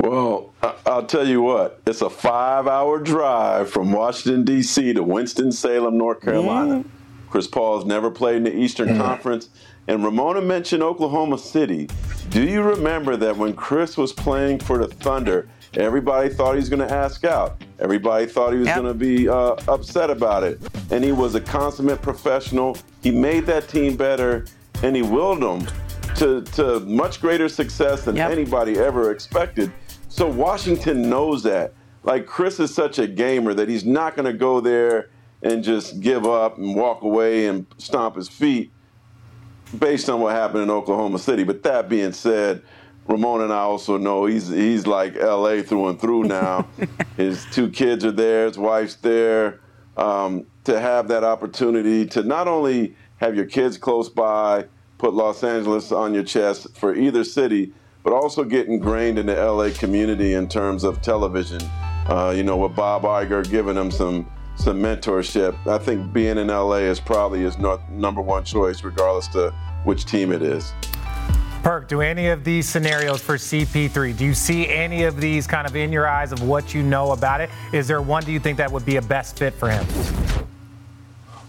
Well, 0.01 0.53
I'll 0.86 1.05
tell 1.05 1.27
you 1.27 1.41
what, 1.41 1.82
it's 1.86 2.01
a 2.01 2.09
five 2.09 2.67
hour 2.67 2.99
drive 2.99 3.69
from 3.69 3.91
Washington, 3.91 4.43
D.C. 4.43 4.93
to 4.93 5.03
Winston-Salem, 5.03 5.97
North 5.97 6.21
Carolina. 6.21 6.80
Mm-hmm. 6.80 6.89
Chris 7.30 7.47
Paul's 7.47 7.86
never 7.86 8.09
played 8.09 8.38
in 8.38 8.43
the 8.43 8.55
Eastern 8.55 8.89
mm-hmm. 8.89 9.01
Conference. 9.01 9.49
And 9.88 10.03
Ramona 10.03 10.41
mentioned 10.41 10.84
Oklahoma 10.84 11.38
City. 11.38 11.89
Do 12.30 12.43
you 12.43 12.61
remember 12.61 13.15
that 13.17 13.36
when 13.36 13.53
Chris 13.53 13.97
was 13.97 14.13
playing 14.13 14.59
for 14.59 14.77
the 14.77 14.88
Thunder, 14.88 15.49
everybody 15.73 16.30
thought 16.30 16.53
he 16.53 16.59
was 16.59 16.69
going 16.69 16.88
to 16.88 16.93
ask 16.93 17.23
out? 17.23 17.61
Everybody 17.80 18.25
thought 18.25 18.53
he 18.53 18.59
was 18.59 18.67
yep. 18.67 18.77
going 18.77 18.88
to 18.88 18.93
be 18.93 19.27
uh, 19.27 19.55
upset 19.67 20.09
about 20.09 20.43
it. 20.43 20.59
And 20.91 21.03
he 21.03 21.11
was 21.11 21.36
a 21.36 21.41
consummate 21.41 22.01
professional. 22.01 22.77
He 23.01 23.11
made 23.11 23.45
that 23.47 23.67
team 23.67 23.95
better, 23.95 24.45
and 24.84 24.95
he 24.95 25.01
willed 25.01 25.41
them 25.41 25.67
to, 26.20 26.41
to 26.41 26.80
much 26.82 27.22
greater 27.22 27.47
success 27.47 28.03
than 28.03 28.15
yep. 28.15 28.32
anybody 28.32 28.78
ever 28.78 29.11
expected. 29.11 29.72
So 30.09 30.28
Washington 30.28 31.09
knows 31.09 31.43
that. 31.43 31.74
Like 32.03 32.26
Chris 32.26 32.59
is 32.59 32.74
such 32.74 32.99
a 32.99 33.07
gamer 33.07 33.53
that 33.53 33.70
he's 33.70 33.86
not 33.86 34.15
going 34.15 34.26
to 34.26 34.38
go 34.38 34.59
there 34.59 35.09
and 35.41 35.63
just 35.63 35.99
give 36.01 36.26
up 36.26 36.57
and 36.57 36.76
walk 36.76 37.03
away 37.03 37.47
and 37.47 37.65
stomp 37.78 38.15
his 38.15 38.28
feet 38.28 38.72
based 39.78 40.09
on 40.09 40.20
what 40.20 40.36
happened 40.36 40.63
in 40.63 40.70
Oklahoma 40.70 41.20
City. 41.20 41.43
But 41.43 41.63
that 41.63 41.88
being 41.88 42.11
said, 42.11 42.63
Ramon 43.07 43.41
and 43.41 43.53
I 43.53 43.59
also 43.59 43.97
know 43.97 44.26
he's 44.26 44.49
he's 44.49 44.86
like 44.86 45.15
LA 45.15 45.61
through 45.61 45.89
and 45.89 45.99
through 45.99 46.26
now. 46.26 46.67
his 47.17 47.45
two 47.51 47.70
kids 47.70 48.03
are 48.03 48.11
there, 48.11 48.45
his 48.45 48.57
wife's 48.57 48.95
there. 48.95 49.61
Um, 49.97 50.45
to 50.63 50.80
have 50.80 51.07
that 51.09 51.24
opportunity 51.24 52.05
to 52.07 52.24
not 52.24 52.47
only 52.47 52.95
have 53.17 53.36
your 53.36 53.45
kids 53.45 53.78
close 53.78 54.07
by, 54.07 54.65
put 55.00 55.14
Los 55.14 55.43
Angeles 55.43 55.91
on 55.91 56.14
your 56.14 56.24
chest 56.24 56.68
for 56.78 56.93
either 56.93 57.24
city, 57.24 57.74
but 58.04 58.14
also 58.14 58.43
get 58.43 58.68
ingrained 58.68 59.18
in 59.18 59.26
the 59.26 59.36
LA 59.36 59.70
community 59.72 60.34
in 60.34 60.47
terms 60.47 60.84
of 60.84 61.02
television. 61.02 61.62
Uh, 62.08 62.34
you 62.36 62.43
know, 62.43 62.58
with 62.58 62.76
Bob 62.76 63.04
Iger 63.04 63.50
giving 63.50 63.76
him 63.76 63.89
some 63.89 64.30
some 64.56 64.82
mentorship. 64.82 65.56
I 65.68 65.78
think 65.78 66.12
being 66.12 66.38
in 66.38 66.47
LA 66.47 66.80
is 66.80 67.00
probably 67.00 67.39
his 67.39 67.58
no, 67.58 67.80
number 67.89 68.22
one 68.22 68.43
choice, 68.43 68.84
regardless 68.84 69.28
to 69.30 69.52
which 69.86 70.04
team 70.04 70.34
it 70.34 70.41
is. 70.41 70.74
Perk, 71.64 71.88
do 71.88 72.02
any 72.02 72.28
of 72.28 72.43
these 72.43 72.68
scenarios 72.68 73.22
for 73.22 73.36
CP3, 73.36 74.18
do 74.18 74.26
you 74.26 74.34
see 74.34 74.68
any 74.68 75.04
of 75.04 75.20
these 75.22 75.47
kind 75.47 75.66
of 75.66 75.78
in 75.78 75.93
your 75.93 76.08
eyes 76.08 76.34
of 76.34 76.41
what 76.41 76.74
you 76.74 76.84
know 76.84 77.14
about 77.14 77.39
it? 77.39 77.50
Is 77.72 77.88
there 77.88 78.02
one 78.02 78.24
do 78.24 78.34
you 78.34 78.39
think 78.39 78.58
that 78.58 78.70
would 78.70 78.86
be 78.86 78.97
a 78.97 79.02
best 79.02 79.38
fit 79.38 79.54
for 79.54 79.70
him? 79.70 79.86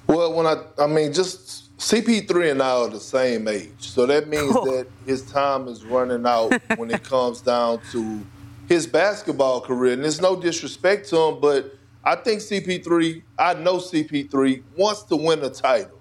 Well, 0.06 0.32
when 0.32 0.46
I, 0.46 0.62
I 0.78 0.86
mean, 0.86 1.12
just 1.12 1.69
CP3 1.80 2.50
and 2.50 2.62
I 2.62 2.72
are 2.72 2.90
the 2.90 3.00
same 3.00 3.48
age. 3.48 3.70
So 3.78 4.04
that 4.04 4.28
means 4.28 4.54
oh. 4.54 4.66
that 4.66 4.86
his 5.06 5.22
time 5.22 5.66
is 5.66 5.82
running 5.82 6.26
out 6.26 6.52
when 6.76 6.90
it 6.90 7.02
comes 7.02 7.40
down 7.40 7.80
to 7.92 8.20
his 8.68 8.86
basketball 8.86 9.62
career. 9.62 9.94
And 9.94 10.04
there's 10.04 10.20
no 10.20 10.38
disrespect 10.38 11.08
to 11.08 11.16
him, 11.16 11.40
but 11.40 11.74
I 12.04 12.16
think 12.16 12.42
CP3, 12.42 13.22
I 13.38 13.54
know 13.54 13.76
CP3 13.78 14.62
wants 14.76 15.04
to 15.04 15.16
win 15.16 15.42
a 15.42 15.48
title. 15.48 15.98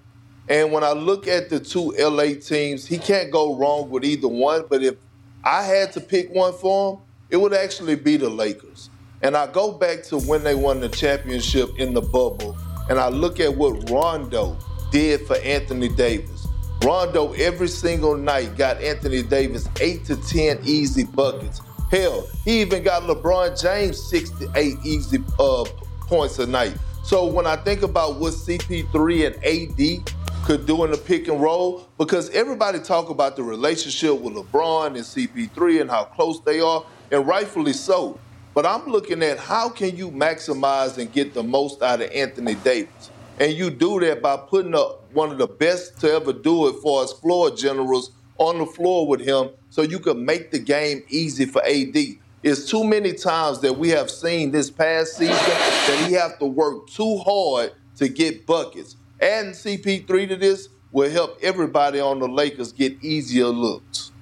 And 0.50 0.70
when 0.70 0.84
I 0.84 0.92
look 0.92 1.26
at 1.26 1.48
the 1.48 1.58
two 1.58 1.94
LA 1.98 2.34
teams, 2.38 2.86
he 2.86 2.98
can't 2.98 3.30
go 3.30 3.56
wrong 3.56 3.88
with 3.88 4.04
either 4.04 4.28
one. 4.28 4.66
But 4.68 4.82
if 4.82 4.96
I 5.42 5.62
had 5.62 5.92
to 5.92 6.00
pick 6.00 6.30
one 6.30 6.52
for 6.52 6.92
him, 6.92 7.02
it 7.30 7.38
would 7.38 7.54
actually 7.54 7.94
be 7.94 8.18
the 8.18 8.28
Lakers. 8.28 8.90
And 9.22 9.34
I 9.34 9.46
go 9.46 9.72
back 9.72 10.02
to 10.04 10.18
when 10.18 10.44
they 10.44 10.54
won 10.54 10.80
the 10.80 10.90
championship 10.90 11.70
in 11.78 11.94
the 11.94 12.02
bubble, 12.02 12.54
and 12.90 12.98
I 12.98 13.08
look 13.08 13.40
at 13.40 13.56
what 13.56 13.88
Rondo 13.88 14.58
did 14.90 15.26
for 15.26 15.36
Anthony 15.38 15.88
Davis. 15.88 16.46
Rondo 16.84 17.32
every 17.34 17.68
single 17.68 18.16
night 18.16 18.56
got 18.56 18.80
Anthony 18.80 19.22
Davis 19.22 19.68
eight 19.80 20.04
to 20.06 20.16
ten 20.16 20.58
easy 20.64 21.04
buckets. 21.04 21.60
Hell, 21.90 22.26
he 22.44 22.60
even 22.60 22.82
got 22.82 23.02
LeBron 23.02 23.60
James 23.60 24.02
six 24.02 24.30
to 24.30 24.50
eight 24.54 24.76
easy 24.84 25.18
uh, 25.38 25.64
points 26.02 26.38
a 26.38 26.46
night. 26.46 26.74
So 27.02 27.26
when 27.26 27.46
I 27.46 27.56
think 27.56 27.82
about 27.82 28.16
what 28.20 28.32
CP3 28.32 29.26
and 29.26 29.44
AD 29.44 30.12
could 30.44 30.66
do 30.66 30.84
in 30.84 30.90
the 30.90 30.96
pick 30.96 31.28
and 31.28 31.40
roll, 31.40 31.88
because 31.98 32.30
everybody 32.30 32.78
talk 32.78 33.10
about 33.10 33.36
the 33.36 33.42
relationship 33.42 34.20
with 34.20 34.34
LeBron 34.34 34.88
and 34.88 34.96
CP3 34.98 35.82
and 35.82 35.90
how 35.90 36.04
close 36.04 36.40
they 36.40 36.60
are, 36.60 36.84
and 37.10 37.26
rightfully 37.26 37.72
so. 37.72 38.18
But 38.54 38.66
I'm 38.66 38.86
looking 38.86 39.22
at 39.22 39.38
how 39.38 39.68
can 39.68 39.96
you 39.96 40.10
maximize 40.10 40.98
and 40.98 41.12
get 41.12 41.34
the 41.34 41.42
most 41.42 41.82
out 41.82 42.00
of 42.00 42.10
Anthony 42.10 42.54
Davis? 42.56 43.10
And 43.40 43.54
you 43.54 43.70
do 43.70 43.98
that 44.00 44.20
by 44.20 44.36
putting 44.36 44.74
up 44.74 45.10
one 45.14 45.32
of 45.32 45.38
the 45.38 45.46
best 45.46 45.98
to 46.00 46.12
ever 46.12 46.30
do 46.30 46.68
it 46.68 46.74
for 46.82 47.02
us 47.02 47.14
floor 47.14 47.50
generals 47.50 48.10
on 48.36 48.58
the 48.58 48.66
floor 48.66 49.06
with 49.06 49.22
him 49.22 49.48
so 49.70 49.80
you 49.80 49.98
can 49.98 50.22
make 50.26 50.50
the 50.50 50.58
game 50.58 51.02
easy 51.08 51.46
for 51.46 51.64
AD. 51.64 51.96
It's 52.42 52.68
too 52.68 52.84
many 52.84 53.14
times 53.14 53.60
that 53.60 53.78
we 53.78 53.88
have 53.88 54.10
seen 54.10 54.50
this 54.50 54.70
past 54.70 55.16
season 55.16 55.36
that 55.36 56.04
he 56.06 56.12
have 56.14 56.38
to 56.38 56.44
work 56.44 56.86
too 56.88 57.16
hard 57.18 57.72
to 57.96 58.08
get 58.08 58.46
buckets. 58.46 58.96
Adding 59.22 59.52
CP3 59.52 60.28
to 60.28 60.36
this 60.36 60.68
will 60.92 61.10
help 61.10 61.38
everybody 61.40 61.98
on 61.98 62.18
the 62.18 62.28
Lakers 62.28 62.72
get 62.72 63.02
easier 63.02 63.46
looks. 63.46 64.12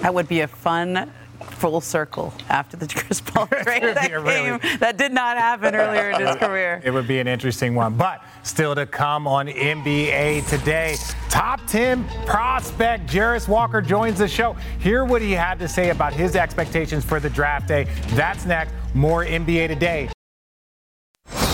That 0.00 0.14
would 0.14 0.28
be 0.28 0.40
a 0.40 0.48
fun 0.48 1.12
full 1.44 1.80
circle 1.80 2.32
after 2.48 2.76
the 2.76 2.86
Chris 2.94 3.20
Paul 3.20 3.46
trade 3.46 3.82
that 3.82 4.08
came. 4.10 4.22
really- 4.24 4.76
That 4.78 4.96
did 4.96 5.12
not 5.12 5.36
happen 5.38 5.74
earlier 5.74 6.10
in 6.10 6.26
his 6.26 6.36
career. 6.40 6.80
It 6.84 6.90
would 6.90 7.06
be 7.08 7.18
an 7.20 7.26
interesting 7.28 7.74
one. 7.74 7.94
But 7.96 8.22
still 8.42 8.74
to 8.74 8.86
come 8.86 9.26
on 9.26 9.46
NBA 9.48 10.48
today. 10.48 10.96
Top 11.28 11.60
10 11.66 12.04
prospect 12.26 13.06
Jarace 13.08 13.48
Walker 13.48 13.80
joins 13.80 14.18
the 14.18 14.28
show. 14.28 14.54
Hear 14.80 15.04
what 15.04 15.22
he 15.22 15.32
had 15.32 15.58
to 15.60 15.68
say 15.68 15.90
about 15.90 16.12
his 16.12 16.34
expectations 16.36 17.04
for 17.04 17.20
the 17.20 17.30
draft 17.30 17.68
day. 17.68 17.86
That's 18.10 18.44
next. 18.46 18.72
More 18.94 19.24
NBA 19.24 19.68
today. 19.68 20.08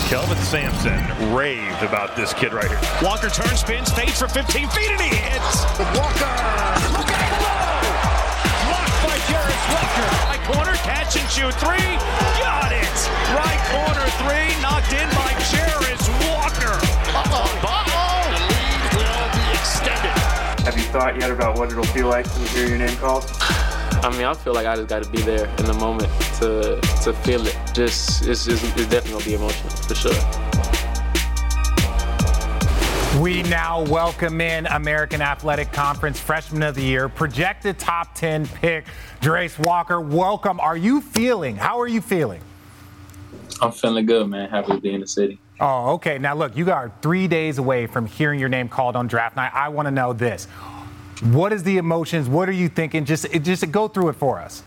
Kelvin 0.07 0.37
Sampson 0.37 1.35
raved 1.35 1.83
about 1.83 2.15
this 2.15 2.33
kid 2.33 2.53
right 2.53 2.67
here. 2.67 2.79
Walker 3.03 3.29
turns, 3.29 3.59
spins, 3.59 3.91
fades 3.91 4.17
for 4.19 4.27
15 4.29 4.69
feet, 4.69 4.89
and 4.89 5.01
he 5.01 5.09
hits. 5.15 5.65
Walker. 5.97 6.96
By 9.67 9.73
Walker. 9.73 10.07
Right 10.25 10.43
corner, 10.47 10.75
catch 10.83 11.15
and 11.17 11.29
shoot 11.29 11.53
three. 11.59 11.91
Got 12.39 12.71
it. 12.71 12.97
Right 13.35 13.61
corner 13.71 14.07
three, 14.23 14.47
knocked 14.61 14.93
in 14.93 15.07
by 15.11 15.31
Jarace 15.51 16.07
Walker. 16.31 16.75
Uh-oh. 17.11 17.45
Uh-oh. 17.63 18.31
The 18.31 18.39
lead 18.47 18.81
will 18.95 19.27
be 19.35 19.45
extended. 19.53 20.15
Have 20.65 20.77
you 20.77 20.83
thought 20.83 21.19
yet 21.19 21.31
about 21.31 21.57
what 21.57 21.71
it'll 21.71 21.83
feel 21.85 22.07
like 22.07 22.25
when 22.33 22.41
you 22.43 22.47
hear 22.49 22.67
your 22.67 22.77
name 22.77 22.97
called? 22.97 23.25
I 24.03 24.09
mean, 24.11 24.25
I 24.25 24.33
feel 24.33 24.53
like 24.53 24.67
I 24.67 24.75
just 24.75 24.87
got 24.87 25.03
to 25.03 25.09
be 25.09 25.21
there 25.21 25.47
in 25.57 25.65
the 25.65 25.73
moment 25.73 26.09
to 26.39 26.79
to 27.03 27.13
feel 27.13 27.45
it. 27.45 27.57
Just 27.73 28.25
it's, 28.27 28.47
it's, 28.47 28.63
it's 28.63 28.87
definitely 28.87 29.11
gonna 29.11 29.25
be 29.25 29.33
emotional 29.33 29.69
for 29.69 29.95
sure. 29.95 30.46
We 33.21 33.41
now 33.43 33.81
welcome 33.81 34.41
in 34.41 34.67
American 34.67 35.23
Athletic 35.23 35.71
Conference 35.71 36.19
Freshman 36.19 36.61
of 36.61 36.75
the 36.75 36.83
Year, 36.83 37.09
projected 37.09 37.79
top 37.79 38.13
10 38.13 38.45
pick, 38.45 38.85
Jarace 39.21 39.57
Walker. 39.57 39.99
Welcome. 39.99 40.59
Are 40.59 40.77
you 40.77 41.01
feeling? 41.01 41.55
How 41.55 41.79
are 41.79 41.87
you 41.87 41.99
feeling? 41.99 42.41
I'm 43.59 43.71
feeling 43.71 44.05
good, 44.05 44.27
man. 44.27 44.49
Happy 44.49 44.73
to 44.73 44.79
be 44.79 44.93
in 44.93 45.01
the 45.01 45.07
city. 45.07 45.39
Oh, 45.59 45.93
okay. 45.93 46.19
Now, 46.19 46.35
look, 46.35 46.55
you 46.55 46.71
are 46.71 46.91
three 47.01 47.27
days 47.27 47.57
away 47.57 47.87
from 47.87 48.05
hearing 48.05 48.39
your 48.39 48.49
name 48.49 48.69
called 48.69 48.95
on 48.95 49.07
draft 49.07 49.35
night. 49.35 49.51
I 49.51 49.69
want 49.69 49.87
to 49.87 49.91
know 49.91 50.13
this. 50.13 50.45
What 51.23 51.51
is 51.53 51.63
the 51.63 51.77
emotions? 51.77 52.29
What 52.29 52.47
are 52.47 52.53
you 52.53 52.69
thinking? 52.69 53.03
Just, 53.03 53.31
just 53.41 53.71
go 53.71 53.87
through 53.87 54.09
it 54.09 54.13
for 54.17 54.37
us. 54.37 54.61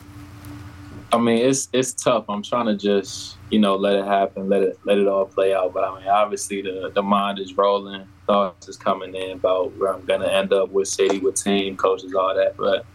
I 1.13 1.19
mean, 1.19 1.39
it's 1.39 1.69
it's 1.73 1.93
tough. 1.93 2.27
I'm 2.29 2.43
trying 2.43 2.67
to 2.67 2.77
just 2.77 3.37
you 3.51 3.59
know 3.59 3.75
let 3.75 3.97
it 3.97 4.05
happen, 4.05 4.49
let 4.49 4.63
it 4.63 4.79
let 4.85 4.99
it 4.99 5.09
all 5.09 5.27
play 5.27 5.53
out. 5.55 5.73
But 5.75 5.85
I 5.85 5.99
mean, 5.99 6.09
obviously 6.09 6.63
the 6.63 6.91
the 6.95 7.03
mind 7.03 7.39
is 7.41 7.57
rolling, 7.57 8.07
thoughts 8.27 8.69
is 8.69 8.77
coming 8.77 9.15
in 9.15 9.33
about 9.33 9.77
where 9.77 9.93
I'm 9.93 10.05
gonna 10.05 10.29
end 10.29 10.53
up 10.53 10.71
with 10.71 10.87
city, 10.87 11.19
with 11.19 11.35
team, 11.43 11.77
coaches, 11.77 12.15
all 12.15 12.35
that. 12.35 12.57
But 12.57 12.87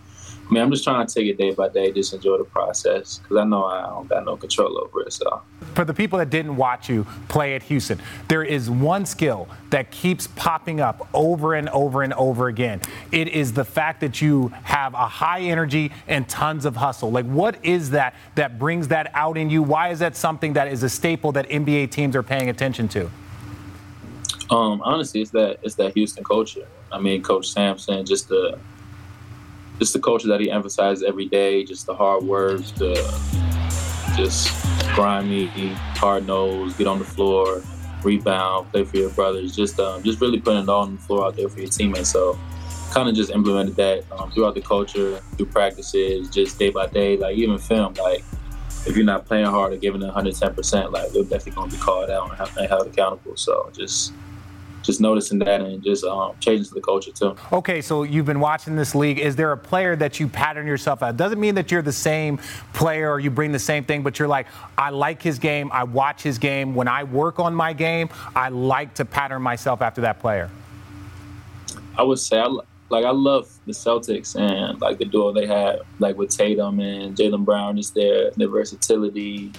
I 0.48 0.54
mean, 0.54 0.62
I'm 0.62 0.70
just 0.70 0.84
trying 0.84 1.06
to 1.06 1.12
take 1.12 1.28
it 1.28 1.38
day 1.38 1.52
by 1.52 1.70
day, 1.70 1.92
just 1.92 2.14
enjoy 2.14 2.38
the 2.38 2.44
process 2.44 3.18
because 3.18 3.38
I 3.38 3.46
know 3.46 3.66
I 3.66 3.82
don't 3.88 4.08
got 4.08 4.26
no 4.26 4.38
control 4.38 4.78
over 4.78 5.02
it. 5.02 5.14
So. 5.14 5.42
For 5.74 5.86
the 5.86 5.94
people 5.94 6.20
that 6.20 6.30
didn't 6.30 6.56
watch 6.56 6.88
you 6.88 7.08
play 7.30 7.56
at 7.56 7.64
Houston, 7.64 8.00
there 8.28 8.44
is 8.44 8.70
one 8.70 9.08
skill 9.08 9.48
that 9.72 9.90
keeps 9.90 10.28
popping 10.28 10.80
up 10.80 11.08
over 11.16 11.56
and 11.56 11.68
over 11.70 12.04
and 12.04 12.14
over 12.14 12.48
again. 12.48 12.82
It 13.12 13.30
is 13.30 13.54
the 13.54 13.66
fact 13.66 14.02
that 14.02 14.22
you 14.22 14.50
have 14.64 14.94
a 14.94 15.08
high 15.08 15.42
energy 15.42 15.92
and 16.08 16.30
tons 16.30 16.66
of 16.66 16.76
hustle. 16.76 17.12
Like, 17.12 17.26
what 17.26 17.58
is 17.66 17.90
that 17.92 18.14
that 18.36 18.60
brings 18.60 18.90
that 18.90 19.10
out 19.16 19.38
in 19.38 19.50
you? 19.50 19.64
Why 19.64 19.90
is 19.90 20.00
that 20.00 20.16
something 20.16 20.54
that 20.54 20.68
is 20.68 20.84
a 20.84 20.90
staple 20.90 21.32
that 21.32 21.50
NBA 21.50 21.90
teams 21.90 22.16
are 22.16 22.24
paying 22.24 22.50
attention 22.50 22.88
to? 22.90 23.10
Um, 24.52 24.82
honestly, 24.84 25.22
it's 25.22 25.32
that 25.32 25.58
it's 25.64 25.74
that 25.76 25.94
Houston 25.96 26.24
culture. 26.24 26.68
I 26.92 27.00
mean, 27.00 27.24
Coach 27.24 27.50
Sampson, 27.50 28.06
just 28.06 28.30
the 28.30 28.60
just 29.80 29.94
the 29.94 30.00
culture 30.00 30.28
that 30.28 30.40
he 30.40 30.50
emphasizes 30.50 31.04
every 31.04 31.26
day, 31.26 31.64
just 31.64 31.86
the 31.86 31.96
hard 31.96 32.24
words, 32.24 32.72
the 32.74 32.94
just 34.16 34.50
grimy, 34.94 35.48
hard 35.96 36.26
nose, 36.26 36.74
get 36.76 36.88
on 36.88 37.00
the 37.00 37.06
floor, 37.06 37.62
rebound, 38.04 38.72
play 38.72 38.84
for 38.84 38.98
your 38.98 39.10
brothers, 39.10 39.56
just 39.56 39.80
um, 39.80 40.02
just 40.04 40.22
really 40.22 40.40
putting 40.40 40.64
it 40.64 40.70
all 40.70 40.84
on 40.84 40.96
the 40.96 41.02
floor 41.02 41.26
out 41.26 41.36
there 41.36 41.50
for 41.50 41.60
your 41.60 41.70
teammates. 41.70 42.10
So 42.10 42.40
kind 42.92 43.10
of 43.10 43.16
just 43.16 43.32
implemented 43.32 43.76
that 43.76 44.06
um, 44.14 44.32
throughout 44.32 44.56
the 44.56 44.62
culture, 44.62 45.20
through 45.36 45.48
practices, 45.48 46.30
just 46.30 46.58
day 46.58 46.70
by 46.70 46.88
day, 46.88 47.18
like 47.18 47.36
even 47.36 47.58
film, 47.58 47.94
like 47.96 48.24
if 48.88 48.96
you're 48.96 49.06
not 49.06 49.26
playing 49.26 49.46
hard 49.46 49.74
or 49.74 49.78
giving 49.78 50.02
it 50.02 50.14
110%, 50.14 50.92
like 50.92 51.12
they're 51.12 51.24
definitely 51.24 51.52
going 51.52 51.70
to 51.70 51.76
be 51.76 51.82
called 51.82 52.10
out 52.10 52.30
and 52.58 52.68
held 52.70 52.88
accountable. 52.88 53.36
So 53.36 53.70
just 53.76 54.14
just 54.86 55.02
noticing 55.02 55.40
that 55.40 55.62
and 55.62 55.84
just 55.84 56.04
um, 56.04 56.34
changing 56.40 56.66
to 56.66 56.74
the 56.74 56.82
culture 56.82 57.12
too. 57.12 57.36
Okay, 57.52 57.82
so 57.82 58.04
you've 58.04 58.26
been 58.26 58.40
watching 58.40 58.76
this 58.76 58.94
league. 58.96 59.20
Is 59.20 59.36
there 59.36 59.52
a 59.52 59.58
player 59.58 59.96
that 59.96 60.20
you 60.20 60.28
pattern 60.28 60.68
yourself 60.68 61.02
at? 61.04 61.18
Doesn't 61.18 61.40
mean 61.40 61.56
that 61.56 61.72
you're 61.72 61.82
the 61.82 61.92
same 61.92 62.40
player 62.74 63.12
or 63.12 63.20
you 63.20 63.32
bring 63.32 63.52
the 63.52 63.60
same 63.60 63.84
thing, 63.84 64.04
but 64.04 64.20
you're 64.20 64.28
like, 64.28 64.48
I 64.78 64.90
like 64.90 65.22
his 65.22 65.40
game. 65.40 65.70
I 65.74 65.84
watch 65.84 66.22
his 66.22 66.38
game. 66.38 66.76
When 66.76 66.88
I 66.88 67.04
work 67.04 67.40
on 67.40 67.56
my 67.56 67.74
game, 67.74 68.10
I 68.36 68.50
like 68.50 68.94
to 68.96 69.06
pattern 69.06 69.42
myself 69.42 69.82
after 69.82 70.02
that 70.02 70.20
player. 70.20 70.50
I 71.98 72.04
would 72.04 72.20
say 72.20 72.40
I 72.40 72.48
like 72.90 73.06
I 73.06 73.12
love 73.12 73.52
the 73.66 73.72
Celtics 73.72 74.40
and 74.40 74.80
like 74.82 74.98
the 74.98 75.06
duo 75.06 75.32
they 75.32 75.48
have, 75.48 75.80
like 76.00 76.18
with 76.18 76.30
Tatum 76.30 76.80
and 76.80 77.16
Jaylen 77.16 77.46
Brown 77.46 77.78
is 77.78 77.92
their 77.92 78.32
their 78.32 78.48
versatility, 78.48 79.52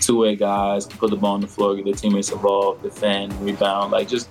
two 0.00 0.18
way 0.18 0.36
guys 0.36 0.86
can 0.86 0.98
put 0.98 1.10
the 1.10 1.16
ball 1.16 1.34
on 1.34 1.40
the 1.40 1.46
floor, 1.46 1.74
get 1.76 1.84
their 1.84 1.94
teammates 1.94 2.30
involved, 2.30 2.82
defend, 2.82 3.32
rebound, 3.40 3.92
like 3.92 4.08
just 4.08 4.28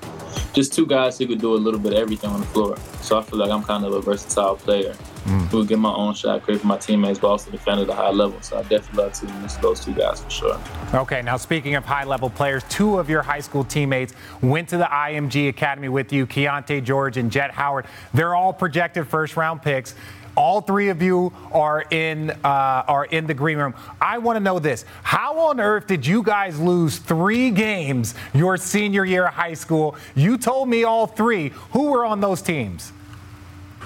just 0.54 0.74
two 0.74 0.86
guys 0.86 1.18
who 1.18 1.26
could 1.26 1.40
do 1.42 1.56
a 1.56 1.58
little 1.58 1.80
bit 1.80 1.94
of 1.94 2.00
everything 2.00 2.30
on 2.30 2.40
the 2.40 2.46
floor. 2.48 2.78
So 3.02 3.18
I 3.18 3.24
feel 3.24 3.40
like 3.40 3.50
I'm 3.50 3.64
kind 3.64 3.84
of 3.86 3.94
a 3.94 4.02
versatile 4.02 4.56
player 4.56 4.96
Mm. 5.24 5.48
who 5.48 5.58
will 5.60 5.64
get 5.64 5.80
my 5.80 5.94
own 5.94 6.14
shot, 6.14 6.44
create 6.44 6.60
for 6.60 6.68
my 6.68 6.76
teammates, 6.76 7.18
but 7.18 7.30
also 7.30 7.50
defend 7.50 7.80
at 7.80 7.88
a 7.88 7.94
high 7.94 8.10
level. 8.10 8.36
So 8.42 8.58
I 8.58 8.64
definitely 8.64 9.04
love 9.06 9.14
to 9.14 9.26
miss 9.42 9.56
those 9.56 9.80
two 9.80 9.94
guys 9.94 10.22
for 10.22 10.30
sure. 10.30 10.60
Okay, 10.94 11.22
now 11.22 11.38
speaking 11.38 11.76
of 11.76 11.86
high 11.86 12.04
level 12.04 12.30
players, 12.30 12.62
two 12.68 13.00
of 13.00 13.10
your 13.10 13.22
high 13.22 13.40
school 13.40 13.64
teammates 13.64 14.14
went 14.42 14.68
to 14.68 14.78
the 14.78 14.84
IMG 14.84 15.48
Academy 15.48 15.88
with 15.88 16.12
you, 16.12 16.28
Keyonte 16.28 16.84
George 16.84 17.16
and 17.16 17.32
Jett 17.32 17.52
Howard. 17.52 17.86
They're 18.14 18.36
all 18.36 18.52
projected 18.52 19.08
first 19.08 19.38
round 19.38 19.62
picks. 19.62 19.96
All 20.36 20.62
three 20.62 20.90
of 20.90 21.02
you 21.02 21.32
are 21.52 21.86
in 21.92 22.32
uh, 22.32 22.38
are 22.44 23.06
in 23.06 23.28
the 23.28 23.34
green 23.34 23.58
room. 23.58 23.76
I 24.02 24.18
want 24.18 24.38
to 24.38 24.40
know 24.40 24.60
this: 24.60 24.86
How 25.04 25.38
on 25.50 25.60
earth 25.60 25.88
did 25.88 26.06
you 26.06 26.24
guys 26.24 26.60
lose 26.60 26.98
three 26.98 27.52
games 27.52 28.16
your 28.34 28.58
senior 28.58 29.06
year 29.06 29.28
of 29.28 29.34
high 29.34 29.54
school? 29.54 29.96
You 30.16 30.38
told 30.38 30.70
me 30.70 30.84
all 30.84 31.08
three. 31.08 31.50
Who 31.72 31.92
were 31.92 32.06
on 32.06 32.22
those 32.22 32.42
teams? 32.42 32.92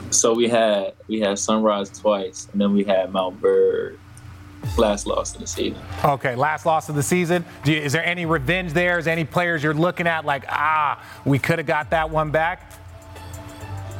So 0.09 0.33
we 0.33 0.47
had 0.47 0.93
we 1.07 1.19
had 1.19 1.37
Sunrise 1.37 1.89
twice, 1.89 2.47
and 2.51 2.61
then 2.61 2.73
we 2.73 2.83
had 2.83 3.11
Montverde 3.11 3.97
last 4.77 5.07
loss 5.07 5.33
of 5.33 5.41
the 5.41 5.47
season. 5.47 5.81
Okay, 6.03 6.35
last 6.35 6.65
loss 6.65 6.89
of 6.89 6.95
the 6.95 7.03
season. 7.03 7.45
Do 7.63 7.71
you, 7.71 7.79
is 7.79 7.93
there 7.93 8.05
any 8.05 8.25
revenge 8.25 8.73
there? 8.73 8.99
Is 8.99 9.05
there 9.05 9.11
any 9.11 9.25
players 9.25 9.63
you're 9.63 9.73
looking 9.73 10.07
at 10.07 10.25
like, 10.25 10.45
ah, 10.49 11.03
we 11.25 11.39
could 11.39 11.59
have 11.59 11.67
got 11.67 11.91
that 11.91 12.09
one 12.09 12.31
back? 12.31 12.73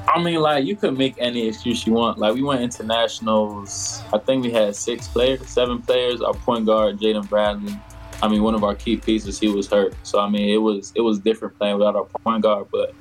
I 0.08 0.24
mean, 0.24 0.40
like 0.40 0.66
you 0.66 0.76
could 0.76 0.98
make 0.98 1.16
any 1.18 1.48
excuse 1.48 1.86
you 1.86 1.94
want. 1.94 2.18
Like 2.18 2.34
we 2.34 2.42
went 2.42 2.62
internationals. 2.62 4.02
I 4.14 4.18
think 4.18 4.44
we 4.44 4.52
had 4.52 4.76
six 4.76 5.08
players, 5.08 5.48
seven 5.50 5.82
players. 5.82 6.22
Our 6.22 6.34
point 6.34 6.66
guard, 6.66 7.00
Jaden 7.00 7.28
Bradley. 7.28 7.78
I 8.22 8.28
mean, 8.28 8.42
one 8.42 8.56
of 8.56 8.64
our 8.64 8.74
key 8.74 8.98
pieces, 8.98 9.40
he 9.40 9.50
was 9.50 9.68
hurt. 9.68 9.94
So 10.04 10.20
I 10.20 10.30
mean, 10.30 10.50
it 10.50 10.58
was 10.58 10.94
it 10.96 11.02
was 11.02 11.20
different 11.20 11.58
playing 11.58 11.78
without 11.78 11.96
our 11.96 12.06
point 12.06 12.44
guard. 12.44 12.68
But 12.72 12.94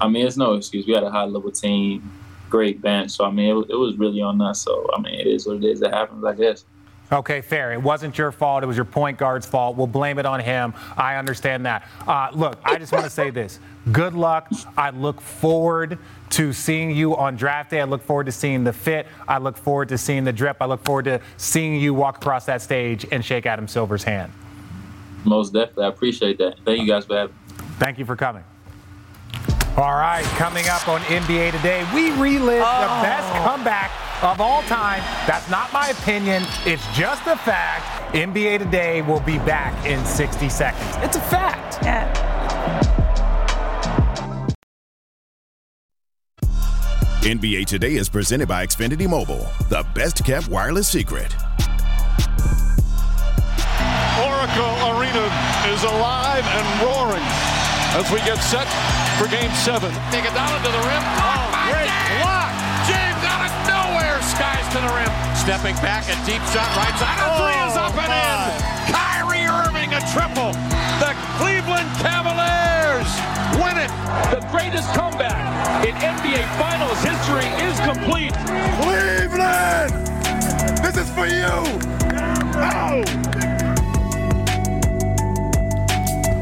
I 0.00 0.08
mean, 0.08 0.26
it's 0.26 0.36
no 0.36 0.54
excuse. 0.54 0.86
We 0.86 0.94
had 0.94 1.04
a 1.04 1.10
high 1.10 1.24
level 1.24 1.50
team, 1.52 2.10
great 2.50 2.80
bench. 2.80 3.12
So 3.12 3.24
I 3.24 3.30
mean, 3.30 3.56
it, 3.56 3.70
it 3.70 3.76
was 3.76 3.96
really 3.96 4.22
on 4.22 4.40
us. 4.40 4.62
So 4.62 4.88
I 4.94 5.00
mean, 5.00 5.14
it 5.14 5.26
is 5.26 5.46
what 5.46 5.58
it 5.58 5.64
is. 5.64 5.82
It 5.82 5.92
happens, 5.92 6.24
I 6.24 6.34
guess. 6.34 6.64
Okay, 7.14 7.42
fair. 7.42 7.72
It 7.72 7.80
wasn't 7.80 8.18
your 8.18 8.32
fault. 8.32 8.64
It 8.64 8.66
was 8.66 8.76
your 8.76 8.84
point 8.84 9.18
guard's 9.18 9.46
fault. 9.46 9.76
We'll 9.76 9.86
blame 9.86 10.18
it 10.18 10.26
on 10.26 10.40
him. 10.40 10.74
I 10.96 11.14
understand 11.14 11.64
that. 11.64 11.86
Uh, 12.06 12.30
look, 12.32 12.58
I 12.64 12.76
just 12.76 12.90
want 12.90 13.04
to 13.04 13.10
say 13.10 13.30
this. 13.30 13.60
Good 13.92 14.14
luck. 14.14 14.48
I 14.76 14.90
look 14.90 15.20
forward 15.20 15.98
to 16.30 16.52
seeing 16.52 16.90
you 16.90 17.16
on 17.16 17.36
draft 17.36 17.70
day. 17.70 17.80
I 17.80 17.84
look 17.84 18.02
forward 18.02 18.26
to 18.26 18.32
seeing 18.32 18.64
the 18.64 18.72
fit. 18.72 19.06
I 19.28 19.38
look 19.38 19.56
forward 19.56 19.90
to 19.90 19.98
seeing 19.98 20.24
the 20.24 20.32
drip. 20.32 20.56
I 20.60 20.64
look 20.64 20.84
forward 20.84 21.04
to 21.04 21.20
seeing 21.36 21.80
you 21.80 21.94
walk 21.94 22.16
across 22.16 22.46
that 22.46 22.62
stage 22.62 23.06
and 23.12 23.24
shake 23.24 23.46
Adam 23.46 23.68
Silver's 23.68 24.02
hand. 24.02 24.32
Most 25.24 25.52
definitely, 25.52 25.84
I 25.84 25.88
appreciate 25.88 26.38
that. 26.38 26.58
Thank 26.64 26.80
you 26.80 26.86
guys 26.88 27.04
for 27.06 27.16
having. 27.16 27.36
me. 27.36 27.64
Thank 27.78 27.98
you 27.98 28.04
for 28.04 28.16
coming. 28.16 28.42
All 29.76 29.94
right, 29.94 30.24
coming 30.36 30.68
up 30.68 30.86
on 30.88 31.00
NBA 31.02 31.52
Today, 31.52 31.84
we 31.94 32.10
relive 32.12 32.58
the 32.58 33.02
best 33.02 33.32
comeback 33.44 33.90
of 34.24 34.40
all 34.40 34.62
time. 34.62 35.00
That's 35.26 35.48
not 35.50 35.72
my 35.72 35.88
opinion, 35.88 36.44
it's 36.64 36.86
just 36.96 37.26
a 37.26 37.36
fact. 37.36 38.14
NBA 38.14 38.58
Today 38.58 39.02
will 39.02 39.20
be 39.20 39.38
back 39.38 39.86
in 39.86 40.04
60 40.04 40.48
seconds. 40.48 40.96
It's 41.04 41.16
a 41.16 41.20
fact. 41.20 41.74
NBA 47.22 47.66
Today 47.66 47.94
is 47.94 48.08
presented 48.08 48.48
by 48.48 48.66
Xfinity 48.66 49.08
Mobile, 49.08 49.46
the 49.68 49.84
best 49.94 50.24
kept 50.24 50.48
wireless 50.48 50.88
secret. 50.88 51.34
Oracle 54.20 54.76
Arena 54.92 55.24
is 55.72 55.82
alive 55.84 56.44
and 56.44 56.82
roaring 56.82 57.24
as 57.96 58.10
we 58.10 58.18
get 58.20 58.38
set 58.38 58.66
for 59.18 59.28
game 59.28 59.50
seven. 59.52 59.90
Iguodala 60.12 60.62
to 60.64 60.70
the 60.70 60.78
rim. 60.78 61.02
Oh, 61.22 61.43
to 64.74 64.80
the 64.80 64.90
rim. 64.90 65.06
Stepping 65.38 65.76
back, 65.86 66.02
a 66.10 66.18
deep 66.26 66.42
shot 66.50 66.66
right 66.74 66.96
side. 66.98 67.14
A 67.22 67.30
three 67.38 67.58
is 67.62 67.76
up 67.78 67.94
and 67.94 68.10
in. 68.10 68.34
Oh, 68.42 68.58
Kyrie 68.90 69.46
Irving 69.46 69.94
a 69.94 70.02
triple. 70.10 70.50
The 70.98 71.14
Cleveland 71.38 71.86
Cavaliers 72.02 73.06
win 73.62 73.78
it. 73.78 73.92
The 74.34 74.42
greatest 74.50 74.90
comeback 74.94 75.86
in 75.86 75.94
NBA 75.94 76.42
Finals 76.58 76.98
history 77.06 77.46
is 77.62 77.78
complete. 77.86 78.34
Cleveland! 78.82 79.94
This 80.82 80.96
is 80.98 81.08
for 81.10 81.26
you! 81.26 81.54
Oh! 82.58 83.23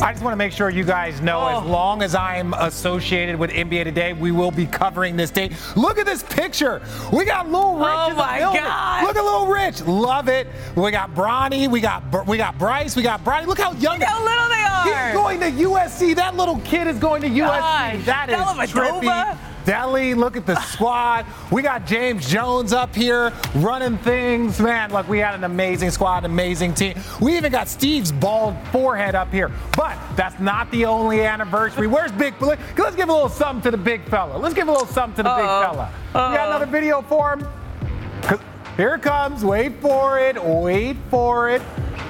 I 0.03 0.11
just 0.11 0.25
want 0.25 0.33
to 0.33 0.37
make 0.37 0.51
sure 0.51 0.69
you 0.69 0.83
guys 0.83 1.21
know 1.21 1.47
as 1.47 1.63
oh. 1.63 1.69
long 1.69 2.03
as 2.03 2.17
I'm 2.17 2.55
associated 2.55 3.37
with 3.37 3.53
NBA 3.53 3.85
Today, 3.85 4.13
we 4.13 4.33
will 4.33 4.51
be 4.51 4.67
covering 4.67 5.17
this 5.17 5.31
date. 5.31 5.53
Look 5.77 5.97
at 5.97 6.07
this 6.07 6.25
picture. 6.25 6.83
We 7.13 7.25
got 7.25 7.49
Lil 7.49 7.77
Rich 7.77 7.87
Oh 7.89 8.11
in 8.11 8.17
the 8.17 8.23
my 8.23 8.39
building. 8.39 8.63
God. 8.63 9.05
Look 9.05 9.17
at 9.17 9.23
Lil 9.23 9.47
Rich. 9.47 9.83
Love 9.83 10.29
it. 10.29 10.49
We 10.75 10.91
got 10.91 11.15
Bronny. 11.15 11.71
We 11.71 11.81
got 11.81 12.27
we 12.27 12.37
got 12.37 12.59
Bryce. 12.59 12.97
We 12.97 13.05
got 13.05 13.23
Bronny. 13.25 13.47
Look 13.47 13.61
how 13.61 13.75
young. 13.75 14.01
Look 14.01 14.09
how 14.09 14.25
little 14.25 14.49
they 14.49 14.91
are. 14.91 15.07
He's 15.07 15.15
going 15.15 15.39
to 15.39 15.51
USC. 15.69 16.17
That 16.17 16.37
little 16.37 16.59
kid 16.61 16.89
is 16.89 16.99
going 16.99 17.23
to 17.23 17.29
USC. 17.29 17.39
Gosh, 17.47 18.05
that 18.05 18.29
is 18.29 18.73
trippy. 18.73 19.39
Deli, 19.65 20.15
look 20.15 20.37
at 20.37 20.47
the 20.47 20.61
squad. 20.63 21.27
We 21.51 21.63
got 21.63 21.87
James 21.87 22.29
Jones 22.29 22.73
up 22.73 22.95
here 22.95 23.33
running 23.55 23.99
things. 23.99 24.61
Man, 24.61 24.93
look, 24.93 25.09
we 25.09 25.19
had 25.19 25.35
an 25.35 25.45
amazing 25.45 25.91
squad, 25.91 26.25
amazing 26.25 26.75
team. 26.75 26.99
We 27.21 27.37
even 27.37 27.53
got 27.53 27.69
Steve's 27.69 28.13
bald 28.13 28.57
forehead 28.73 29.15
up 29.15 29.31
here. 29.33 29.51
But 29.77 29.97
that's 30.17 30.39
not 30.41 30.71
the 30.71 30.85
only 30.85 31.23
anniversary. 31.23 31.87
Where's 31.87 32.13
Big 32.13 32.35
Let's 32.41 32.97
give 32.97 33.09
a 33.09 33.13
little 33.13 33.29
something 33.29 33.63
to 33.63 33.71
the 33.71 33.83
big 33.83 34.05
fella. 34.09 34.37
Let's 34.37 34.55
give 34.55 34.69
a 34.69 34.73
little 34.73 34.87
something 34.87 35.17
to 35.17 35.23
the 35.23 35.37
big 35.37 35.45
Uh-oh. 35.45 35.63
fella. 35.63 35.91
You 36.09 36.13
got 36.13 36.41
Uh-oh. 36.41 36.47
another 36.49 36.67
video 36.67 37.03
for 37.03 37.33
him? 37.35 38.43
'Cause 38.73 38.79
Here 38.79 38.95
it 38.95 39.03
comes. 39.03 39.45
Wait 39.45 39.81
for 39.81 40.19
it. 40.19 40.43
Wait 40.43 40.97
for 41.11 41.51
it. 41.51 41.61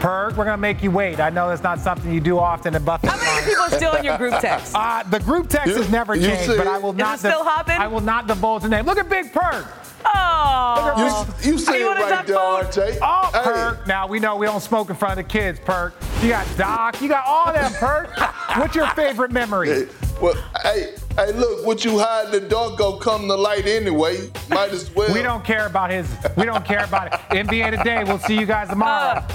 Perk, 0.00 0.36
we're 0.36 0.44
gonna 0.44 0.56
make 0.56 0.82
you 0.82 0.90
wait. 0.90 1.20
I 1.20 1.30
know 1.30 1.48
that's 1.48 1.62
not 1.62 1.78
something 1.80 2.12
you 2.12 2.20
do 2.20 2.38
often 2.38 2.74
in 2.74 2.82
Buffett. 2.84 3.10
How 3.10 3.16
many 3.16 3.46
people 3.46 3.64
are 3.64 3.70
still 3.70 3.94
in 3.94 4.04
your 4.04 4.16
group 4.18 4.34
text? 4.40 4.72
Uh, 4.74 5.02
the 5.08 5.20
group 5.20 5.48
text 5.48 5.76
has 5.76 5.90
never 5.90 6.14
you 6.14 6.28
changed, 6.28 6.50
see- 6.50 6.56
but 6.56 6.66
I 6.66 6.78
will 6.78 6.90
Is 6.90 6.96
not. 6.98 7.14
it 7.16 7.18
still 7.18 7.44
hopping? 7.44 7.76
I 7.80 7.86
will 7.88 8.00
not 8.00 8.26
divulge 8.26 8.62
the 8.62 8.68
name. 8.68 8.84
Look 8.86 8.98
at 8.98 9.08
Big 9.08 9.32
Perk. 9.32 9.64
Oh. 10.04 11.26
You, 11.42 11.52
you 11.52 11.58
see 11.58 11.78
you 11.78 11.84
it 11.84 11.86
wanna 11.88 12.00
right 12.00 12.26
there, 12.26 12.36
talk 12.36 12.64
RJ. 12.72 12.98
Oh, 13.00 13.30
Hey. 13.32 13.42
Perk. 13.44 13.86
Now 13.86 14.06
we 14.08 14.18
know 14.18 14.34
we 14.36 14.46
don't 14.46 14.60
smoke 14.60 14.90
in 14.90 14.96
front 14.96 15.12
of 15.12 15.16
the 15.18 15.32
kids, 15.32 15.60
Perk. 15.64 15.94
You 16.20 16.30
got 16.30 16.46
Doc. 16.56 17.00
You 17.00 17.08
got 17.08 17.24
all 17.26 17.52
them, 17.52 17.72
Perk. 17.74 18.10
What's 18.56 18.74
your 18.74 18.88
favorite 18.88 19.30
memory? 19.30 19.86
Hey, 20.22 20.28
well, 20.28 20.52
hey, 20.62 20.94
hey, 21.16 21.32
look, 21.32 21.66
what 21.66 21.84
you 21.84 21.98
hide 21.98 22.26
in 22.26 22.30
the 22.30 22.48
dark 22.48 22.78
go 22.78 22.96
come 22.96 23.26
to 23.26 23.34
light 23.34 23.66
anyway. 23.66 24.30
Might 24.48 24.70
as 24.70 24.88
well. 24.94 25.12
We 25.12 25.20
don't 25.20 25.44
care 25.44 25.66
about 25.66 25.90
his. 25.90 26.08
We 26.36 26.44
don't 26.44 26.64
care 26.64 26.84
about 26.84 27.08
it. 27.08 27.12
NBA 27.30 27.76
today. 27.76 28.04
We'll 28.04 28.20
see 28.20 28.38
you 28.38 28.46
guys 28.46 28.68
tomorrow. 28.68 29.26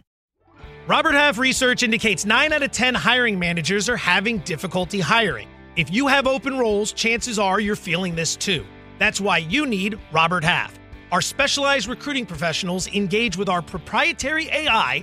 Robert 0.86 1.14
Half 1.14 1.38
research 1.38 1.82
indicates 1.82 2.26
9 2.26 2.52
out 2.52 2.62
of 2.62 2.70
10 2.70 2.94
hiring 2.94 3.38
managers 3.38 3.88
are 3.88 3.96
having 3.96 4.40
difficulty 4.40 5.00
hiring. 5.00 5.48
If 5.76 5.90
you 5.90 6.06
have 6.06 6.26
open 6.26 6.58
roles, 6.58 6.92
chances 6.92 7.38
are 7.38 7.58
you're 7.58 7.74
feeling 7.74 8.14
this 8.14 8.36
too. 8.36 8.66
That's 8.98 9.22
why 9.22 9.38
you 9.38 9.64
need 9.64 9.98
Robert 10.12 10.44
Half. 10.44 10.78
Our 11.12 11.22
specialized 11.22 11.88
recruiting 11.88 12.26
professionals 12.26 12.88
engage 12.88 13.38
with 13.38 13.48
our 13.48 13.62
proprietary 13.62 14.48
AI 14.50 15.02